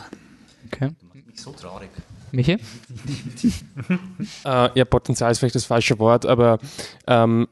[0.65, 0.89] Okay.
[1.35, 1.89] So traurig.
[2.31, 2.53] Michi?
[4.45, 6.57] äh, ja, Potenzial ist vielleicht das falsche Wort, aber
[7.05, 7.47] ähm,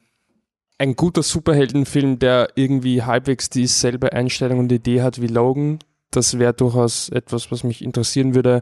[0.79, 6.53] ein guter Superheldenfilm, der irgendwie halbwegs dieselbe Einstellung und Idee hat wie Logan, das wäre
[6.53, 8.61] durchaus etwas, was mich interessieren würde.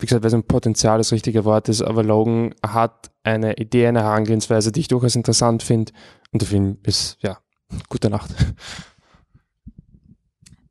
[0.00, 3.86] Wie gesagt, weil so ein Potenzial das richtige Wort ist, aber Logan hat eine Idee,
[3.86, 5.92] eine Herangehensweise, die ich durchaus interessant finde.
[6.32, 7.38] Und der Film ist, ja,
[7.88, 8.30] gute Nacht.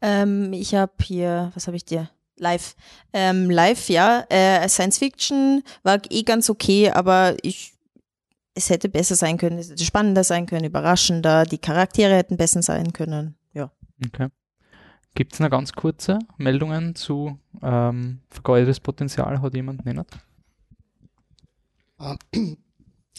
[0.02, 2.10] Ähm, ich habe hier, was habe ich dir?
[2.38, 2.76] Live.
[3.14, 4.26] Ähm, live, ja.
[4.30, 7.74] Äh, Science Fiction war eh ganz okay, aber ich,
[8.58, 12.62] es hätte besser sein können, es hätte spannender sein können, überraschender, die Charaktere hätten besser
[12.62, 13.36] sein können.
[13.54, 13.72] Ja.
[14.06, 14.28] Okay.
[15.16, 19.42] Gibt es noch ganz kurze Meldungen zu ähm, vergeudetes Potenzial?
[19.42, 20.06] Hat jemand nennt?
[22.00, 22.58] Ähm,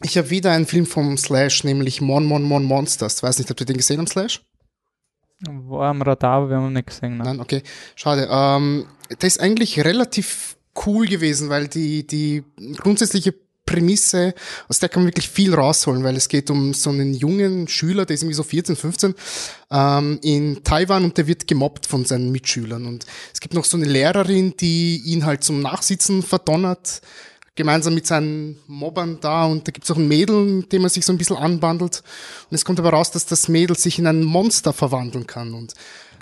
[0.00, 3.22] Ich habe wieder einen Film vom Slash, nämlich Mon Mon Mon Monsters.
[3.22, 4.44] Weiß nicht, habt ihr den gesehen am Slash?
[5.40, 7.16] War am Radar, aber wir haben ihn nicht gesehen.
[7.16, 7.24] Ne?
[7.24, 7.62] Nein, okay.
[7.96, 8.28] Schade.
[8.30, 8.86] Ähm,
[9.20, 12.44] der ist eigentlich relativ cool gewesen, weil die, die
[12.76, 13.34] grundsätzliche
[13.68, 14.34] Prämisse,
[14.66, 18.06] aus der kann man wirklich viel rausholen, weil es geht um so einen jungen Schüler,
[18.06, 19.14] der ist irgendwie so 14, 15,
[19.70, 22.86] ähm, in Taiwan und der wird gemobbt von seinen Mitschülern.
[22.86, 23.04] Und
[23.34, 27.02] es gibt noch so eine Lehrerin, die ihn halt zum Nachsitzen verdonnert,
[27.56, 31.04] gemeinsam mit seinen Mobbern da und da gibt's auch ein Mädel, mit dem er sich
[31.04, 32.02] so ein bisschen anbandelt.
[32.50, 35.52] Und es kommt aber raus, dass das Mädel sich in ein Monster verwandeln kann.
[35.52, 35.74] Und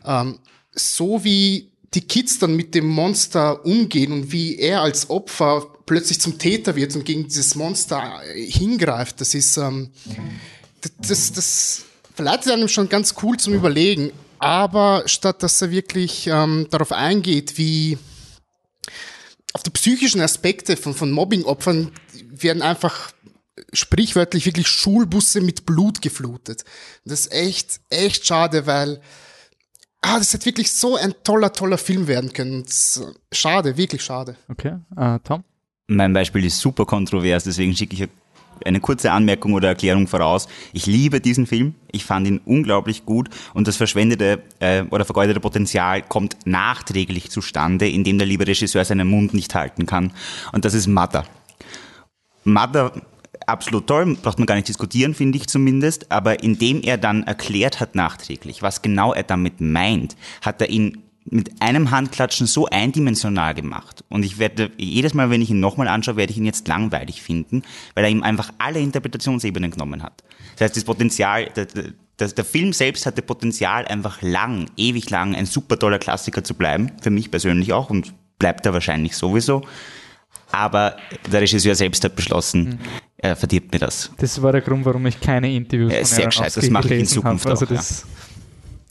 [0.05, 0.41] ähm,
[0.73, 6.21] so wie die Kids dann mit dem Monster umgehen und wie er als Opfer plötzlich
[6.21, 9.91] zum Täter wird und gegen dieses Monster äh, hingreift, das ist, ähm,
[10.99, 11.83] das, das,
[12.15, 14.11] verleitet einem schon ganz cool zum Überlegen.
[14.39, 17.99] Aber statt dass er wirklich ähm, darauf eingeht, wie
[19.53, 21.93] auf die psychischen Aspekte von, von Mobbing-Opfern
[22.31, 23.13] werden einfach
[23.73, 26.65] sprichwörtlich wirklich Schulbusse mit Blut geflutet.
[27.05, 29.01] Das ist echt, echt schade, weil
[30.07, 32.65] ah, das hätte wirklich so ein toller, toller Film werden können.
[32.65, 33.03] Das,
[33.33, 34.37] schade, wirklich schade.
[34.49, 35.45] Okay, äh, Tom?
[35.89, 38.09] Mein Beispiel ist super kontrovers, deswegen schicke ich
[38.65, 40.49] eine kurze Anmerkung oder Erklärung voraus.
[40.73, 41.75] Ich liebe diesen Film.
[41.93, 47.89] Ich fand ihn unglaublich gut und das verschwendete äh, oder vergeudete Potenzial kommt nachträglich zustande,
[47.89, 50.13] indem der liebe Regisseur seinen Mund nicht halten kann.
[50.53, 51.25] Und das ist Mother.
[52.45, 52.93] Mother
[53.47, 57.81] absolut toll, braucht man gar nicht diskutieren, finde ich zumindest, aber indem er dann erklärt
[57.81, 63.55] hat nachträglich, was genau er damit meint, hat er ihn mit einem Handklatschen so eindimensional
[63.55, 64.05] gemacht.
[64.09, 67.21] Und ich werde, jedes Mal, wenn ich ihn nochmal anschaue, werde ich ihn jetzt langweilig
[67.21, 67.63] finden,
[67.95, 70.23] weil er ihm einfach alle Interpretationsebenen genommen hat.
[70.53, 75.35] Das heißt, das Potenzial, der, der, der Film selbst hatte Potenzial, einfach lang, ewig lang
[75.35, 76.93] ein super toller Klassiker zu bleiben.
[77.03, 79.63] Für mich persönlich auch und bleibt er wahrscheinlich sowieso.
[80.53, 80.97] Aber
[81.31, 82.79] der Regisseur selbst hat beschlossen, mhm.
[83.19, 84.11] Er verdirbt mir das.
[84.19, 87.07] Das war der Grund, warum ich keine Interviews äh, Sehr gescheit, das mache ich in
[87.07, 87.71] Zukunft also auch.
[87.71, 87.81] Ja.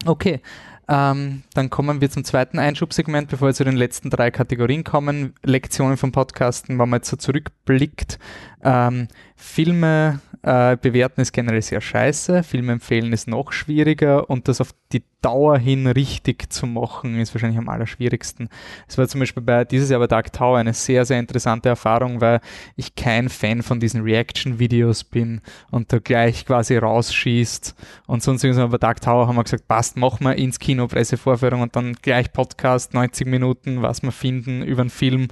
[0.06, 0.42] Okay,
[0.88, 5.34] ähm, dann kommen wir zum zweiten Einschubsegment, bevor wir zu den letzten drei Kategorien kommen.
[5.44, 8.20] Lektionen vom Podcasten, wenn man jetzt so zurückblickt.
[8.64, 14.62] Ähm, Filme äh, bewerten ist generell sehr scheiße, Filme empfehlen ist noch schwieriger und das
[14.62, 18.50] auf die Dauer hin richtig zu machen ist wahrscheinlich am allerschwierigsten.
[18.88, 22.22] Es war zum Beispiel bei dieses Jahr bei Dark Tower eine sehr, sehr interessante Erfahrung,
[22.22, 22.42] weil
[22.76, 25.42] ich kein Fan von diesen Reaction-Videos bin
[25.72, 27.74] und da gleich quasi rausschießt
[28.06, 28.70] und sonst irgendwas.
[28.70, 32.32] Bei Dark Tower haben wir gesagt, passt, machen wir ins Kino Pressevorführung und dann gleich
[32.32, 35.30] Podcast, 90 Minuten, was wir finden über einen Film.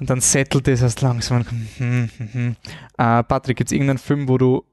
[0.00, 1.44] Und dann settelt es erst langsam.
[1.76, 2.56] Hm, hm, hm.
[2.96, 4.64] Äh, Patrick, gibt es irgendeinen Film, wo du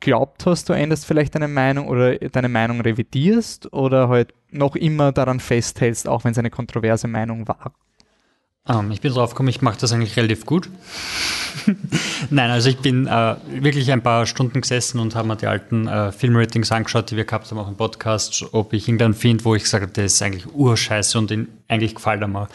[0.00, 5.12] glaubt hast, du änderst vielleicht deine Meinung oder deine Meinung revidierst oder halt noch immer
[5.12, 7.72] daran festhältst, auch wenn es eine kontroverse Meinung war?
[8.68, 10.68] Um, ähm, ich bin drauf gekommen, ich mache das eigentlich relativ gut.
[12.30, 15.86] Nein, also ich bin äh, wirklich ein paar Stunden gesessen und habe mir die alten
[15.86, 19.54] äh, Filmratings angeschaut, die wir gehabt haben, auch im Podcast, ob ich irgendeinen finde, wo
[19.54, 22.48] ich gesagt habe, das ist eigentlich urscheiße und ihn, eigentlich gefällt er mir.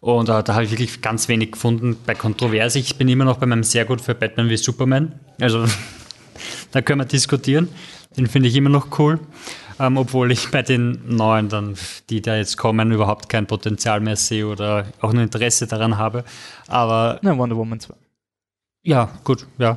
[0.00, 2.78] Und äh, da habe ich wirklich ganz wenig gefunden bei Kontroverse.
[2.78, 5.12] Ich bin immer noch bei meinem sehr gut für Batman wie Superman.
[5.40, 5.66] Also
[6.70, 7.68] da können wir diskutieren.
[8.16, 9.18] Den finde ich immer noch cool
[9.78, 11.74] ähm, obwohl ich bei den neuen dann,
[12.10, 16.24] die da jetzt kommen, überhaupt kein Potenzial mehr sehe oder auch ein Interesse daran habe.
[16.66, 17.18] Aber.
[17.22, 17.94] Na, Wonder Woman 2.
[18.82, 19.76] Ja, gut, ja.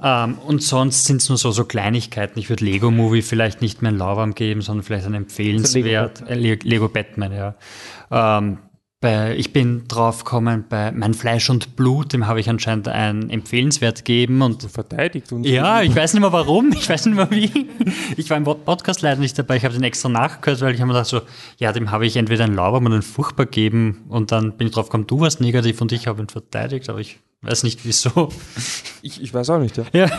[0.00, 2.38] Ähm, und sonst sind es nur so, so Kleinigkeiten.
[2.38, 6.20] Ich würde Lego Movie vielleicht nicht mehr einen Lauwarm geben, sondern vielleicht ein empfehlenswert.
[6.28, 7.54] Lego, äh, Lego Batman, ja.
[8.10, 8.58] Ähm,
[9.00, 13.30] bei, ich bin drauf gekommen, bei Mein Fleisch und Blut, dem habe ich anscheinend ein
[13.30, 14.42] empfehlenswert gegeben.
[14.42, 15.46] Und verteidigt uns.
[15.46, 17.68] Ja, ich weiß nicht mehr warum, ich weiß nicht mehr wie.
[18.16, 20.88] Ich war im Podcast leider nicht dabei, ich habe den extra nachgehört, weil ich habe
[20.88, 21.20] mir gedacht so,
[21.58, 24.74] ja, dem habe ich entweder ein Lauber oder ein Furchtbar gegeben und dann bin ich
[24.74, 28.30] drauf gekommen, du warst negativ und ich habe ihn verteidigt, aber ich weiß nicht wieso.
[29.00, 29.84] Ich, ich weiß auch nicht, ja.
[29.92, 30.10] ja.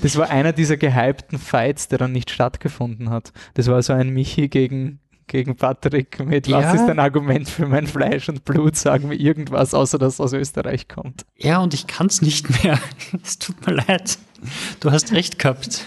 [0.00, 3.32] Das war einer dieser gehypten Fights, der dann nicht stattgefunden hat.
[3.52, 6.58] Das war so ein Michi gegen gegen Patrick mit, ja.
[6.58, 8.76] was ist dein Argument für mein Fleisch und Blut?
[8.76, 11.24] Sagen wir irgendwas, außer dass es aus Österreich kommt.
[11.36, 12.78] Ja, und ich kann es nicht mehr.
[13.22, 14.18] Es tut mir leid.
[14.80, 15.84] Du hast recht gehabt.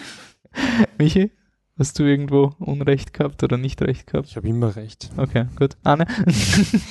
[0.98, 1.32] Michi?
[1.80, 4.30] Hast du irgendwo Unrecht gehabt oder nicht recht gehabt?
[4.30, 5.12] Ich habe immer recht.
[5.16, 5.78] Okay, gut.
[5.84, 6.08] Anne?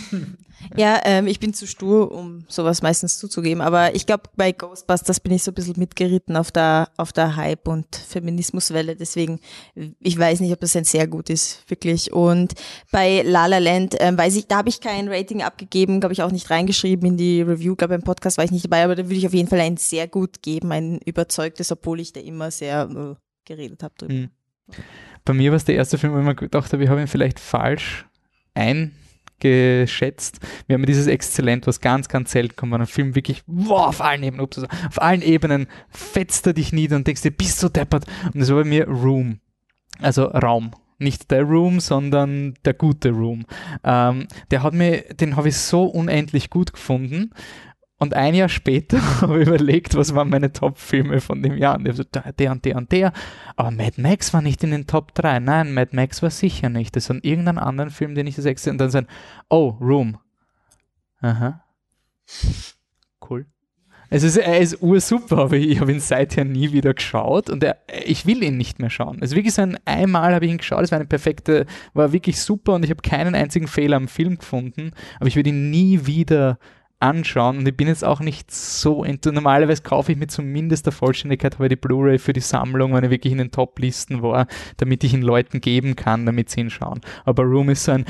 [0.76, 5.18] ja, ähm, ich bin zu stur, um sowas meistens zuzugeben, aber ich glaube, bei Ghostbusters
[5.18, 9.40] bin ich so ein bisschen mitgeritten auf der, auf der Hype- und Feminismuswelle, deswegen,
[9.74, 12.12] ich weiß nicht, ob das ein sehr gut ist, wirklich.
[12.12, 12.54] Und
[12.92, 16.22] bei La La Land, ähm, weiß ich, da habe ich kein Rating abgegeben, glaube ich
[16.22, 19.04] auch nicht reingeschrieben in die Review, glaube im Podcast war ich nicht dabei, aber da
[19.04, 22.52] würde ich auf jeden Fall ein sehr gut geben, ein überzeugtes, obwohl ich da immer
[22.52, 23.14] sehr äh,
[23.44, 24.14] geredet habe drüber.
[24.14, 24.30] Mhm.
[25.24, 27.08] Bei mir war es der erste Film, wo ich mir gedacht habe, ich habe ihn
[27.08, 28.06] vielleicht falsch
[28.54, 30.40] eingeschätzt.
[30.66, 34.00] Wir haben dieses Exzellent, was ganz, ganz selten kommt, weil ein Film wirklich wow, auf
[34.00, 38.06] allen Ebenen, auf allen Ebenen fetzt er dich nieder und denkst dir, bist du deppert.
[38.32, 39.40] Und das war bei mir Room,
[40.00, 43.44] also Raum nicht der Room, sondern der gute Room.
[43.84, 47.30] Ähm, der hat mir, den habe ich so unendlich gut gefunden.
[47.98, 51.76] Und ein Jahr später habe ich überlegt, was waren meine Top-Filme von dem Jahr.
[51.76, 53.12] Und ich so, der und der und der.
[53.56, 55.40] Aber Mad Max war nicht in den Top 3.
[55.40, 56.94] Nein, Mad Max war sicher nicht.
[56.94, 58.70] Das war irgendein anderen Film, den ich das extra.
[58.70, 59.06] Und dann sagen,
[59.48, 60.18] oh, Room.
[61.20, 61.64] Aha.
[63.28, 63.46] Cool.
[64.08, 67.78] Es ist, er ist ursuper, aber ich habe ihn seither nie wieder geschaut und er,
[68.04, 69.20] ich will ihn nicht mehr schauen.
[69.20, 72.40] Also wirklich so ein einmal habe ich ihn geschaut, es war eine perfekte, war wirklich
[72.40, 76.06] super und ich habe keinen einzigen Fehler am Film gefunden, aber ich würde ihn nie
[76.06, 76.58] wieder
[76.98, 79.04] anschauen und ich bin jetzt auch nicht so.
[79.04, 83.10] Normalerweise kaufe ich mir zumindest der Vollständigkeit aber die Blu-ray für die Sammlung, wenn ich
[83.10, 84.46] wirklich in den Top-Listen war,
[84.78, 87.00] damit ich ihn Leuten geben kann, damit sie ihn schauen.
[87.24, 88.06] Aber Room ist so ein,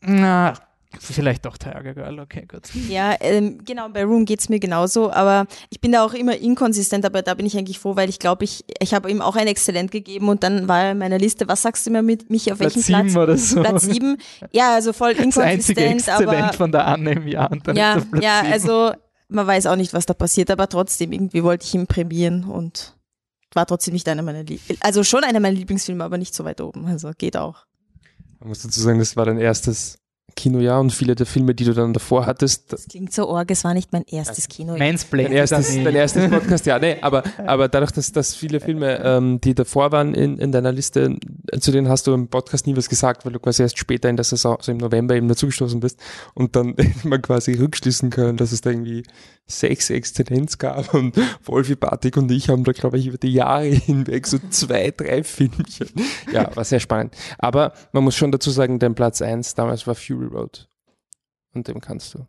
[0.00, 0.54] na,
[1.00, 2.62] Vielleicht doch Tiger Girl, okay, gut.
[2.88, 7.04] Ja, ähm, genau, bei Room geht's mir genauso, aber ich bin da auch immer inkonsistent,
[7.04, 9.46] aber da bin ich eigentlich froh, weil ich glaube, ich, ich habe ihm auch ein
[9.46, 12.52] Exzellent gegeben und dann war er in meiner Liste, was sagst du immer mit mich
[12.52, 13.16] auf Platz welchem sieben Platz?
[13.16, 13.60] oder so.
[13.60, 14.18] Platz sieben.
[14.52, 17.50] Ja, also voll Das einzige inkonsistent, Exzellent aber von der Anne im Jahr.
[17.50, 18.52] Und dann ja, ist Platz ja, sieben.
[18.52, 18.92] also
[19.28, 22.94] man weiß auch nicht, was da passiert, aber trotzdem, irgendwie wollte ich ihn prämieren und
[23.54, 26.60] war trotzdem nicht einer meiner Lieblings, also schon einer meiner Lieblingsfilme, aber nicht so weit
[26.60, 27.66] oben, also geht auch.
[28.40, 29.98] Man muss dazu sagen, das war dein erstes
[30.42, 33.62] Kinojahr und viele der Filme, die du dann davor hattest, Das klingt so arg, es
[33.62, 34.76] war nicht mein erstes Kino.
[34.76, 35.30] Mansplaining.
[35.30, 39.40] Dein erstes, dein erstes Podcast, ja, nee, aber, aber dadurch, dass, dass viele Filme, ähm,
[39.40, 41.16] die davor waren in, in deiner Liste,
[41.60, 44.16] zu denen hast du im Podcast nie was gesagt, weil du quasi erst später in
[44.16, 46.00] der Saison, also im November eben dazugestoßen bist
[46.34, 49.04] und dann hätte man quasi rückschließen können, dass es da irgendwie
[49.46, 51.14] sechs Exzellenz gab und
[51.44, 55.22] Wolfi Bartik und ich haben da, glaube ich, über die Jahre hinweg so zwei, drei
[55.22, 55.88] Filmchen.
[56.32, 57.14] Ja, war sehr spannend.
[57.38, 60.68] Aber man muss schon dazu sagen, dein Platz eins damals war Fury Road.
[61.54, 62.26] Und dem kannst du,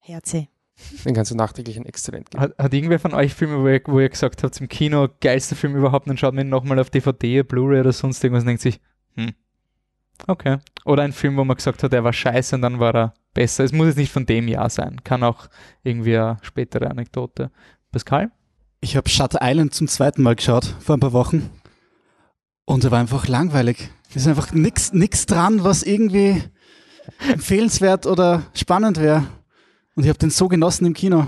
[0.00, 0.48] Herze.
[1.04, 2.42] den kannst du nachträglich ein Exzellent geben.
[2.42, 5.56] Hat, hat irgendwer von euch Filme, wo ihr, wo ihr gesagt habt, im Kino, geilster
[5.56, 8.62] Film überhaupt, dann schaut man ihn nochmal auf DVD, Blu-ray oder sonst irgendwas und denkt
[8.62, 8.80] sich,
[9.14, 9.32] hm,
[10.26, 10.58] okay.
[10.84, 13.64] Oder ein Film, wo man gesagt hat, er war scheiße und dann war er besser.
[13.64, 15.48] Es muss jetzt nicht von dem Jahr sein, kann auch
[15.82, 17.50] irgendwie eine spätere Anekdote.
[17.92, 18.30] Pascal?
[18.80, 21.50] Ich habe Shutter Island zum zweiten Mal geschaut, vor ein paar Wochen.
[22.64, 23.90] Und er war einfach langweilig.
[24.10, 26.42] Es ist einfach nichts dran, was irgendwie
[27.30, 29.24] empfehlenswert oder spannend wäre.
[29.94, 31.26] Und ich habe den so genossen im Kino.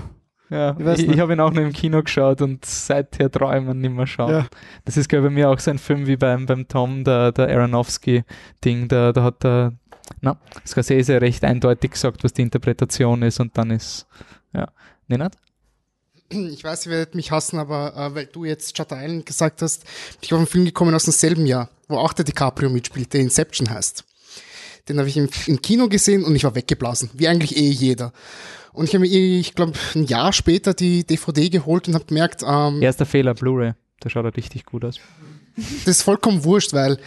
[0.50, 4.06] Ja, Ich ich habe ihn auch nur im Kino geschaut und seither träumen nicht mehr
[4.06, 4.30] schauen.
[4.30, 4.46] Ja.
[4.84, 7.32] Das ist, glaube ich, bei mir auch so ein Film wie beim, beim Tom, der,
[7.32, 9.72] der Aronofsky-Ding, da, da hat der,
[10.20, 10.36] na,
[10.66, 14.06] Scorsese recht eindeutig gesagt, was die Interpretation ist und dann ist,
[14.52, 14.68] ja,
[15.08, 15.36] Nenad?
[16.32, 19.84] Ich weiß, ihr werdet mich hassen, aber äh, weil du jetzt Shutter Island gesagt hast,
[19.84, 23.20] bin ich auf einen Film gekommen aus demselben Jahr, wo auch der DiCaprio mitspielt, der
[23.20, 24.04] Inception heißt.
[24.88, 28.12] Den habe ich im, im Kino gesehen und ich war weggeblasen, wie eigentlich eh jeder.
[28.72, 32.42] Und ich habe mir, ich glaube, ein Jahr später die DVD geholt und habe gemerkt,
[32.46, 33.74] ähm, Erster Fehler, Blu-ray.
[34.00, 34.98] Da schaut er richtig gut aus.
[35.84, 36.98] das ist vollkommen wurscht, weil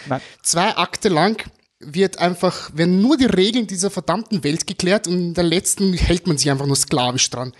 [0.44, 1.44] zwei Akte lang
[1.80, 6.28] wird einfach, werden nur die Regeln dieser verdammten Welt geklärt und in der letzten hält
[6.28, 7.54] man sich einfach nur sklavisch dran.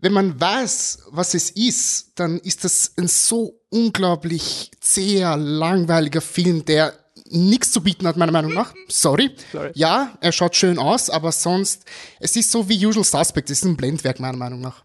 [0.00, 6.64] Wenn man weiß, was es ist, dann ist das ein so unglaublich zäher, langweiliger Film,
[6.64, 6.94] der
[7.30, 8.74] nichts zu bieten hat, meiner Meinung nach.
[8.88, 9.34] Sorry.
[9.52, 9.72] Sorry.
[9.74, 11.84] Ja, er schaut schön aus, aber sonst,
[12.20, 14.84] es ist so wie Usual Suspect, es ist ein Blendwerk, meiner Meinung nach.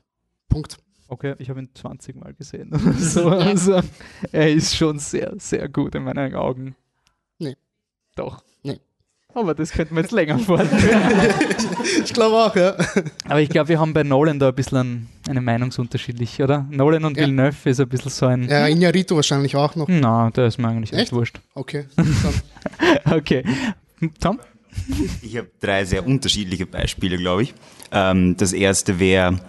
[0.50, 0.78] Punkt.
[1.08, 2.72] Okay, ich habe ihn 20 Mal gesehen.
[3.00, 3.82] so, also,
[4.32, 6.76] er ist schon sehr, sehr gut in meinen Augen.
[7.38, 7.56] Nee.
[8.16, 8.44] Doch.
[9.36, 11.02] Aber das könnten wir jetzt länger fortführen.
[12.04, 12.76] ich glaube auch, ja.
[13.26, 16.68] Aber ich glaube, wir haben bei Nolan da ein bisschen eine Meinungsunterschiedlich, oder?
[16.70, 17.24] Nolan und Ja.
[17.24, 18.48] Villeneuve ist ein bisschen so ein.
[18.48, 19.88] Ja, Iñárritu wahrscheinlich auch noch.
[19.88, 21.14] Na, der ist mir eigentlich echt Echt?
[21.14, 21.40] wurscht.
[21.56, 21.86] Okay.
[23.12, 23.44] okay.
[24.20, 24.40] Tom?
[25.22, 27.54] Ich habe drei sehr unterschiedliche Beispiele, glaube ich.
[27.92, 29.40] Ähm, das erste wäre,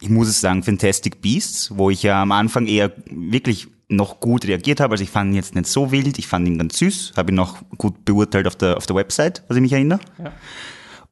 [0.00, 4.46] ich muss es sagen, Fantastic Beasts, wo ich ja am Anfang eher wirklich noch gut
[4.46, 4.92] reagiert habe.
[4.92, 7.36] Also ich fand ihn jetzt nicht so wild, ich fand ihn ganz süß, habe ihn
[7.36, 10.00] noch gut beurteilt auf der, auf der Website, was ich mich erinnere.
[10.22, 10.32] Ja.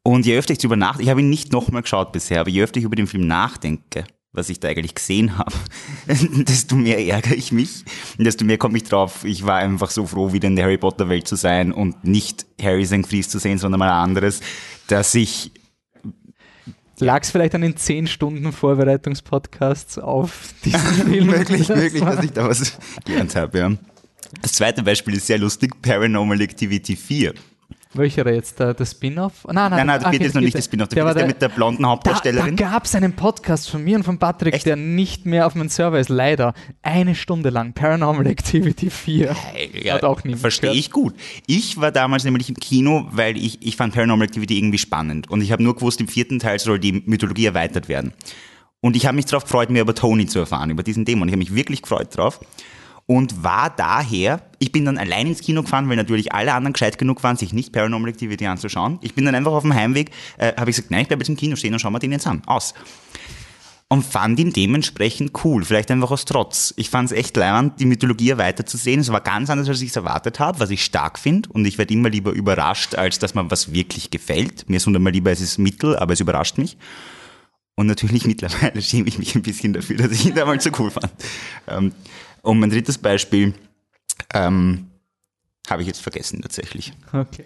[0.03, 2.61] Und je öfter ich drüber nach, ich habe ihn nicht nochmal geschaut bisher, aber je
[2.63, 4.03] öfter ich über den Film nachdenke,
[4.33, 5.53] was ich da eigentlich gesehen habe,
[6.07, 7.85] desto mehr ärgere ich mich,
[8.17, 9.23] und desto mehr komme ich drauf.
[9.23, 12.45] Ich war einfach so froh, wieder in der Harry Potter Welt zu sein und nicht
[12.61, 13.07] Harry St.
[13.07, 14.41] Fries zu sehen, sondern mal ein anderes,
[14.87, 15.51] dass ich
[16.99, 20.79] Lag es vielleicht an den 10 Stunden Vorbereitungspodcasts auf diesen
[21.09, 21.27] Film?
[21.27, 23.71] möglich, Das möglich, dass ich da was gelernt habe, ja.
[24.41, 27.33] Das zweite Beispiel ist sehr lustig, Paranormal Activity 4.
[27.95, 28.59] Welcher jetzt?
[28.59, 29.45] Der, Spin-off?
[29.45, 31.13] Nein, Nein, nein, das ah, wird jetzt noch nicht der- das Spin-off, das der war
[31.13, 32.55] der mit der blonden Hauptdarstellerin.
[32.55, 35.55] Da, da gab es einen Podcast von mir und von Patrick, der nicht mehr auf
[35.55, 36.53] meinem Server ist, leider.
[36.81, 37.73] Eine Stunde lang.
[37.73, 39.35] Paranormal Activity 4.
[39.83, 41.13] Ja, Hat auch nie Verstehe ich gut.
[41.45, 45.29] Ich war damals nämlich im Kino, weil ich, ich fand Paranormal Activity irgendwie spannend.
[45.29, 48.13] Und ich habe nur gewusst, im vierten Teil soll die Mythologie erweitert werden.
[48.81, 51.27] Und ich habe mich darauf gefreut, mehr über Tony zu erfahren, über diesen Dämon.
[51.27, 52.39] Ich habe mich wirklich gefreut drauf.
[53.05, 56.97] Und war daher, ich bin dann allein ins Kino gefahren, weil natürlich alle anderen gescheit
[56.97, 58.99] genug waren, sich nicht Paranormal Activity anzuschauen.
[59.01, 61.29] Ich bin dann einfach auf dem Heimweg, äh, habe ich gesagt, nein, ich bleibe jetzt
[61.29, 62.41] im Kino stehen und schauen wir den jetzt an.
[62.45, 62.73] Aus
[63.93, 65.63] und fand ihn dementsprechend cool.
[65.63, 66.73] Vielleicht einfach aus Trotz.
[66.77, 68.99] Ich fand es echt leibend, die Mythologie weiterzusehen.
[68.99, 71.49] Es war ganz anders, als ich es erwartet habe, was ich stark finde.
[71.49, 74.67] Und ich werde immer lieber überrascht, als dass mir was wirklich gefällt.
[74.67, 76.75] Mir ist hundertmal lieber, es ist Mittel, aber es überrascht mich.
[77.75, 80.89] Und natürlich mittlerweile schäme ich mich ein bisschen dafür, dass ich ihn damals so cool
[80.89, 81.11] fand.
[81.67, 81.91] Ähm,
[82.43, 83.53] und mein drittes Beispiel
[84.33, 84.91] ähm,
[85.69, 86.93] habe ich jetzt vergessen tatsächlich.
[87.11, 87.45] Okay.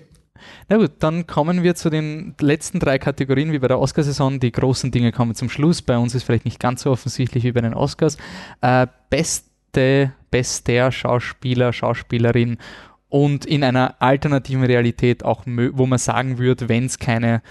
[0.69, 4.39] Na gut, dann kommen wir zu den letzten drei Kategorien, wie bei der Oscarsaison.
[4.39, 5.81] Die großen Dinge kommen zum Schluss.
[5.81, 8.17] Bei uns ist vielleicht nicht ganz so offensichtlich wie bei den Oscars.
[8.61, 12.57] Äh, beste, bester Schauspieler, Schauspielerin
[13.09, 17.41] und in einer alternativen Realität auch, wo man sagen würde, wenn es keine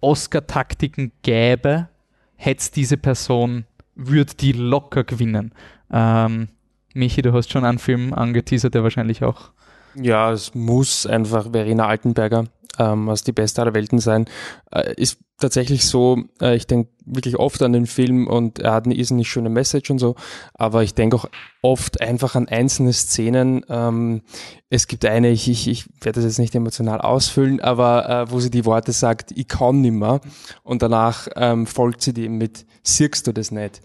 [0.00, 1.88] Oscar-Taktiken gäbe,
[2.36, 5.52] hätte es diese Person, würde die locker gewinnen.
[5.92, 6.48] Ähm,
[6.94, 9.50] Michi, du hast schon einen Film angeteasert, der wahrscheinlich auch
[9.94, 12.46] Ja, es muss einfach Verena Altenberger
[12.78, 14.26] ähm, als die beste aller Welten sein.
[14.70, 18.84] Äh, ist tatsächlich so, äh, ich denke wirklich oft an den Film und er hat
[18.84, 20.14] eine irrsinnig schöne Message und so,
[20.54, 21.26] aber ich denke auch
[21.62, 23.64] oft einfach an einzelne Szenen.
[23.68, 24.22] Ähm,
[24.68, 28.40] es gibt eine, ich, ich, ich werde das jetzt nicht emotional ausfüllen, aber äh, wo
[28.40, 30.20] sie die Worte sagt, ich kann nimmer
[30.62, 33.80] und danach ähm, folgt sie dem mit, siehst du das nicht?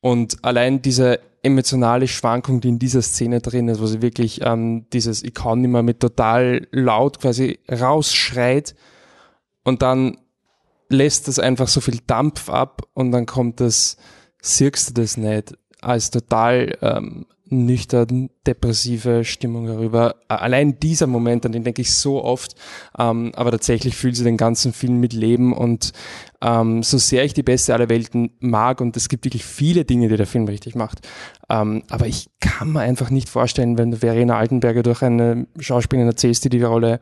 [0.00, 4.86] Und allein diese emotionale Schwankung, die in dieser Szene drin ist, wo sie wirklich ähm,
[4.92, 8.74] dieses nicht mehr mit total laut quasi rausschreit
[9.64, 10.18] und dann
[10.88, 13.96] lässt das einfach so viel Dampf ab und dann kommt das,
[14.42, 20.16] siehst du das nicht, als total ähm, nüchtern, depressive Stimmung herüber.
[20.28, 22.54] Allein dieser Moment, an den denke ich so oft,
[22.98, 25.92] ähm, aber tatsächlich fühlt sie den ganzen Film mit Leben und
[26.42, 30.08] ähm, so sehr ich die beste aller Welten mag und es gibt wirklich viele Dinge,
[30.08, 31.06] die der Film richtig macht,
[31.48, 36.08] ähm, aber ich kann mir einfach nicht vorstellen, wenn du Verena Altenberger durch eine Schauspielerin
[36.08, 37.00] erzählst, die die Rolle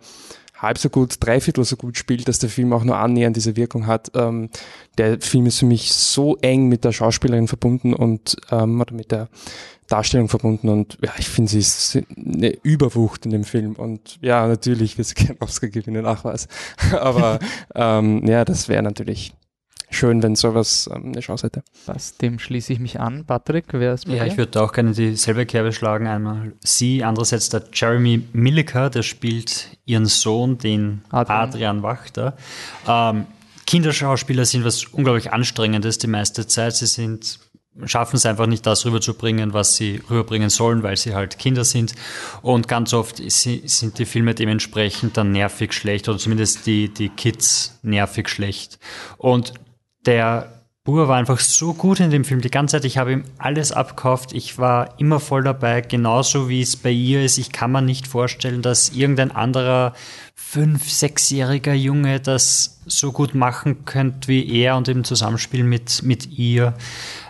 [0.59, 3.87] halb so gut, dreiviertel so gut spielt, dass der Film auch nur annähernd diese Wirkung
[3.87, 4.11] hat.
[4.15, 4.51] Ähm,
[4.99, 9.13] der Film ist für mich so eng mit der Schauspielerin verbunden und ähm, oder mit
[9.13, 9.29] der
[9.89, 14.47] Darstellung verbunden und ja, ich finde, sie ist eine Überwucht in dem Film und ja,
[14.47, 16.47] natürlich wird sie keinen Oscar gewinnen, ach was.
[16.93, 17.39] Aber
[17.75, 19.33] ähm, ja, das wäre natürlich
[19.91, 21.63] schön, wenn sowas ähm, eine Chance hätte.
[21.87, 23.25] Was, dem schließe ich mich an.
[23.25, 24.33] Patrick, wer ist bei Ja, dir?
[24.33, 26.07] ich würde auch gerne dieselbe Kerbe schlagen.
[26.07, 32.37] Einmal sie, andererseits der Jeremy Milliker, der spielt ihren Sohn, den Adrian, Wachter.
[32.87, 33.27] Ähm,
[33.67, 36.75] Kinderschauspieler sind was unglaublich Anstrengendes die meiste Zeit.
[36.77, 37.39] Sie sind
[37.85, 41.95] schaffen es einfach nicht, das rüberzubringen, was sie rüberbringen sollen, weil sie halt Kinder sind.
[42.43, 47.09] Und ganz oft si- sind die Filme dementsprechend dann nervig schlecht oder zumindest die, die
[47.09, 48.81] Kids nervig schlecht.
[49.17, 49.53] Und
[50.09, 50.49] der
[50.85, 52.87] Bur war einfach so gut in dem Film die ganze Zeit.
[52.87, 54.33] Ich habe ihm alles abgekauft.
[54.33, 57.37] Ich war immer voll dabei, genauso wie es bei ihr ist.
[57.37, 59.93] Ich kann mir nicht vorstellen, dass irgendein anderer
[60.35, 66.39] fünf-, sechsjähriger Junge das so gut machen könnte wie er und im Zusammenspiel mit, mit
[66.39, 66.73] ihr.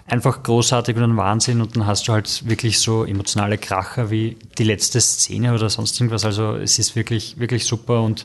[0.07, 1.61] Einfach großartig und ein Wahnsinn.
[1.61, 5.99] Und dann hast du halt wirklich so emotionale Kracher wie die letzte Szene oder sonst
[5.99, 6.25] irgendwas.
[6.25, 8.25] Also es ist wirklich, wirklich super und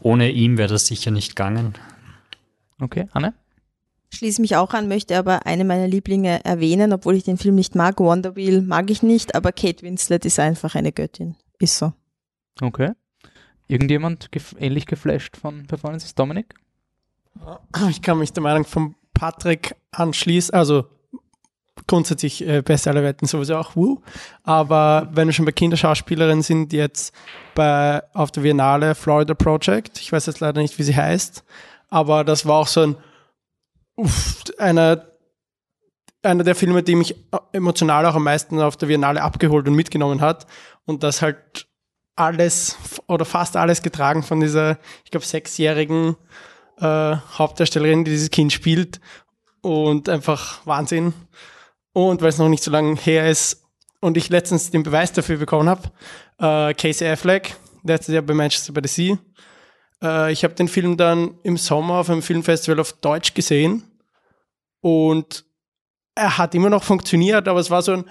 [0.00, 1.74] ohne ihn wäre das sicher nicht gegangen.
[2.80, 3.34] Okay, Anne?
[4.12, 7.74] Schließe mich auch an, möchte aber eine meiner Lieblinge erwähnen, obwohl ich den Film nicht
[7.74, 8.00] mag.
[8.00, 11.36] Wonder Wheel mag ich nicht, aber Kate Winslet ist einfach eine Göttin.
[11.58, 11.92] Ist so.
[12.60, 12.92] Okay.
[13.68, 16.14] Irgendjemand gef ähnlich geflasht von Performances?
[16.14, 16.54] Dominik?
[17.88, 20.52] Ich kann mich der Meinung von Patrick anschließen.
[20.52, 20.86] Also
[21.86, 24.02] grundsätzlich äh, beste aller Welten sowieso auch Woo.
[24.42, 27.14] Aber wenn wir schon bei Kinderschauspielerinnen sind, jetzt
[27.54, 30.00] bei auf der Biennale Florida Project.
[30.00, 31.44] Ich weiß jetzt leider nicht, wie sie heißt,
[31.88, 32.96] aber das war auch so ein
[34.00, 35.10] uff, einer
[36.22, 37.14] einer der Filme, die mich
[37.52, 40.46] emotional auch am meisten auf der Biennale abgeholt und mitgenommen hat.
[40.84, 41.66] Und das halt
[42.16, 46.16] alles oder fast alles getragen von dieser, ich glaube, sechsjährigen
[46.78, 49.00] äh, Hauptdarstellerin, die dieses Kind spielt.
[49.62, 51.12] Und einfach Wahnsinn.
[51.92, 53.64] Und weil es noch nicht so lange her ist
[54.00, 55.90] und ich letztens den Beweis dafür bekommen habe,
[56.38, 59.18] äh, Casey Affleck, letztes Jahr bei Manchester by the Sea.
[60.02, 63.89] Äh, ich habe den Film dann im Sommer auf einem Filmfestival auf Deutsch gesehen
[64.80, 65.44] und
[66.14, 68.04] er hat immer noch funktioniert, aber es war so ein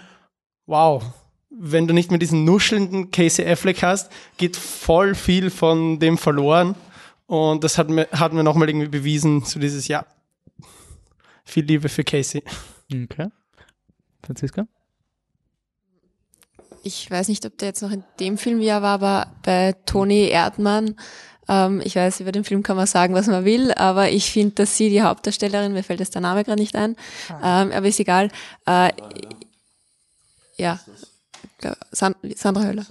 [0.66, 1.04] Wow,
[1.50, 6.76] wenn du nicht mehr diesen nuschelnden Casey Affleck hast, geht voll viel von dem verloren.
[7.26, 10.06] Und das hat mir, hat mir nochmal irgendwie bewiesen, so dieses Jahr.
[11.44, 12.44] Viel Liebe für Casey.
[12.92, 13.30] Okay.
[14.24, 14.68] Franziska?
[16.84, 20.96] ich weiß nicht, ob der jetzt noch in dem Filmjahr war, aber bei Toni Erdmann,
[21.50, 24.56] ähm, ich weiß, über den Film kann man sagen, was man will, aber ich finde,
[24.56, 26.96] dass sie die Hauptdarstellerin, mir fällt jetzt der Name gerade nicht ein,
[27.44, 28.30] ähm, aber ist egal,
[28.66, 28.92] äh,
[30.58, 30.80] ja,
[31.58, 32.86] glaub, San Sandra Höller.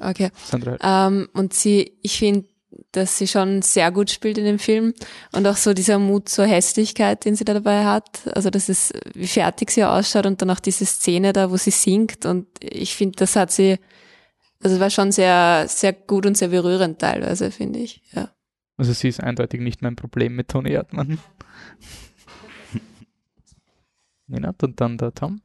[0.00, 0.30] Okay.
[0.44, 1.06] Sandra Höller.
[1.06, 2.46] Ähm, und sie, ich finde,
[2.92, 4.94] dass sie schon sehr gut spielt in dem Film
[5.32, 8.22] und auch so dieser Mut zur Hässlichkeit, den sie da dabei hat.
[8.34, 11.70] Also das ist, wie fertig sie ausschaut und dann auch diese Szene da, wo sie
[11.70, 13.78] singt und ich finde, das hat sie,
[14.64, 18.30] also es war schon sehr, sehr gut und sehr berührend teilweise, finde ich, ja.
[18.78, 21.18] Also sie ist eindeutig nicht mein Problem mit Toni Erdmann.
[24.26, 25.42] Nenad und dann der Tom.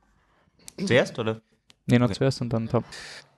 [0.83, 1.41] Zuerst, oder?
[1.89, 2.83] Nee, noch zuerst und dann Tom.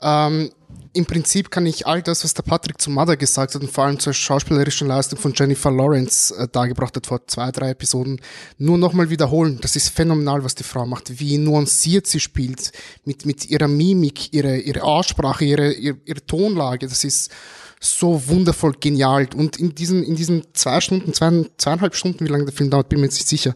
[0.02, 0.52] Ähm,
[0.94, 3.86] Im Prinzip kann ich all das, was der Patrick zu Mother gesagt hat und vor
[3.86, 8.20] allem zur schauspielerischen Leistung von Jennifer Lawrence äh, dargebracht hat vor zwei, drei Episoden,
[8.58, 9.60] nur nochmal wiederholen.
[9.62, 12.72] Das ist phänomenal, was die Frau macht, wie nuanciert sie spielt,
[13.06, 16.88] mit, mit ihrer Mimik, ihre, ihre Aussprache, ihre, ihre, ihre Tonlage.
[16.88, 17.32] Das ist
[17.80, 19.28] so wundervoll genial.
[19.36, 22.90] Und in diesen, in diesen zwei Stunden, zwei, zweieinhalb Stunden, wie lange der Film dauert,
[22.90, 23.54] bin mir jetzt nicht sicher,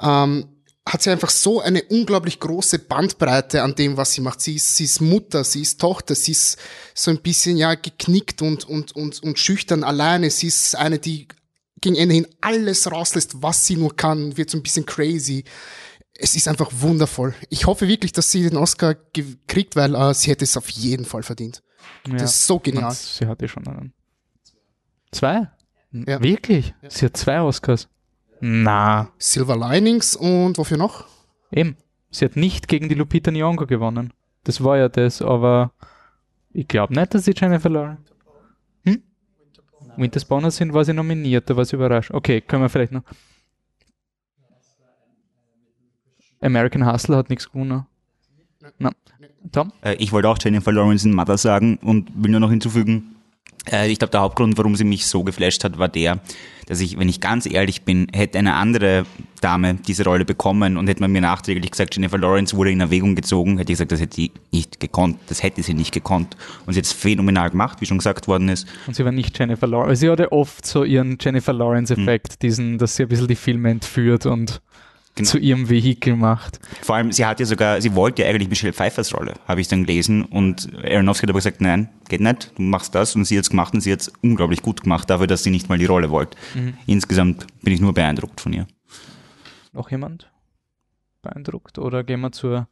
[0.00, 0.46] ähm,
[0.88, 4.40] hat sie einfach so eine unglaublich große Bandbreite an dem, was sie macht.
[4.40, 6.58] Sie ist, sie ist Mutter, sie ist Tochter, sie ist
[6.94, 10.30] so ein bisschen ja geknickt und, und, und, und schüchtern alleine.
[10.30, 11.28] Sie ist eine, die
[11.80, 15.44] gegen Ende hin alles rauslässt, was sie nur kann, wird so ein bisschen crazy.
[16.14, 17.34] Es ist einfach wundervoll.
[17.50, 18.96] Ich hoffe wirklich, dass sie den Oscar
[19.46, 21.62] kriegt, weil äh, sie hätte es auf jeden Fall verdient.
[22.04, 22.92] Das ist so genial.
[22.92, 23.92] Sie hatte schon einen.
[25.12, 25.50] Zwei?
[25.90, 26.74] Wirklich?
[26.88, 27.88] Sie hat zwei Oscars.
[28.40, 29.10] Na.
[29.18, 31.06] Silver Linings und wofür noch?
[31.50, 31.76] Eben.
[32.10, 34.12] Sie hat nicht gegen die Lupita Nyong'o gewonnen.
[34.44, 35.72] Das war ja das, aber
[36.52, 38.02] ich glaube nicht, dass sie Jennifer Lawrence.
[38.84, 39.02] Hm?
[39.96, 42.10] Winter Spawner sind, war sie nominiert, da war sie überrascht.
[42.12, 43.02] Okay, können wir vielleicht noch.
[46.40, 47.84] American Hustle hat nichts gewonnen.
[48.78, 48.92] Na.
[49.52, 49.72] Tom?
[49.82, 53.16] Äh, ich wollte auch Jennifer Lawrence in Mother sagen und will nur noch hinzufügen,
[53.86, 56.20] ich glaube, der Hauptgrund, warum sie mich so geflasht hat, war der,
[56.66, 59.04] dass ich, wenn ich ganz ehrlich bin, hätte eine andere
[59.40, 63.14] Dame diese Rolle bekommen und hätte man mir nachträglich gesagt, Jennifer Lawrence wurde in Erwägung
[63.14, 66.36] gezogen, hätte ich gesagt, das hätte sie nicht gekonnt, das hätte sie nicht gekonnt.
[66.66, 68.66] Und sie hat es phänomenal gemacht, wie schon gesagt worden ist.
[68.86, 70.00] Und sie war nicht Jennifer Lawrence.
[70.00, 74.26] Sie hatte oft so ihren Jennifer Lawrence-Effekt, diesen, dass sie ein bisschen die Filme entführt
[74.26, 74.60] und
[75.24, 76.60] zu ihrem Vehikel macht.
[76.82, 79.68] Vor allem, sie hat ja sogar, sie wollte ja eigentlich Michelle Pfeiffers Rolle, habe ich
[79.68, 80.24] dann gelesen.
[80.24, 83.14] Und Aronofsky hat aber gesagt, nein, geht nicht, du machst das.
[83.14, 85.50] Und sie hat es gemacht und sie hat es unglaublich gut gemacht, dafür, dass sie
[85.50, 86.36] nicht mal die Rolle wollte.
[86.54, 86.74] Mhm.
[86.86, 88.66] Insgesamt bin ich nur beeindruckt von ihr.
[89.72, 90.30] Noch jemand
[91.22, 91.78] beeindruckt?
[91.78, 92.68] Oder gehen wir zur.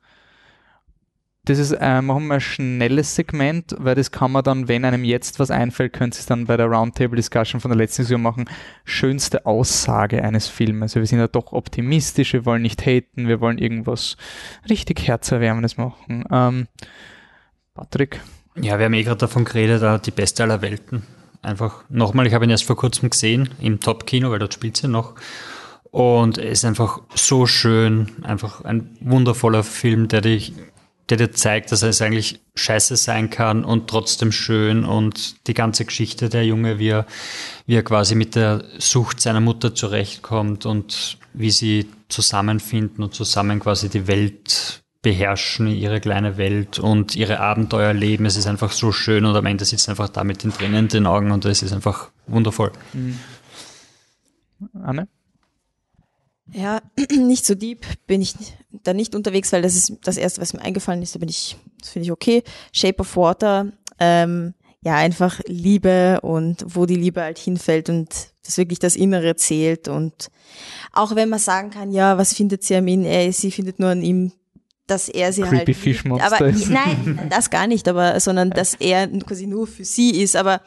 [1.46, 5.04] Das ist, äh, machen wir ein schnelles Segment, weil das kann man dann, wenn einem
[5.04, 8.50] jetzt was einfällt, könnt ihr es dann bei der Roundtable-Discussion von der letzten Saison machen.
[8.84, 10.96] Schönste Aussage eines Filmes.
[10.96, 14.16] Wir sind ja doch optimistisch, wir wollen nicht haten, wir wollen irgendwas
[14.68, 16.24] richtig Herzerwärmendes machen.
[16.32, 16.66] Ähm,
[17.74, 18.20] Patrick?
[18.56, 21.04] Ja, wir haben eh gerade davon geredet, äh, die beste aller Welten.
[21.42, 24.88] Einfach nochmal, ich habe ihn erst vor kurzem gesehen im Top-Kino, weil dort spielt sie
[24.88, 25.14] noch.
[25.92, 30.54] Und er ist einfach so schön, einfach ein wundervoller Film, der dich,
[31.08, 35.84] der dir zeigt, dass es eigentlich scheiße sein kann und trotzdem schön und die ganze
[35.84, 37.06] Geschichte der Junge, wie er,
[37.66, 43.60] wie er quasi mit der Sucht seiner Mutter zurechtkommt und wie sie zusammenfinden und zusammen
[43.60, 48.26] quasi die Welt beherrschen, ihre kleine Welt und ihre Abenteuer leben.
[48.26, 50.88] Es ist einfach so schön und am Ende sitzt einfach da mit den Tränen in
[50.88, 52.72] den Augen und es ist einfach wundervoll.
[52.92, 53.20] Mhm.
[54.82, 55.06] Anne?
[56.52, 58.34] Ja, nicht so deep bin ich
[58.70, 61.14] da nicht unterwegs, weil das ist das erste, was mir eingefallen ist.
[61.14, 62.42] Da bin ich, das finde ich okay.
[62.72, 68.08] Shape of Water, ähm, ja, einfach Liebe und wo die Liebe halt hinfällt und
[68.44, 70.28] das wirklich das Innere zählt und
[70.92, 73.04] auch wenn man sagen kann, ja, was findet sie an ihm?
[73.04, 74.30] Er, sie findet nur an ihm,
[74.86, 75.68] dass er sie Creepy halt.
[75.68, 75.80] liebt.
[75.80, 76.70] Fischmonster aber ist.
[76.70, 80.36] nein, das gar nicht, aber sondern dass er quasi nur für sie ist.
[80.36, 80.60] Aber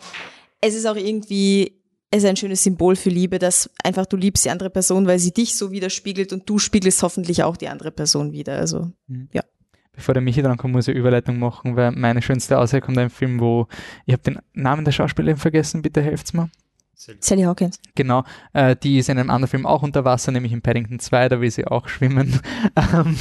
[0.60, 1.79] es ist auch irgendwie
[2.12, 5.20] es ist ein schönes Symbol für Liebe, dass einfach du liebst die andere Person, weil
[5.20, 8.56] sie dich so widerspiegelt und du spiegelst hoffentlich auch die andere Person wieder.
[8.58, 9.30] Also, Mhm.
[9.32, 9.44] ja.
[9.94, 12.98] Bevor der Michi dran kommt, muss ich eine Überleitung machen, weil meine schönste Aussage kommt
[12.98, 13.68] ein Film, wo
[14.06, 16.50] ich habe den Namen der Schauspielerin vergessen, bitte helft's mir.
[16.96, 17.80] Sally Hawkins.
[17.96, 18.24] Genau,
[18.54, 21.40] äh, die ist in einem anderen Film auch unter Wasser, nämlich in Paddington 2, da
[21.42, 22.40] will sie auch schwimmen.
[22.94, 23.18] Ähm,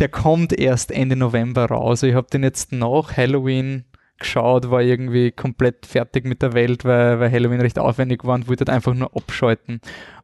[0.00, 2.02] der kommt erst Ende November raus.
[2.02, 3.84] Ich habe den jetzt nach Halloween
[4.20, 8.48] geschaut, war irgendwie komplett fertig mit der Welt, weil, weil Halloween recht aufwendig war und
[8.48, 9.80] wollte halt einfach nur abschalten.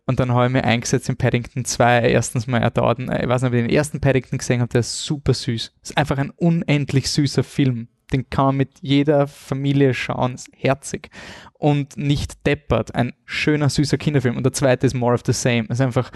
[0.06, 2.10] Und dann habe ich mich eingesetzt in Paddington 2.
[2.10, 4.80] Erstens mal, er dauert, ich weiß nicht, ob ich den ersten Paddington gesehen habe, der
[4.80, 5.72] ist super süß.
[5.82, 7.88] Ist einfach ein unendlich süßer Film.
[8.12, 11.10] Den kann man mit jeder Familie schauen, ist herzig
[11.54, 12.94] und nicht deppert.
[12.94, 14.36] Ein schöner, süßer Kinderfilm.
[14.36, 15.64] Und der zweite ist More of the Same.
[15.68, 16.12] Ist einfach,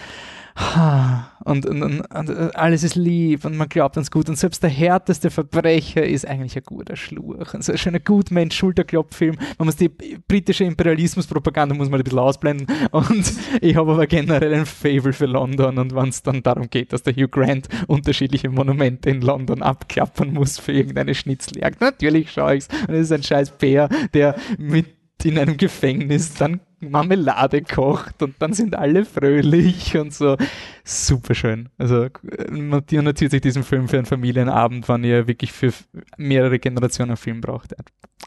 [1.44, 4.28] und, und, und, und alles ist lieb und man glaubt ans Gut.
[4.28, 7.55] Und selbst der härteste Verbrecher ist eigentlich ein guter Schluch.
[7.55, 9.36] Und so ein schöner Gutmensch-Schulterklopffilm.
[9.59, 12.66] Man muss die britische Imperialismuspropaganda muss man ein bisschen ausblenden.
[12.90, 15.78] Und ich habe aber generell ein Fable für London.
[15.78, 20.32] Und wenn es dann darum geht, dass der Hugh Grant unterschiedliche Monumente in London abklappern
[20.32, 22.68] muss für irgendeine Schnitzeljagd, natürlich schaue ich es.
[22.89, 28.34] Und es ist ein scheiß Bär, der mit in einem Gefängnis dann Marmelade kocht und
[28.38, 30.36] dann sind alle fröhlich und so.
[30.82, 31.68] Super schön.
[31.78, 32.06] Also
[32.51, 35.72] man notiert sich diesen Film für einen Familienabend, wann ihr wirklich für
[36.16, 37.74] mehrere Generationen Film braucht.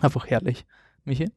[0.02, 0.66] Einfach herrlich.
[1.04, 1.32] Michi?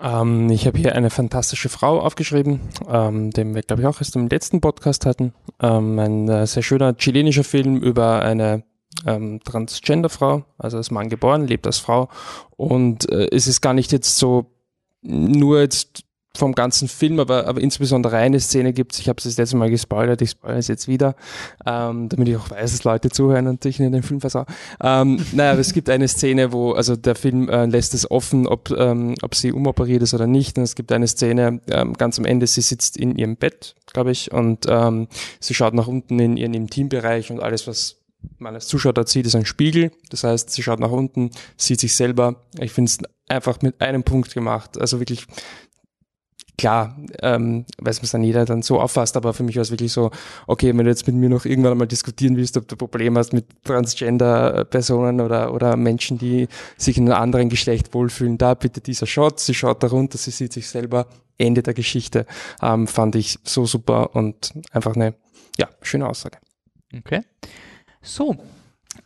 [0.00, 4.16] Ähm, ich habe hier eine fantastische Frau aufgeschrieben, ähm, den wir, glaube ich, auch erst
[4.16, 5.32] im letzten Podcast hatten.
[5.60, 8.64] Ähm, ein äh, sehr schöner chilenischer Film über eine
[9.06, 12.08] ähm, Transgender-Frau, also als Mann geboren, lebt als Frau.
[12.56, 14.57] Und äh, es ist gar nicht jetzt so
[15.02, 16.04] nur jetzt
[16.38, 19.56] vom ganzen Film, aber, aber insbesondere eine Szene gibt es, ich habe es das letzte
[19.56, 21.16] Mal gespoilert, ich spoilere es jetzt wieder,
[21.66, 24.46] ähm, damit ich auch weiß, dass Leute zuhören und ich in den Film versau.
[24.80, 28.46] Ähm, naja, aber es gibt eine Szene, wo, also der Film äh, lässt es offen,
[28.46, 30.56] ob, ähm, ob sie umoperiert ist oder nicht.
[30.58, 34.12] Und es gibt eine Szene ähm, ganz am Ende, sie sitzt in ihrem Bett, glaube
[34.12, 35.08] ich, und ähm,
[35.40, 37.96] sie schaut nach unten in ihren Intimbereich und alles, was
[38.38, 39.92] man als Zuschauer da sieht, ist ein Spiegel.
[40.10, 42.44] Das heißt, sie schaut nach unten, sieht sich selber.
[42.58, 42.98] Ich finde es
[43.28, 44.80] einfach mit einem Punkt gemacht.
[44.80, 45.26] Also wirklich
[46.58, 49.70] klar, ähm, weiß man es dann jeder dann so auffasst, aber für mich war es
[49.70, 50.10] wirklich so,
[50.46, 53.32] okay, wenn du jetzt mit mir noch irgendwann einmal diskutieren willst, ob du Probleme hast
[53.32, 59.06] mit Transgender-Personen oder, oder Menschen, die sich in einem anderen Geschlecht wohlfühlen, da bitte dieser
[59.06, 61.06] Shot, sie schaut da runter, sie sieht sich selber,
[61.38, 62.26] Ende der Geschichte,
[62.60, 65.14] ähm, fand ich so super und einfach eine,
[65.56, 66.38] ja, schöne Aussage.
[66.96, 67.22] Okay.
[68.02, 68.36] So,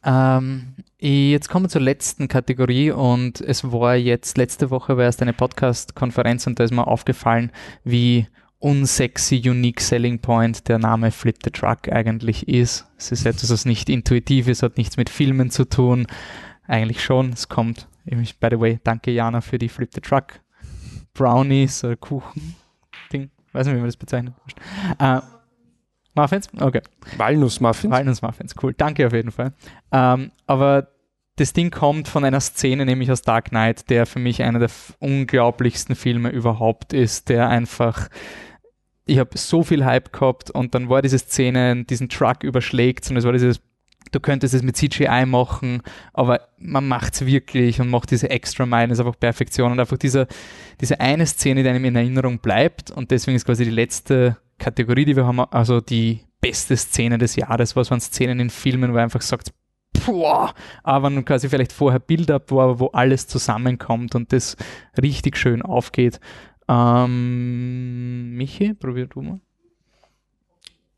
[0.05, 5.23] ähm, jetzt kommen wir zur letzten Kategorie und es war jetzt, letzte Woche war erst
[5.23, 7.51] eine Podcast-Konferenz und da ist mir aufgefallen,
[7.85, 8.27] wie
[8.59, 12.87] unsexy Unique Selling Point der Name Flip the Truck eigentlich ist.
[12.97, 16.07] Es ist etwas, was nicht intuitiv ist, hat nichts mit Filmen zu tun.
[16.67, 20.41] Eigentlich schon, es kommt, by the way, danke Jana für die Flip the Truck
[21.15, 22.55] Brownies oder Kuchen
[23.13, 24.35] Ding, weiß nicht, wie man das bezeichnet.
[24.99, 25.21] Äh,
[26.15, 26.49] Muffins?
[26.59, 26.83] Okay.
[27.17, 27.91] Walnussmuffins?
[27.91, 28.75] Walnussmuffins, cool.
[28.75, 29.53] Danke auf jeden Fall.
[29.91, 30.89] Ähm, aber
[31.37, 34.71] das Ding kommt von einer Szene, nämlich aus Dark Knight, der für mich einer der
[34.99, 38.09] unglaublichsten Filme überhaupt ist, der einfach
[39.05, 43.17] ich habe so viel Hype gehabt und dann war diese Szene, diesen Truck überschlägt und
[43.17, 43.61] es war dieses,
[44.13, 45.83] du könntest es mit CGI machen,
[46.13, 49.99] aber man macht es wirklich und macht diese extra Mile, ist einfach Perfektion und einfach
[49.99, 50.29] diese,
[50.81, 55.05] diese eine Szene, die einem in Erinnerung bleibt und deswegen ist quasi die letzte Kategorie,
[55.05, 58.99] die wir haben, also die beste Szene des Jahres, was waren Szenen in Filmen, wo
[58.99, 59.53] einfach sagt,
[60.07, 64.57] boah, aber quasi vielleicht vorher Build-up war, wo alles zusammenkommt und das
[65.01, 66.21] richtig schön aufgeht.
[66.69, 69.41] Ähm, Michi, probier du mal.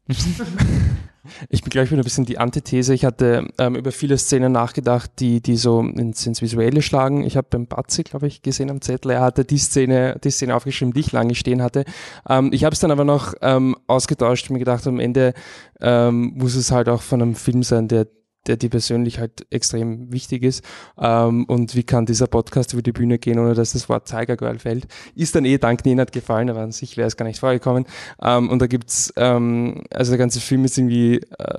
[1.48, 2.94] Ich bin gleich wieder ein bisschen die Antithese.
[2.94, 7.24] Ich hatte ähm, über viele Szenen nachgedacht, die, die so ins, ins Visuelle schlagen.
[7.24, 10.54] Ich habe beim Batzi, glaube ich, gesehen am Zettel, er hatte die Szene, die Szene
[10.54, 11.84] aufgeschrieben, die ich lange stehen hatte.
[12.28, 15.34] Ähm, ich habe es dann aber noch ähm, ausgetauscht und mir gedacht, am Ende
[15.80, 18.06] ähm, muss es halt auch von einem Film sein, der
[18.46, 20.64] der dir persönlich halt extrem wichtig ist.
[20.98, 24.36] Ähm, und wie kann dieser Podcast über die Bühne gehen, ohne dass das Wort Tiger
[24.36, 24.86] Girl fällt?
[25.14, 27.86] Ist dann eh dank Nenad gefallen, aber an sich wäre es gar nicht vorgekommen.
[28.22, 31.58] Ähm, und da gibt's, ähm, also der ganze Film ist irgendwie äh,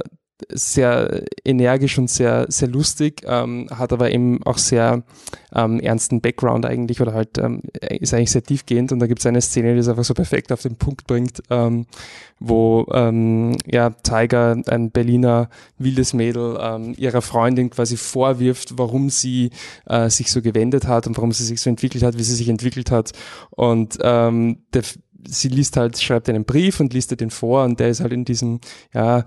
[0.49, 5.03] sehr energisch und sehr, sehr lustig, ähm, hat aber eben auch sehr
[5.53, 8.91] ähm, ernsten Background eigentlich oder halt ähm, ist eigentlich sehr tiefgehend.
[8.91, 11.41] Und da gibt es eine Szene, die es einfach so perfekt auf den Punkt bringt,
[11.49, 11.85] ähm,
[12.39, 19.51] wo ähm, ja, Tiger, ein Berliner wildes Mädel, ähm, ihrer Freundin quasi vorwirft, warum sie
[19.85, 22.49] äh, sich so gewendet hat und warum sie sich so entwickelt hat, wie sie sich
[22.49, 23.13] entwickelt hat.
[23.51, 24.83] Und ähm, der,
[25.27, 28.25] sie liest halt, schreibt einen Brief und liest den vor und der ist halt in
[28.25, 28.59] diesem,
[28.93, 29.23] ja,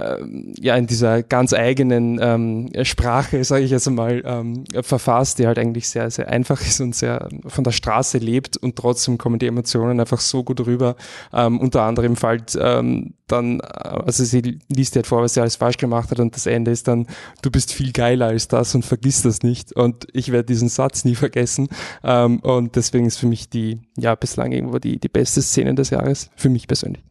[0.00, 5.46] ähm, ja in dieser ganz eigenen ähm, Sprache, sage ich jetzt einmal, ähm, verfasst, die
[5.46, 9.38] halt eigentlich sehr, sehr einfach ist und sehr von der Straße lebt und trotzdem kommen
[9.38, 10.96] die Emotionen einfach so gut rüber.
[11.32, 15.76] Ähm, unter anderem fällt ähm, dann, also sie liest halt vor, was sie alles falsch
[15.76, 17.06] gemacht hat und das Ende ist dann,
[17.42, 19.72] du bist viel geiler als das und vergiss das nicht.
[19.72, 21.68] Und ich werde diesen Satz nie vergessen.
[22.02, 25.90] Ähm, und deswegen ist für mich die, ja, bislang irgendwo die, die beste Szene des
[25.90, 27.02] Jahres, für mich persönlich.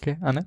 [0.00, 0.46] Okay, Anne?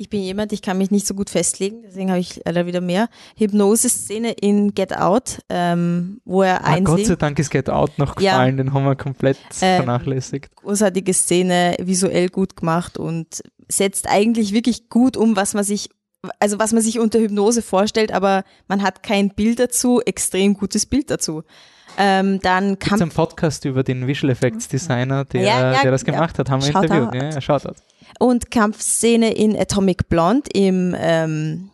[0.00, 2.80] Ich bin jemand, ich kann mich nicht so gut festlegen, deswegen habe ich leider wieder
[2.80, 3.08] mehr.
[3.36, 6.78] Hypnose-Szene in Get Out, ähm, wo er ah.
[6.78, 8.30] Gott sei Dank ist Get Out noch Ja.
[8.34, 10.54] gefallen, den haben wir komplett Ähm, vernachlässigt.
[10.54, 15.90] Großartige Szene, visuell gut gemacht und setzt eigentlich wirklich gut um, was man sich,
[16.38, 20.86] also was man sich unter Hypnose vorstellt, aber man hat kein Bild dazu, extrem gutes
[20.86, 21.42] Bild dazu.
[22.00, 25.82] Ähm, dann Gibt es Kampf einen Podcast über den Visual Effects Designer, der, Ja, ja,
[25.82, 26.12] der das ja.
[26.12, 26.94] gemacht hat, haben wir Shoutout.
[26.94, 27.14] interviewt.
[27.14, 27.74] Ja, ja, Shoutout.
[28.18, 31.70] Und Kampfszene in Atomic Blonde im, ähm,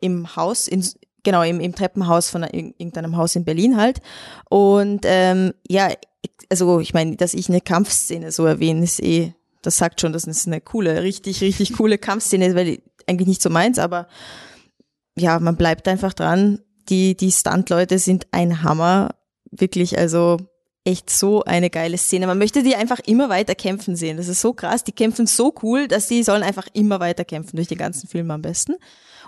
[0.00, 0.84] im Haus, in,
[1.22, 4.00] genau, im, im Treppenhaus von ir- irgendeinem Haus in Berlin halt.
[4.48, 5.90] Und ähm, ja,
[6.50, 9.32] also ich meine, dass ich eine Kampfszene so erwähne, ist eh,
[9.62, 13.42] das sagt schon, dass es eine coole, richtig, richtig coole Kampfszene ist, weil eigentlich nicht
[13.42, 14.06] so meins, aber
[15.16, 16.60] ja, man bleibt einfach dran.
[16.88, 19.14] Die, die Stunt-Leute sind ein Hammer.
[19.50, 20.36] Wirklich, also
[20.86, 22.26] echt so eine geile Szene.
[22.26, 24.16] Man möchte die einfach immer weiter kämpfen sehen.
[24.16, 24.84] Das ist so krass.
[24.84, 28.30] Die kämpfen so cool, dass die sollen einfach immer weiter kämpfen, durch den ganzen Film
[28.30, 28.76] am besten.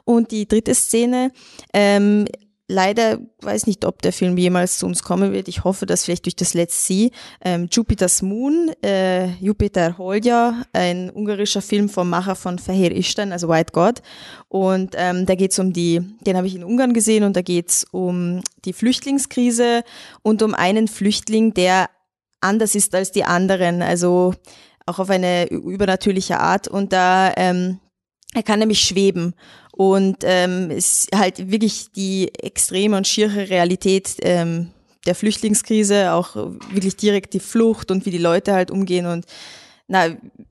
[0.04, 1.32] Und die dritte Szene,
[1.74, 2.26] ähm,
[2.68, 5.48] leider weiß nicht, ob der Film jemals zu uns kommen wird.
[5.48, 7.10] Ich hoffe, dass vielleicht durch das Let's See
[7.42, 13.48] ähm, Jupiter's Moon, äh, Jupiter Holja, ein ungarischer Film vom Macher von Feher Istan, also
[13.48, 14.02] White God.
[14.48, 17.86] Und ähm, da geht's um die, den habe ich in Ungarn gesehen und da geht's
[17.90, 19.82] um die Flüchtlingskrise
[20.22, 21.88] und um einen Flüchtling, der
[22.40, 24.34] anders ist als die anderen, also
[24.86, 26.68] auch auf eine übernatürliche Art.
[26.68, 27.80] Und da ähm,
[28.34, 29.34] er kann nämlich schweben
[29.72, 34.70] und ähm, ist halt wirklich die extreme und schiere Realität ähm,
[35.06, 36.36] der Flüchtlingskrise, auch
[36.70, 39.24] wirklich direkt die Flucht und wie die Leute halt umgehen und
[39.90, 40.08] na,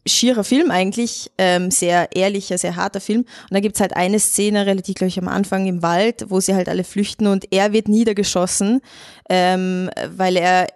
[0.07, 3.21] schierer Film eigentlich, ähm, sehr ehrlicher, sehr harter Film.
[3.21, 6.55] Und da gibt's halt eine Szene, relativ, glaube ich, am Anfang im Wald, wo sie
[6.55, 8.81] halt alle flüchten und er wird niedergeschossen,
[9.29, 10.67] ähm, weil er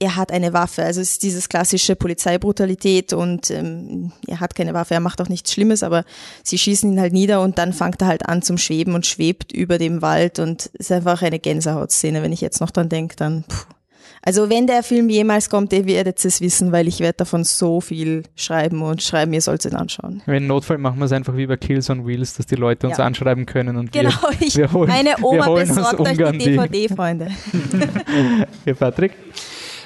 [0.00, 0.84] er hat eine Waffe.
[0.84, 5.28] Also es ist dieses klassische Polizeibrutalität und ähm, er hat keine Waffe, er macht auch
[5.28, 6.04] nichts Schlimmes, aber
[6.44, 9.52] sie schießen ihn halt nieder und dann fängt er halt an zum Schweben und schwebt
[9.52, 12.22] über dem Wald und es ist einfach eine Gänsehautszene.
[12.22, 13.56] Wenn ich jetzt noch dran denke, dann puh.
[14.20, 17.80] Also wenn der Film jemals kommt, ihr werdet es wissen, weil ich werde davon so
[17.80, 20.22] viel schreiben und schreiben, ihr sollt es anschauen.
[20.26, 22.98] Wenn Notfall machen wir es einfach wie bei Kills on Wheels, dass die Leute uns
[22.98, 23.04] Ja.
[23.04, 27.28] anschreiben können und Genau, wir, ich, wir holen, meine Oma besorgt euch die DVD, Freunde.
[28.64, 29.12] Ja, Patrick?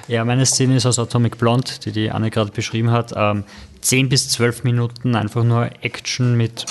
[0.08, 3.12] Ja, meine Szene ist aus Atomic Blonde, die die Anne gerade beschrieben hat.
[3.16, 3.44] Ähm,
[3.80, 6.66] 10 bis 12 Minuten einfach nur Action mit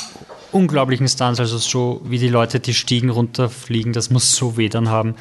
[0.51, 4.89] unglaublichen Stunts, also so wie die Leute die Stiegen runterfliegen, das muss so weh dann
[4.89, 5.15] haben.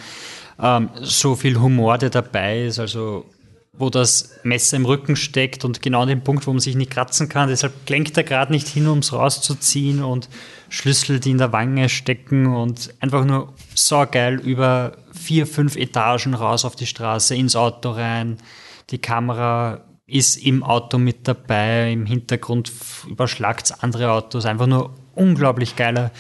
[0.61, 3.27] Ähm, so viel Humor, der dabei ist, also
[3.73, 6.91] wo das Messer im Rücken steckt und genau an dem Punkt, wo man sich nicht
[6.91, 7.49] kratzen kann.
[7.49, 10.29] Deshalb klenkt er gerade nicht hin, um es rauszuziehen und
[10.69, 16.35] Schlüssel, die in der Wange stecken und einfach nur so geil über vier, fünf Etagen
[16.35, 18.39] raus auf die Straße, ins Auto rein.
[18.91, 22.73] Die Kamera ist im Auto mit dabei, im Hintergrund
[23.09, 24.45] überschlagt andere Autos.
[24.45, 26.11] Einfach nur unglaublich geile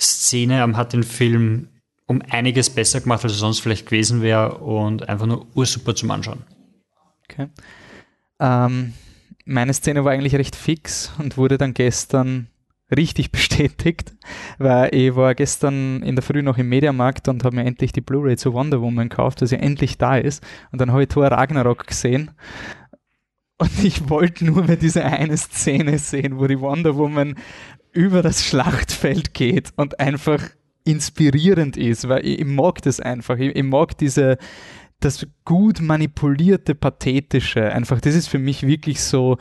[0.00, 0.62] Szene.
[0.62, 1.68] Ähm, Hat den Film
[2.06, 6.10] um einiges besser gemacht, als er sonst vielleicht gewesen wäre und einfach nur ursuper zum
[6.10, 6.42] Anschauen.
[7.24, 7.48] Okay.
[8.40, 8.94] Ähm,
[9.44, 12.48] meine Szene war eigentlich recht fix und wurde dann gestern
[12.96, 14.14] richtig bestätigt,
[14.58, 18.00] weil ich war gestern in der Früh noch im Mediamarkt und habe mir endlich die
[18.00, 20.44] Blu-ray zu Wonder Woman gekauft, dass sie endlich da ist.
[20.72, 22.30] Und dann habe ich Thor Ragnarok gesehen.
[23.58, 27.36] Und ich wollte nur mehr diese eine Szene sehen, wo die Wonder Woman
[27.92, 30.42] über das Schlachtfeld geht und einfach
[30.84, 33.38] inspirierend ist, weil ich, ich mag das einfach.
[33.38, 34.38] Ich, ich mag diese,
[35.00, 37.72] das gut manipulierte, pathetische.
[37.72, 39.38] Einfach, das ist für mich wirklich so,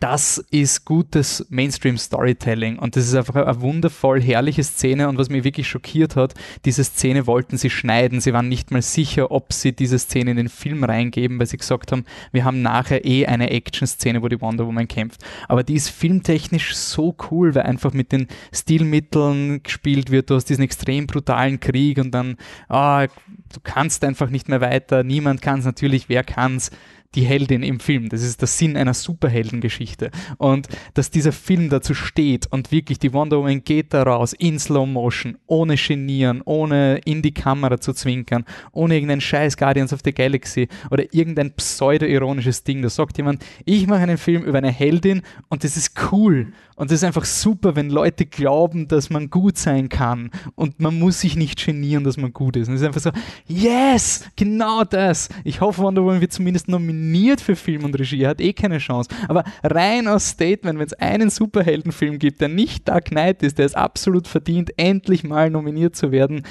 [0.00, 5.42] das ist gutes Mainstream-Storytelling und das ist einfach eine wundervoll herrliche Szene und was mich
[5.42, 6.34] wirklich schockiert hat,
[6.64, 8.20] diese Szene wollten sie schneiden.
[8.20, 11.56] Sie waren nicht mal sicher, ob sie diese Szene in den Film reingeben, weil sie
[11.56, 15.24] gesagt haben, wir haben nachher eh eine Action-Szene, wo die Wonder Woman kämpft.
[15.48, 20.30] Aber die ist filmtechnisch so cool, weil einfach mit den Stilmitteln gespielt wird.
[20.30, 22.36] Du hast diesen extrem brutalen Krieg und dann,
[22.68, 25.02] ah, du kannst einfach nicht mehr weiter.
[25.02, 26.70] Niemand kann es natürlich, wer kann's?
[27.14, 28.10] Die Heldin im Film.
[28.10, 30.10] Das ist der Sinn einer Superheldengeschichte.
[30.36, 34.58] Und dass dieser Film dazu steht und wirklich die Wonder Woman geht da raus in
[34.58, 40.00] Slow Motion, ohne genieren, ohne in die Kamera zu zwinkern, ohne irgendeinen scheiß Guardians of
[40.04, 42.82] the Galaxy oder irgendein pseudo-ironisches Ding.
[42.82, 46.52] Da sagt jemand, ich mache einen Film über eine Heldin und das ist cool.
[46.76, 50.96] Und das ist einfach super, wenn Leute glauben, dass man gut sein kann und man
[50.96, 52.68] muss sich nicht genieren, dass man gut ist.
[52.68, 53.10] Und es ist einfach so,
[53.48, 55.28] yes, genau das.
[55.42, 56.97] Ich hoffe, Wonder Woman wird zumindest nominiert
[57.40, 58.22] für Film und Regie.
[58.22, 59.10] Er hat eh keine Chance.
[59.28, 63.66] Aber rein aus Statement, wenn es einen Superheldenfilm gibt, der nicht Dark Knight ist, der
[63.66, 66.42] es absolut verdient, endlich mal nominiert zu werden.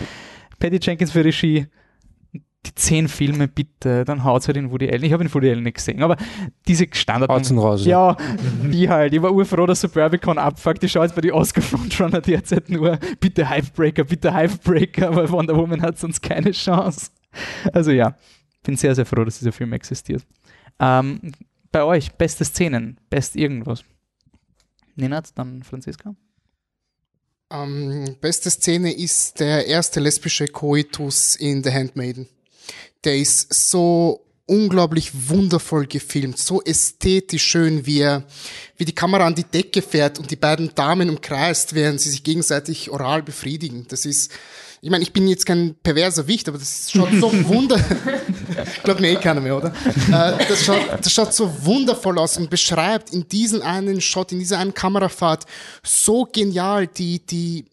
[0.59, 1.67] Patty Jenkins für Regie,
[2.67, 5.03] die zehn Filme bitte, dann haut's halt in Woody Allen.
[5.03, 6.17] Ich habe in Woody Allen nicht gesehen, aber
[6.67, 7.29] diese Standard.
[7.29, 8.17] Raus, ja.
[8.63, 9.13] die halt.
[9.13, 10.83] Ich war urfroh, dass Suburbicon abfuckt.
[10.83, 15.55] Ich schaue jetzt bei den Oscar Frontrunner derzeit nur, bitte Hypebreaker, bitte Hypebreaker, aber Wonder
[15.55, 17.11] Woman hat sonst keine Chance.
[17.71, 18.15] Also ja,
[18.67, 20.23] bin sehr, sehr froh, dass dieser Film existiert.
[20.79, 21.31] Ähm,
[21.71, 23.83] bei euch, beste Szenen, best irgendwas.
[24.95, 26.13] Nenat, dann Franziska.
[27.49, 32.27] Ähm, beste Szene ist der erste lesbische Koitus in The Handmaiden.
[33.05, 38.25] Der ist so unglaublich wundervoll gefilmt, so ästhetisch schön, wie er,
[38.75, 42.23] wie die Kamera an die Decke fährt und die beiden Damen umkreist, während sie sich
[42.23, 43.85] gegenseitig oral befriedigen.
[43.87, 44.31] Das ist,
[44.81, 47.83] ich meine, ich bin jetzt kein perverser Wicht, aber das schaut so wunder,
[48.83, 49.69] glaubt mir eh keiner mehr, oder?
[49.69, 54.39] Äh, das, schaut, das schaut so wundervoll aus und beschreibt in diesem einen Shot, in
[54.39, 55.45] dieser einen Kamerafahrt
[55.83, 57.65] so genial die, die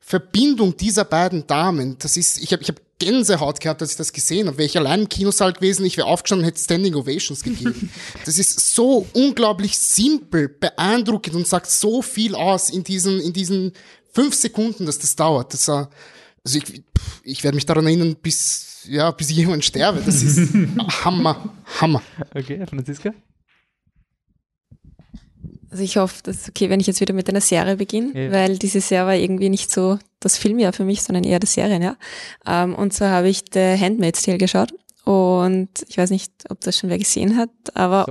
[0.00, 1.96] Verbindung dieser beiden Damen.
[1.98, 4.58] Das ist, ich habe ich hab Gänsehaut gehabt, als ich das gesehen habe.
[4.58, 7.90] Wäre ich allein im Kinosaal gewesen, ich wäre aufgestanden und hätte Standing Ovations gegeben.
[8.24, 13.72] Das ist so unglaublich simpel, beeindruckend und sagt so viel aus in diesen, in diesen
[14.12, 15.52] fünf Sekunden, dass das dauert.
[15.52, 15.86] Das, äh,
[16.44, 16.82] Also ich,
[17.22, 20.02] ich werde mich daran erinnern, bis, ja, bis ich irgendwann sterbe.
[20.04, 20.52] Das ist
[21.04, 22.02] Hammer, Hammer.
[22.34, 23.12] Okay, Franziska?
[25.70, 28.30] Also ich hoffe, dass okay, wenn ich jetzt wieder mit einer Serie beginne, Ja.
[28.32, 31.96] weil diese Serie war irgendwie nicht so das Filmjahr für mich, sondern eher das Serienjahr.
[32.46, 34.74] Ähm, und so habe ich The Handmaid's Tale geschaut.
[35.04, 38.06] Und ich weiß nicht, ob das schon wer gesehen hat, aber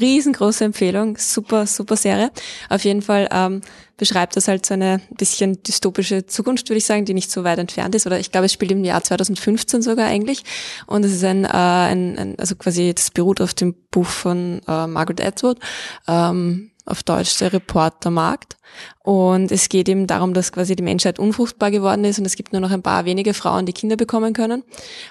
[0.00, 2.32] riesengroße Empfehlung, super, super Serie.
[2.68, 3.60] Auf jeden Fall ähm,
[3.96, 7.60] beschreibt das halt so eine bisschen dystopische Zukunft, würde ich sagen, die nicht so weit
[7.60, 8.06] entfernt ist.
[8.06, 10.42] Oder ich glaube, es spielt im Jahr 2015 sogar eigentlich.
[10.86, 14.60] Und es ist ein, äh, ein, ein also quasi, das beruht auf dem Buch von
[14.66, 15.58] äh, Margaret Atwood.
[16.08, 18.56] Ähm, auf Deutsch der Reportermarkt.
[19.02, 22.52] Und es geht eben darum, dass quasi die Menschheit unfruchtbar geworden ist und es gibt
[22.52, 24.64] nur noch ein paar wenige Frauen, die Kinder bekommen können.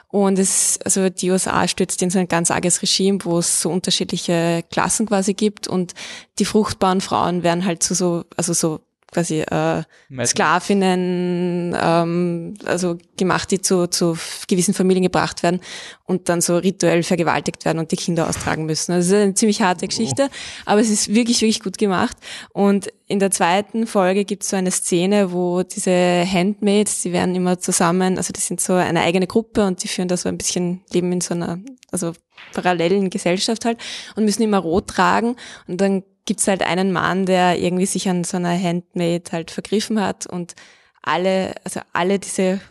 [0.09, 3.69] Und es, also die USA stürzt in so ein ganz arges Regime, wo es so
[3.69, 5.93] unterschiedliche Klassen quasi gibt und
[6.39, 8.81] die fruchtbaren Frauen werden halt zu so, also so
[9.13, 9.83] quasi äh,
[10.25, 14.17] Sklavinnen, ähm, also gemacht, die zu, zu
[14.47, 15.61] gewissen Familien gebracht werden
[16.05, 18.91] und dann so rituell vergewaltigt werden und die Kinder austragen müssen.
[18.91, 20.29] Also es ist eine ziemlich harte Geschichte,
[20.65, 22.17] aber es ist wirklich, wirklich gut gemacht.
[22.51, 27.35] Und in der zweiten Folge gibt es so eine Szene, wo diese Handmaids, die werden
[27.35, 30.37] immer zusammen, also die sind so eine eigene Gruppe und die führen da so ein
[30.37, 31.59] bisschen Leben in so einer,
[31.91, 32.13] also
[32.53, 33.79] parallelen Gesellschaft halt
[34.15, 35.35] und müssen immer rot tragen
[35.67, 40.01] und dann gibt's halt einen Mann, der irgendwie sich an so einer Handmaid halt vergriffen
[40.01, 40.55] hat und
[41.01, 42.61] alle, also alle diese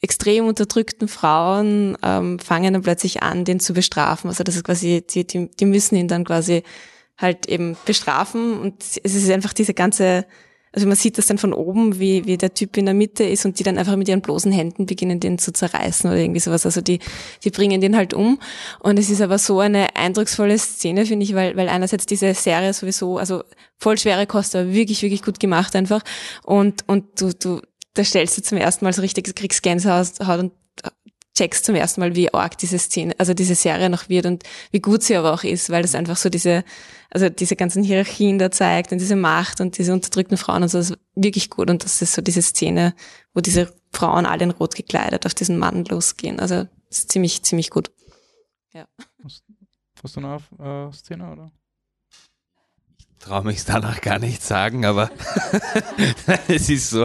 [0.00, 4.28] extrem unterdrückten Frauen ähm, fangen dann plötzlich an, den zu bestrafen.
[4.28, 6.62] Also das ist quasi, die, die, die müssen ihn dann quasi
[7.16, 10.24] halt eben bestrafen und es ist einfach diese ganze,
[10.72, 13.44] also man sieht das dann von oben, wie, wie der Typ in der Mitte ist
[13.44, 16.66] und die dann einfach mit ihren bloßen Händen beginnen, den zu zerreißen oder irgendwie sowas.
[16.66, 16.98] Also die,
[17.44, 18.38] die bringen den halt um.
[18.80, 22.72] Und es ist aber so eine eindrucksvolle Szene, finde ich, weil, weil einerseits diese Serie
[22.72, 23.42] sowieso, also
[23.78, 26.02] voll schwere Kost, aber wirklich, wirklich gut gemacht einfach.
[26.44, 27.60] Und, und du, du,
[27.94, 30.52] da stellst du zum ersten Mal so richtig, kriegst Gänsehaut und
[31.38, 34.42] checkst zum ersten Mal, wie arg diese Szene, also diese Serie noch wird und
[34.72, 36.64] wie gut sie aber auch ist, weil das einfach so diese,
[37.10, 40.78] also diese ganzen Hierarchien da zeigt und diese Macht und diese unterdrückten Frauen und so,
[40.78, 42.94] das ist wirklich gut und das ist so diese Szene,
[43.34, 46.40] wo diese Frauen alle in Rot gekleidet auf diesen Mann losgehen.
[46.40, 47.90] Also ist ziemlich, ziemlich gut.
[48.72, 48.86] Ja.
[50.02, 51.52] Hast du noch eine äh, Szene, oder?
[53.20, 55.10] Traue mich danach gar nicht sagen, aber
[56.48, 57.04] es ist so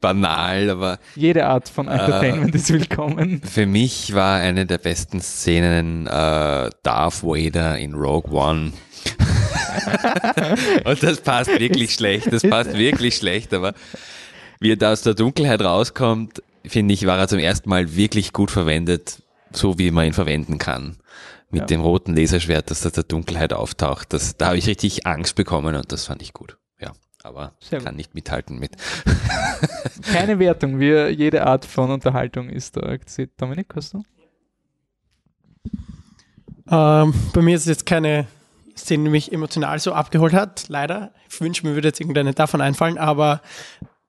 [0.00, 3.40] banal, aber Jede Art von Entertainment ist willkommen.
[3.42, 8.72] Für mich war eine der besten Szenen äh, Darth Vader in Rogue One.
[10.84, 13.74] Und das passt wirklich schlecht, das passt wirklich schlecht, aber
[14.58, 18.32] wie er da aus der Dunkelheit rauskommt, finde ich, war er zum ersten Mal wirklich
[18.32, 20.96] gut verwendet, so wie man ihn verwenden kann.
[21.50, 21.66] Mit Ja.
[21.66, 24.12] dem roten Laserschwert, das aus der Dunkelheit auftaucht.
[24.12, 26.56] Das, da habe ich richtig Angst bekommen und das fand ich gut.
[26.80, 26.92] Ja,
[27.24, 28.76] aber Sehr kann nicht mithalten mit.
[30.12, 32.96] Keine Wertung, wie jede Art von Unterhaltung ist da.
[33.36, 34.02] Dominik, hast du?
[36.70, 38.26] Ähm, bei mir ist es jetzt keine
[38.76, 41.12] Szene, die mich emotional so abgeholt hat, leider.
[41.28, 43.42] Ich wünsche mir würde jetzt irgendeine davon einfallen, aber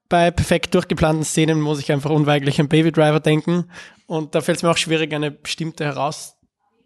[0.08, 3.64] bei perfekt durchgeplanten Szenen muss ich einfach unweigerlich an Baby Driver denken.
[4.06, 5.84] Und da fällt es mir auch schwierig, eine bestimmte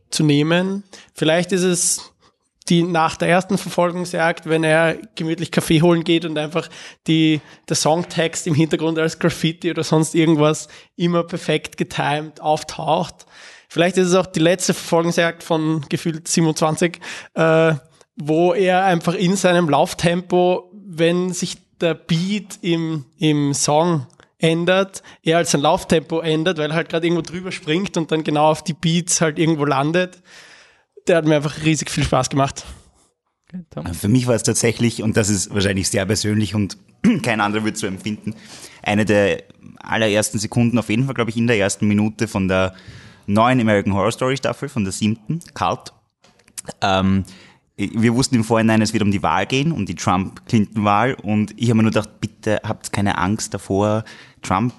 [0.07, 0.85] herauszunehmen.
[1.15, 2.12] Vielleicht ist es
[2.69, 6.69] die nach der ersten Verfolgungsjagd, wenn er gemütlich Kaffee holen geht und einfach
[7.07, 10.66] die, der Songtext im Hintergrund als Graffiti oder sonst irgendwas
[10.97, 13.27] immer perfekt getimed auftaucht.
[13.69, 16.99] Vielleicht ist es auch die letzte Verfolgungsjagd von gefühlt 27,
[17.35, 17.74] äh,
[18.16, 24.07] wo er einfach in seinem Lauftempo, wenn sich der Beat im, im Song
[24.39, 28.25] ändert, er halt sein Lauftempo ändert, weil er halt gerade irgendwo drüber springt und dann
[28.25, 30.23] genau auf die Beats halt irgendwo landet.
[31.07, 32.65] Der hat mir einfach riesig viel Spaß gemacht.
[33.93, 36.77] Für mich war es tatsächlich, und das ist wahrscheinlich sehr persönlich und
[37.23, 38.35] kein anderer wird so empfinden,
[38.83, 39.45] eine der
[39.79, 42.75] allerersten Sekunden, auf jeden Fall, glaube ich, in der ersten Minute von der
[43.27, 45.93] neuen American Horror Story Staffel, von der siebten, Cult.
[46.83, 47.25] Ähm,
[47.77, 51.15] wir wussten im Vorhinein, es wird um die Wahl gehen, um die Trump-Clinton-Wahl.
[51.15, 54.05] Und ich habe mir nur gedacht, bitte habt keine Angst davor,
[54.43, 54.73] Trump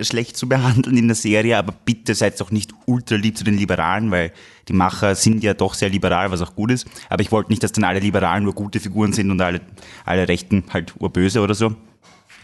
[0.00, 3.56] schlecht zu behandeln in der Serie, aber bitte seid doch nicht ultra lieb zu den
[3.56, 4.32] Liberalen, weil
[4.68, 6.86] die Macher sind ja doch sehr liberal, was auch gut ist.
[7.08, 9.60] Aber ich wollte nicht, dass dann alle Liberalen nur gute Figuren sind und alle,
[10.04, 11.74] alle Rechten halt urböse oder so.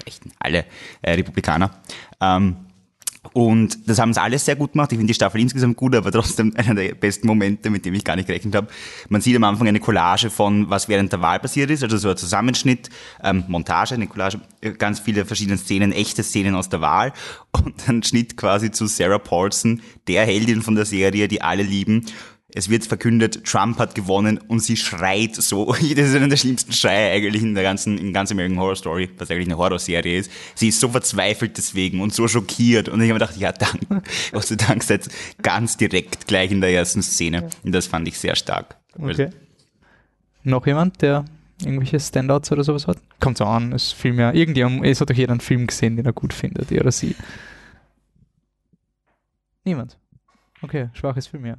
[0.07, 0.65] Rechten, alle
[1.03, 1.71] äh, Republikaner.
[2.21, 2.57] Ähm,
[3.33, 4.91] und das haben sie alles sehr gut gemacht.
[4.93, 8.05] Ich finde die Staffel insgesamt gut, aber trotzdem einer der besten Momente, mit dem ich
[8.05, 8.69] gar nicht gerechnet habe.
[9.09, 12.09] Man sieht am Anfang eine Collage von, was während der Wahl passiert ist, also so
[12.09, 12.89] ein Zusammenschnitt,
[13.23, 17.13] ähm, Montage, eine Collage, äh, ganz viele verschiedene Szenen, echte Szenen aus der Wahl
[17.53, 22.07] und dann Schnitt quasi zu Sarah Paulson, der Heldin von der Serie, die alle lieben.
[22.55, 25.75] Es wird verkündet, Trump hat gewonnen und sie schreit so.
[26.01, 29.11] Das ist einer der schlimmsten Schreie eigentlich in der ganzen, in ganz American Horror Story,
[29.19, 30.31] was eigentlich eine Horrorserie ist.
[30.55, 32.89] Sie ist so verzweifelt deswegen und so schockiert.
[32.89, 33.81] Und ich habe mir gedacht, ja, dank,
[34.33, 35.09] Gott sei Dank seid
[35.43, 37.51] ganz direkt gleich in der ersten Szene.
[37.63, 38.77] Und das fand ich sehr stark.
[38.99, 39.31] Okay.
[40.43, 41.25] Noch jemand, der
[41.65, 42.99] irgendwelche Standouts oder sowas hat?
[43.21, 46.07] Kommt so an, es Film ja, irgendjemand, es hat doch jeder einen Film gesehen, den
[46.07, 47.15] er gut findet, er oder sie.
[49.65, 49.99] Niemand.
[50.63, 51.57] Okay, schwaches Film, ja.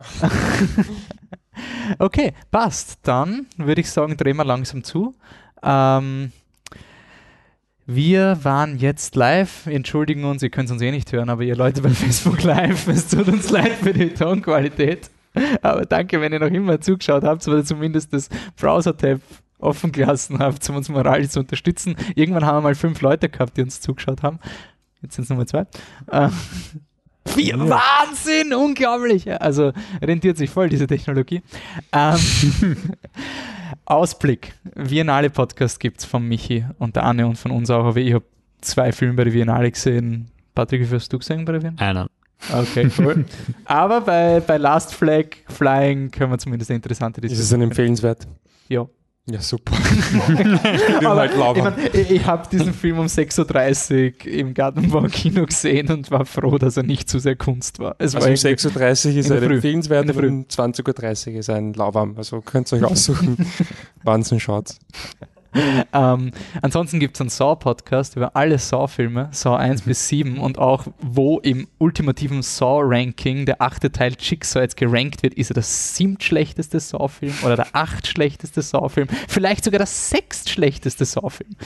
[1.98, 2.98] okay, passt.
[3.02, 5.14] Dann würde ich sagen, drehen wir langsam zu.
[5.62, 6.32] Ähm,
[7.86, 9.66] wir waren jetzt live.
[9.66, 12.86] Entschuldigen uns, ihr könnt es uns eh nicht hören, aber ihr Leute bei Facebook Live,
[12.88, 15.10] es tut uns leid für die Tonqualität.
[15.62, 19.20] Aber danke, wenn ihr noch immer zugeschaut habt oder zumindest das Browser-Tab
[19.58, 21.96] offen gelassen habt, um uns moralisch zu unterstützen.
[22.14, 24.38] Irgendwann haben wir mal fünf Leute gehabt, die uns zugeschaut haben.
[25.02, 25.66] Jetzt sind es nochmal zwei.
[27.26, 29.30] Vier, Wahnsinn, unglaublich.
[29.40, 29.72] Also
[30.02, 31.42] rentiert sich voll diese Technologie.
[31.92, 32.18] Ähm,
[33.84, 34.54] Ausblick.
[34.74, 37.84] Viennale Podcast gibt es von Michi und der Anne und von uns auch.
[37.84, 38.24] Aber ich habe
[38.60, 40.30] zwei Filme bei der Viennale gesehen.
[40.54, 41.80] Patrick, wie viel hast du gesehen bei der Viennale?
[41.80, 42.10] Einer.
[42.52, 43.26] Okay, cool.
[43.66, 48.26] Aber bei, bei Last Flag Flying können wir zumindest eine interessante Ist es ein empfehlenswert?
[48.68, 48.86] Ja.
[49.30, 49.76] Ja, super.
[51.04, 55.88] Aber halt ich mein, ich, ich habe diesen Film um 6.30 Uhr im Gartenbaukino gesehen
[55.90, 57.94] und war froh, dass er nicht zu sehr Kunst war.
[57.98, 61.74] Es also war um 6.30 Uhr ist er empfehlenswert und um 20.30 Uhr ist ein
[61.74, 62.14] lauwarm.
[62.16, 63.46] Also könnt ihr euch aussuchen.
[64.02, 64.78] Wahnsinn schaut's.
[65.92, 66.30] ähm,
[66.62, 71.38] ansonsten gibt es einen Saw-Podcast über alle Saw-Filme, Saw 1 bis 7 und auch wo
[71.40, 77.34] im ultimativen Saw-Ranking der achte Teil Jigsaw jetzt gerankt wird, ist er das siebtschlechteste Saw-Film
[77.44, 81.56] oder der achtschlechteste Saw-Film, vielleicht sogar der sechstschlechteste Saw-Film.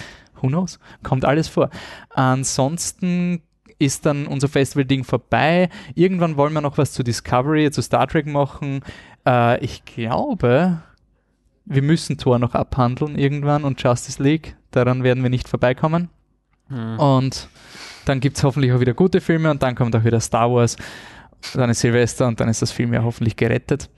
[0.41, 0.79] Who knows?
[1.03, 1.71] Kommt alles vor.
[2.11, 3.43] Ansonsten
[3.79, 5.69] ist dann unser Festival-Ding vorbei.
[5.95, 8.81] Irgendwann wollen wir noch was zu Discovery, zu Star Trek machen.
[9.27, 10.83] Äh, ich glaube,
[11.65, 14.57] wir müssen Thor noch abhandeln irgendwann und Justice League.
[14.71, 16.11] Daran werden wir nicht vorbeikommen.
[16.69, 16.99] Hm.
[16.99, 17.49] Und
[18.05, 20.77] dann gibt es hoffentlich auch wieder gute Filme und dann kommt auch wieder Star Wars.
[21.55, 23.91] Dann ist Silvester und dann ist das Film ja hoffentlich gerettet.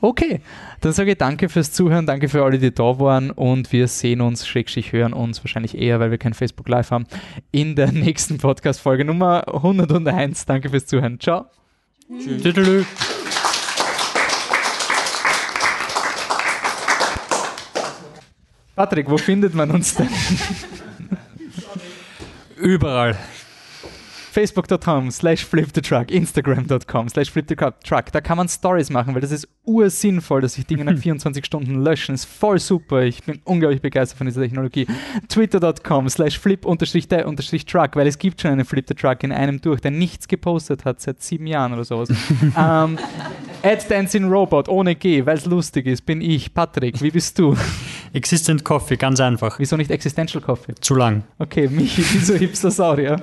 [0.00, 0.40] Okay,
[0.80, 4.20] dann sage ich danke fürs Zuhören, danke für alle, die da waren und wir sehen
[4.20, 7.06] uns, Schrägstrich hören uns wahrscheinlich eher, weil wir kein Facebook Live haben,
[7.50, 10.46] in der nächsten Podcast-Folge Nummer 101.
[10.46, 11.18] Danke fürs Zuhören.
[11.18, 11.46] Ciao.
[12.16, 12.86] Tschüss.
[18.78, 20.08] Patrick, wo findet man uns denn?
[22.56, 23.18] Überall.
[24.38, 28.12] Facebook.com slash flip the truck, Instagram.com slash flip the truck.
[28.12, 31.82] Da kann man Stories machen, weil das ist ursinnvoll, dass sich Dinge nach 24 Stunden
[31.82, 32.14] löschen.
[32.14, 33.02] Ist voll super.
[33.02, 34.86] Ich bin unglaublich begeistert von dieser Technologie.
[35.28, 39.24] Twitter.com slash flip unterstrich der unterstrich truck, weil es gibt schon einen Flip the Truck
[39.24, 42.08] in einem durch, der nichts gepostet hat seit sieben Jahren oder sowas.
[42.56, 42.96] ähm,
[43.64, 47.02] at Dancing Robot ohne G, weil es lustig ist, bin ich, Patrick.
[47.02, 47.56] Wie bist du?
[48.12, 49.58] Existent Coffee, ganz einfach.
[49.58, 50.76] Wieso nicht Existential Coffee?
[50.80, 51.24] Zu lang.
[51.40, 53.20] Okay, Michi, wieso Hipster-Saurier?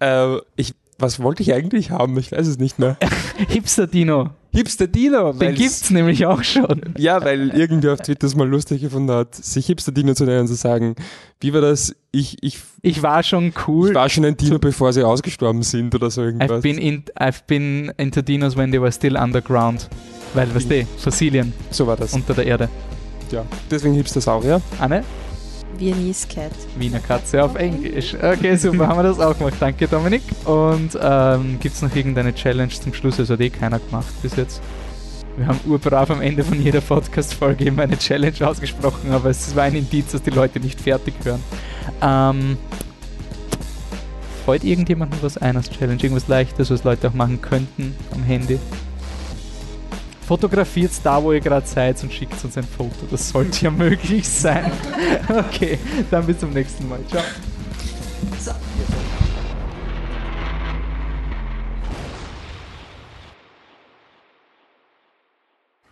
[0.00, 2.18] Äh, ich, was wollte ich eigentlich haben?
[2.18, 2.96] Ich weiß es nicht mehr.
[3.48, 4.30] Hipster Dino.
[4.52, 5.32] Hipster Dino.
[5.34, 6.94] Den gibt's nämlich auch schon.
[6.96, 10.40] Ja, weil irgendwer auf Twitter es mal lustig gefunden hat, sich Hipster Dino zu nennen
[10.40, 10.96] und zu sagen,
[11.40, 11.94] wie war das?
[12.12, 13.90] Ich, ich, ich war schon cool.
[13.90, 16.50] Ich war schon ein Dino, bevor sie ausgestorben sind oder so irgendwas.
[16.50, 19.90] I've been, in, I've been into dinos when they were still underground.
[20.32, 21.52] Weil, weißt du, Fossilien.
[21.70, 22.14] So war das.
[22.14, 22.68] Unter der Erde.
[23.30, 24.62] Ja, deswegen Hipster Saurier.
[24.78, 25.04] Anne?
[25.78, 26.52] Viennese Cat.
[26.78, 28.14] Wiener Katze auf Englisch.
[28.14, 29.54] Okay, super, haben wir das auch gemacht.
[29.60, 30.22] Danke, Dominik.
[30.44, 33.18] Und ähm, gibt es noch irgendeine Challenge zum Schluss?
[33.18, 34.60] Also hat eh keiner gemacht bis jetzt.
[35.36, 39.64] Wir haben urbrav am Ende von jeder Podcast-Folge immer eine Challenge ausgesprochen, aber es war
[39.64, 41.42] ein Indiz, dass die Leute nicht fertig hören.
[42.00, 42.56] Ähm,
[44.46, 46.02] freut irgendjemand noch was ein als Challenge?
[46.02, 48.58] Irgendwas Leichtes, was Leute auch machen könnten am Handy?
[50.26, 53.06] Fotografiert da, wo ihr gerade seid und schickt uns ein Foto.
[53.10, 54.72] Das sollte ja möglich sein.
[55.28, 55.78] Okay,
[56.10, 56.98] dann bis zum nächsten Mal.
[57.08, 57.22] Ciao.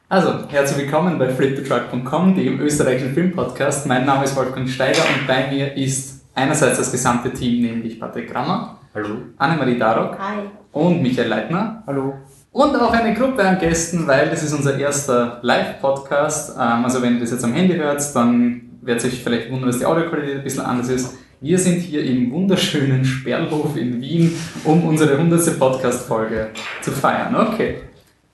[0.09, 3.87] Also, herzlich willkommen bei flipthetruck.com, dem österreichischen Filmpodcast.
[3.87, 8.33] Mein Name ist Wolfgang Steiger und bei mir ist einerseits das gesamte Team, nämlich Patrick
[8.33, 9.17] Grammer, Hallo.
[9.39, 10.41] Annemarie Darok Hi.
[10.73, 11.85] und Michael Leitner.
[11.87, 12.15] Hallo.
[12.55, 16.53] Und auch eine Gruppe an Gästen, weil das ist unser erster Live-Podcast.
[16.57, 19.71] Ähm, also wenn ihr das jetzt am Handy hört, dann werdet ihr euch vielleicht wundern,
[19.71, 21.17] dass die Audioqualität ein bisschen anders ist.
[21.41, 24.33] Wir sind hier im wunderschönen Sperlhof in Wien,
[24.63, 25.59] um unsere 100.
[25.59, 26.51] Podcast-Folge
[26.81, 27.35] zu feiern.
[27.35, 27.79] Okay,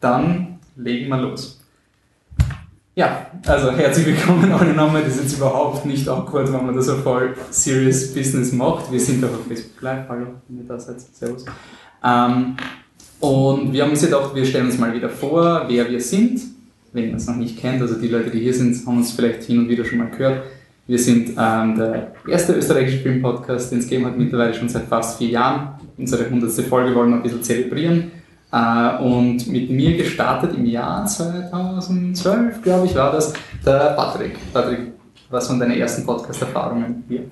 [0.01, 1.59] dann legen wir los.
[2.94, 5.02] Ja, also herzlich willkommen alle nochmal.
[5.02, 8.92] Das ist jetzt überhaupt nicht awkward, wenn man das so voll serious Business macht.
[8.92, 10.06] Wir sind auf Facebook Live.
[10.10, 11.01] Hallo, wenn ihr da seid.
[11.01, 11.47] Servus.
[12.05, 12.56] Ähm,
[13.20, 16.40] Und wir haben uns gedacht, wir stellen uns mal wieder vor, wer wir sind,
[16.92, 17.82] wenn man es noch nicht kennt.
[17.82, 20.42] Also die Leute, die hier sind, haben uns vielleicht hin und wieder schon mal gehört.
[20.86, 25.18] Wir sind ähm, der erste österreichische Filmpodcast, den es gegeben hat, mittlerweile schon seit fast
[25.18, 25.74] vier Jahren.
[25.98, 26.51] Unsere 100.
[26.66, 28.10] Folge wollen wir ein bisschen zelebrieren.
[28.51, 33.34] Äh, und mit mir gestartet im Jahr 2012, glaube ich, war das
[33.64, 34.36] der Patrick.
[34.52, 34.80] Patrick,
[35.28, 37.24] was waren deine ersten Podcast-Erfahrungen hier?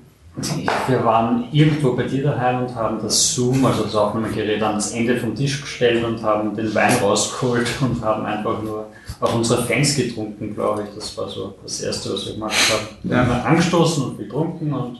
[0.86, 4.92] Wir waren irgendwo bei dir daheim und haben das Zoom, also das Aufnahmegerät, an das
[4.92, 8.86] Ende vom Tisch gestellt und haben den Wein rausgeholt und haben einfach nur
[9.20, 10.94] auch unsere Fans getrunken, glaube ich.
[10.94, 12.86] Das war so das Erste, was wir gemacht haben.
[13.02, 13.26] Wir Ja.
[13.26, 14.98] haben angestoßen und getrunken und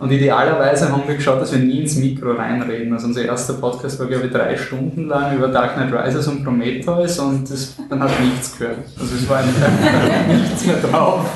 [0.00, 2.92] Und idealerweise haben wir geschaut, dass wir nie ins Mikro reinreden.
[2.92, 6.44] Also unser erster Podcast war, glaube ich, drei Stunden lang über Dark Knight Rises und
[6.44, 8.78] Prometheus und das, man hat nichts gehört.
[8.96, 9.42] Also es war
[10.28, 11.26] nichts mehr drauf.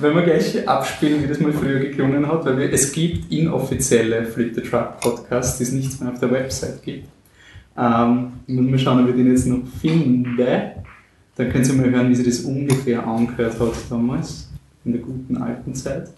[0.00, 4.24] Wenn wir gleich abspielen, wie das mal früher geklungen hat, weil wir, es gibt inoffizielle
[4.24, 7.08] Flip the Truck Podcasts, die es nichts mehr auf der Website gibt.
[7.76, 10.72] Ähm, ich muss mal schauen, ob ich den jetzt noch finde.
[11.36, 14.48] Dann können Sie mal hören, wie sich das ungefähr angehört hat damals,
[14.84, 16.08] in der guten alten Zeit.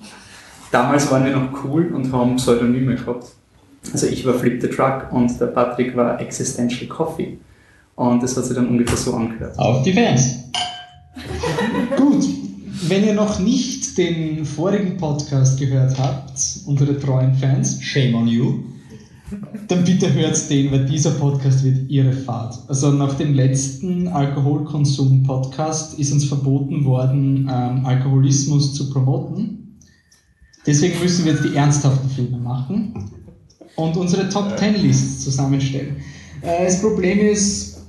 [0.70, 3.26] Damals waren wir noch cool und haben Pseudonyme gehabt.
[3.92, 7.38] Also ich war Flip the Truck und der Patrick war Existential Coffee.
[7.96, 9.58] Und das hat sich dann ungefähr so angehört.
[9.58, 10.44] Auf die Fans.
[12.90, 16.32] Wenn ihr noch nicht den vorigen Podcast gehört habt,
[16.66, 18.64] unsere treuen Fans, shame on you,
[19.68, 22.58] dann bitte hört den, weil dieser Podcast wird ihre Fahrt.
[22.66, 29.78] Also nach dem letzten Alkoholkonsum-Podcast ist uns verboten worden, ähm, Alkoholismus zu promoten.
[30.66, 33.08] Deswegen müssen wir jetzt die ernsthaften Filme machen
[33.76, 35.98] und unsere Top 10 Lists zusammenstellen.
[36.42, 37.82] Äh, das Problem ist,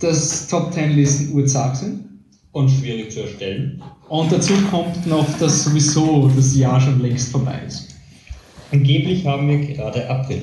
[0.00, 2.13] dass Top 10 Listen urzag sind.
[2.54, 3.82] Und schwierig zu erstellen.
[4.08, 7.96] Und dazu kommt noch, dass sowieso das Jahr schon längst vorbei ist.
[8.70, 10.42] Angeblich haben wir gerade April.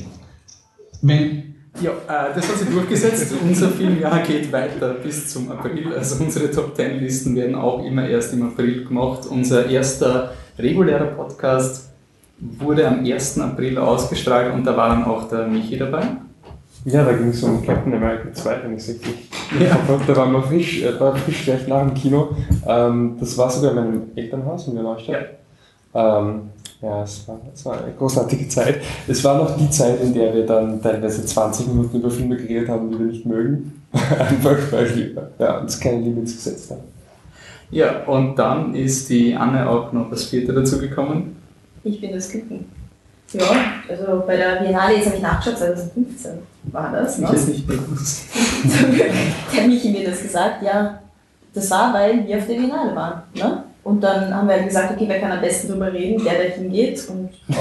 [1.01, 3.33] Wenn Ja, äh, das hat sich durchgesetzt.
[3.41, 5.93] Unser Filmjahr geht weiter bis zum April.
[5.93, 9.25] Also unsere Top 10 Listen werden auch immer erst im April gemacht.
[9.29, 11.93] Unser erster regulärer Podcast
[12.41, 13.39] wurde am 1.
[13.39, 16.17] April ausgestrahlt und da war dann auch der Michi dabei.
[16.85, 19.29] Ja, da ging es um Captain America 2, wenn ich es richtig
[19.59, 19.77] Ja.
[20.07, 22.29] Da waren wir frisch, äh, war frisch gleich nach dem Kino.
[22.67, 25.25] Ähm, das war sogar in meinem Elternhaus in der Neustadt.
[25.93, 26.49] Ähm,
[26.81, 28.81] ja, es war, es war eine großartige Zeit.
[29.07, 32.69] Es war noch die Zeit, in der wir dann teilweise 20 Minuten über Filme geredet
[32.69, 33.83] haben, die wir nicht mögen.
[33.93, 36.81] Einfach weil wir ja, uns keine Limits gesetzt haben.
[37.69, 41.35] Ja, und dann ist die Anne auch noch als Vierte dazugekommen.
[41.83, 42.65] Ich bin das Küken.
[43.33, 43.45] Ja,
[43.87, 46.31] also bei der Biennale, jetzt habe ich nachgeschaut, 2015
[46.63, 47.17] war das.
[47.17, 47.27] Ne?
[47.29, 48.25] Ich ist nicht bewusst.
[49.55, 50.99] der Michi mir das gesagt, ja,
[51.53, 53.21] das war, weil wir auf der Biennale waren.
[53.33, 53.63] Ne?
[53.83, 56.23] Und dann haben wir halt gesagt, okay, wer kann am besten drüber reden?
[56.23, 57.03] Der, der hingeht.
[57.09, 57.29] Und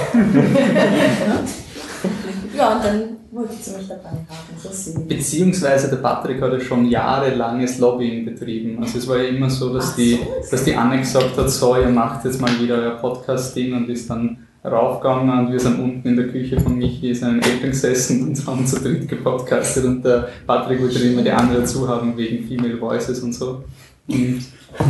[2.56, 4.26] ja, und dann wollte sie mich dabei haben.
[4.58, 5.00] So.
[5.00, 8.82] Beziehungsweise der Patrick hat ja schon jahrelanges Lobbying betrieben.
[8.82, 10.18] Also es war ja immer so, dass, die,
[10.50, 14.10] dass die Anne gesagt hat, so, ihr macht jetzt mal wieder euer Podcast-Ding und ist
[14.10, 18.28] dann raufgegangen und wir sind unten in der Küche von Michi in seinen Eltern gesessen
[18.28, 22.46] und haben zu dritt gepodcastet und der Patrick wollte immer die andere dazu haben wegen
[22.46, 23.64] Female Voices und so.
[24.08, 24.42] Und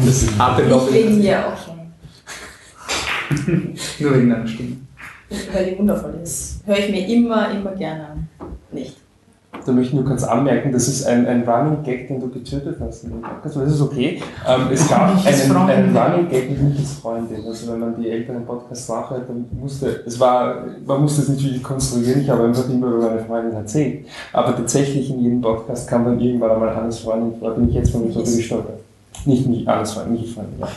[0.04, 0.38] das Nicht
[0.68, 0.92] Lobbying.
[0.92, 1.80] wegen mir auch schon.
[4.00, 4.76] Nur wegen deiner Stimme.
[5.52, 6.60] Weil die wundervoll ist.
[6.66, 8.28] Höre ich mir immer, immer gerne an.
[8.72, 8.96] Nicht.
[9.66, 12.76] Da möchte ich nur kurz anmerken, das ist ein, ein Running Gag, den du getötet
[12.80, 14.22] hast in dem Podcast, aber das ist okay.
[14.48, 17.44] Ähm, es gab einen, einen Running Gag mit Michis Freundin.
[17.46, 21.28] Also wenn man die Eltern im Podcast nachhört, dann musste, es war, man musste es
[21.28, 24.06] natürlich konstruieren, ich habe einfach immer über meine Freundin erzählt.
[24.32, 27.92] Aber tatsächlich in jedem Podcast kam dann irgendwann einmal Hannes Freundin vor, bin ich jetzt
[27.94, 28.80] mal mit drüber gestolpert.
[29.26, 30.68] Nicht mich, Hannes Freundin, Michis Freundin, ja.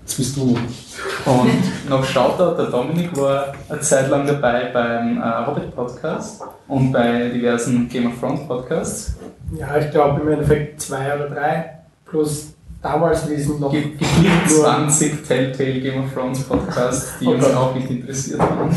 [0.00, 0.96] Jetzt bist du nämlich.
[1.24, 7.28] Und noch Shoutout, der Dominik war eine Zeit lang dabei beim äh, Hobbit-Podcast und bei
[7.28, 9.14] diversen Game of Thrones Podcasts.
[9.58, 11.70] Ja, ich glaube im Endeffekt zwei oder drei.
[12.06, 12.48] Plus
[12.82, 13.70] damals wiesen noch.
[13.70, 17.54] Ge- Gefühlt 20 Telltale Game of Thrones Podcasts, die uns Okay.
[17.54, 18.70] auch nicht interessiert haben.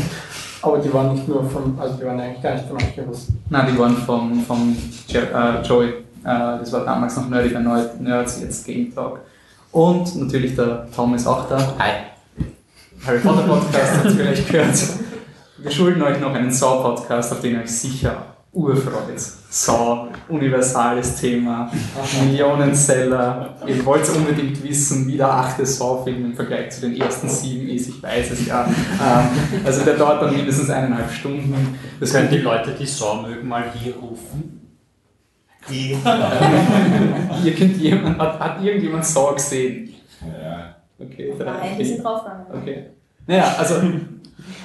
[0.60, 3.28] Aber die waren nicht nur von, also die waren eigentlich gar nicht von euch gewusst.
[3.48, 5.88] Nein, die waren vom, vom Je äh, Joey.
[5.88, 5.94] Äh,
[6.24, 9.20] das war damals noch Nerdy bei Nerd- Nerds, jetzt Game Talk.
[9.70, 11.58] Und natürlich der Tom ist auch da.
[11.78, 11.90] Hi.
[13.06, 14.74] Harry Potter Podcast, habt ihr vielleicht gehört.
[15.68, 18.22] Wir schulden euch noch einen Saw-Podcast, auf den ihr euch sicher
[18.52, 19.20] urfreut.
[19.50, 21.70] Saw, universales Thema,
[22.24, 23.54] Millionenseller.
[23.66, 27.86] Ihr wollt unbedingt wissen, wie der achte Saw-Film im Vergleich zu den ersten sieben ist.
[27.90, 28.64] Ich weiß es ja.
[28.64, 29.28] Ähm,
[29.62, 31.78] also der dauert dann mindestens eineinhalb Stunden.
[32.00, 34.78] Das Können die Leute, die Saw mögen, mal hier rufen?
[37.44, 39.92] Ihr könnt jemand, hat, hat irgendjemand Saw gesehen?
[40.22, 40.76] Ja.
[40.98, 41.44] Okay, drei.
[41.44, 42.46] Nein, wir sind draufgegangen.
[42.54, 42.86] Okay.
[43.28, 43.74] Naja, also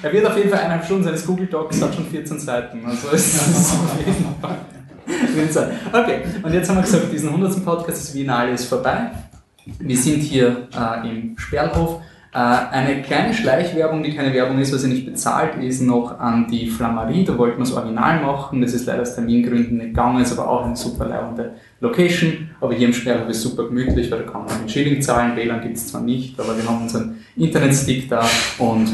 [0.02, 2.84] er wird auf jeden Fall eineinhalb Stunden seines Google Docs, hat schon 14 Seiten.
[2.86, 4.58] Also es ist auf jeden Fall.
[5.92, 7.62] Okay, und jetzt haben wir gesagt, diesen 100.
[7.62, 9.10] Podcast, das Biennale ist vorbei.
[9.78, 12.00] Wir sind hier äh, im Sperlhof.
[12.34, 16.48] Äh, eine kleine Schleichwerbung, die keine Werbung ist, was ja nicht bezahlt ist, noch an
[16.50, 17.24] die Flammerie.
[17.24, 18.60] Da wollten wir das Original machen.
[18.60, 22.50] Das ist leider aus Termingründen nicht gegangen, ist aber auch eine super leibende Location.
[22.60, 25.36] Aber hier im Sperrhof ist super gemütlich, weil da kann man mit Schilling zahlen.
[25.36, 28.28] WLAN gibt es zwar nicht, aber wir haben unseren Internetstick da
[28.58, 28.88] und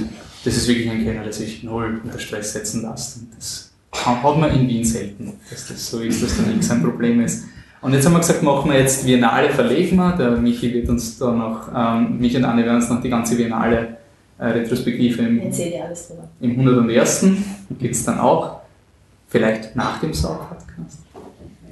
[0.44, 3.22] das ist wirklich ein Kenner, der sich null unter Stress setzen lässt.
[3.22, 6.82] Und das hat man in Wien selten, dass das so ist, dass da nichts ein
[6.82, 7.44] Problem ist.
[7.82, 10.12] Und jetzt haben wir gesagt, machen wir jetzt Biennale, verlegen wir.
[10.12, 13.36] Der Michi wird uns da noch, ähm, Michi und Anne werden uns noch die ganze
[13.36, 13.96] Biennale
[14.38, 15.40] äh, Retrospektive im,
[16.40, 17.26] im 101.
[17.78, 18.60] gibt es dann auch.
[19.28, 20.98] Vielleicht nach dem Sau-Podcast.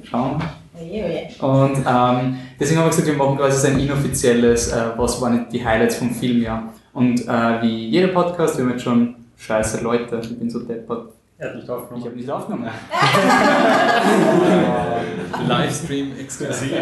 [0.03, 0.81] Schauen wir.
[0.81, 1.47] Oje, oje.
[1.47, 5.63] Und ähm, deswegen haben wir gesagt, wir machen quasi ein inoffizielles, äh, was waren die
[5.63, 6.73] Highlights vom Filmjahr.
[6.93, 11.09] Und äh, wie jeder Podcast, wir haben jetzt schon scheiße Leute, ich bin so deppert.
[11.41, 12.01] Er hat nicht aufgenommen.
[12.01, 12.69] Ich habe nicht aufgenommen.
[15.47, 16.73] Livestream exklusiv.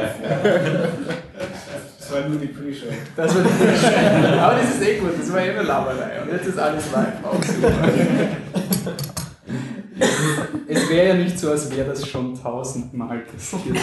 [1.99, 2.87] Das war nur die Pre-Show.
[3.15, 4.39] Das war die Pre-Show.
[4.41, 6.21] Aber das ist eh gut, das war eh nur Laberei.
[6.23, 7.23] Und jetzt ist alles live.
[7.23, 7.71] Auch super.
[10.67, 13.77] Es wäre ja nicht so, als wäre das schon tausendmal passiert.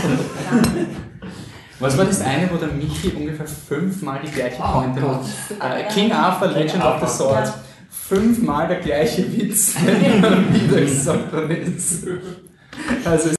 [1.79, 5.21] Was war das eine, wo der Michi ungefähr fünfmal die gleiche Pointe Gott.
[5.61, 5.79] hat?
[5.79, 7.53] Äh, King Arthur, Legend of the Sword.
[8.09, 12.07] Fünfmal der gleiche Witz, der immer wieder gesagt worden ist.
[13.05, 13.31] Also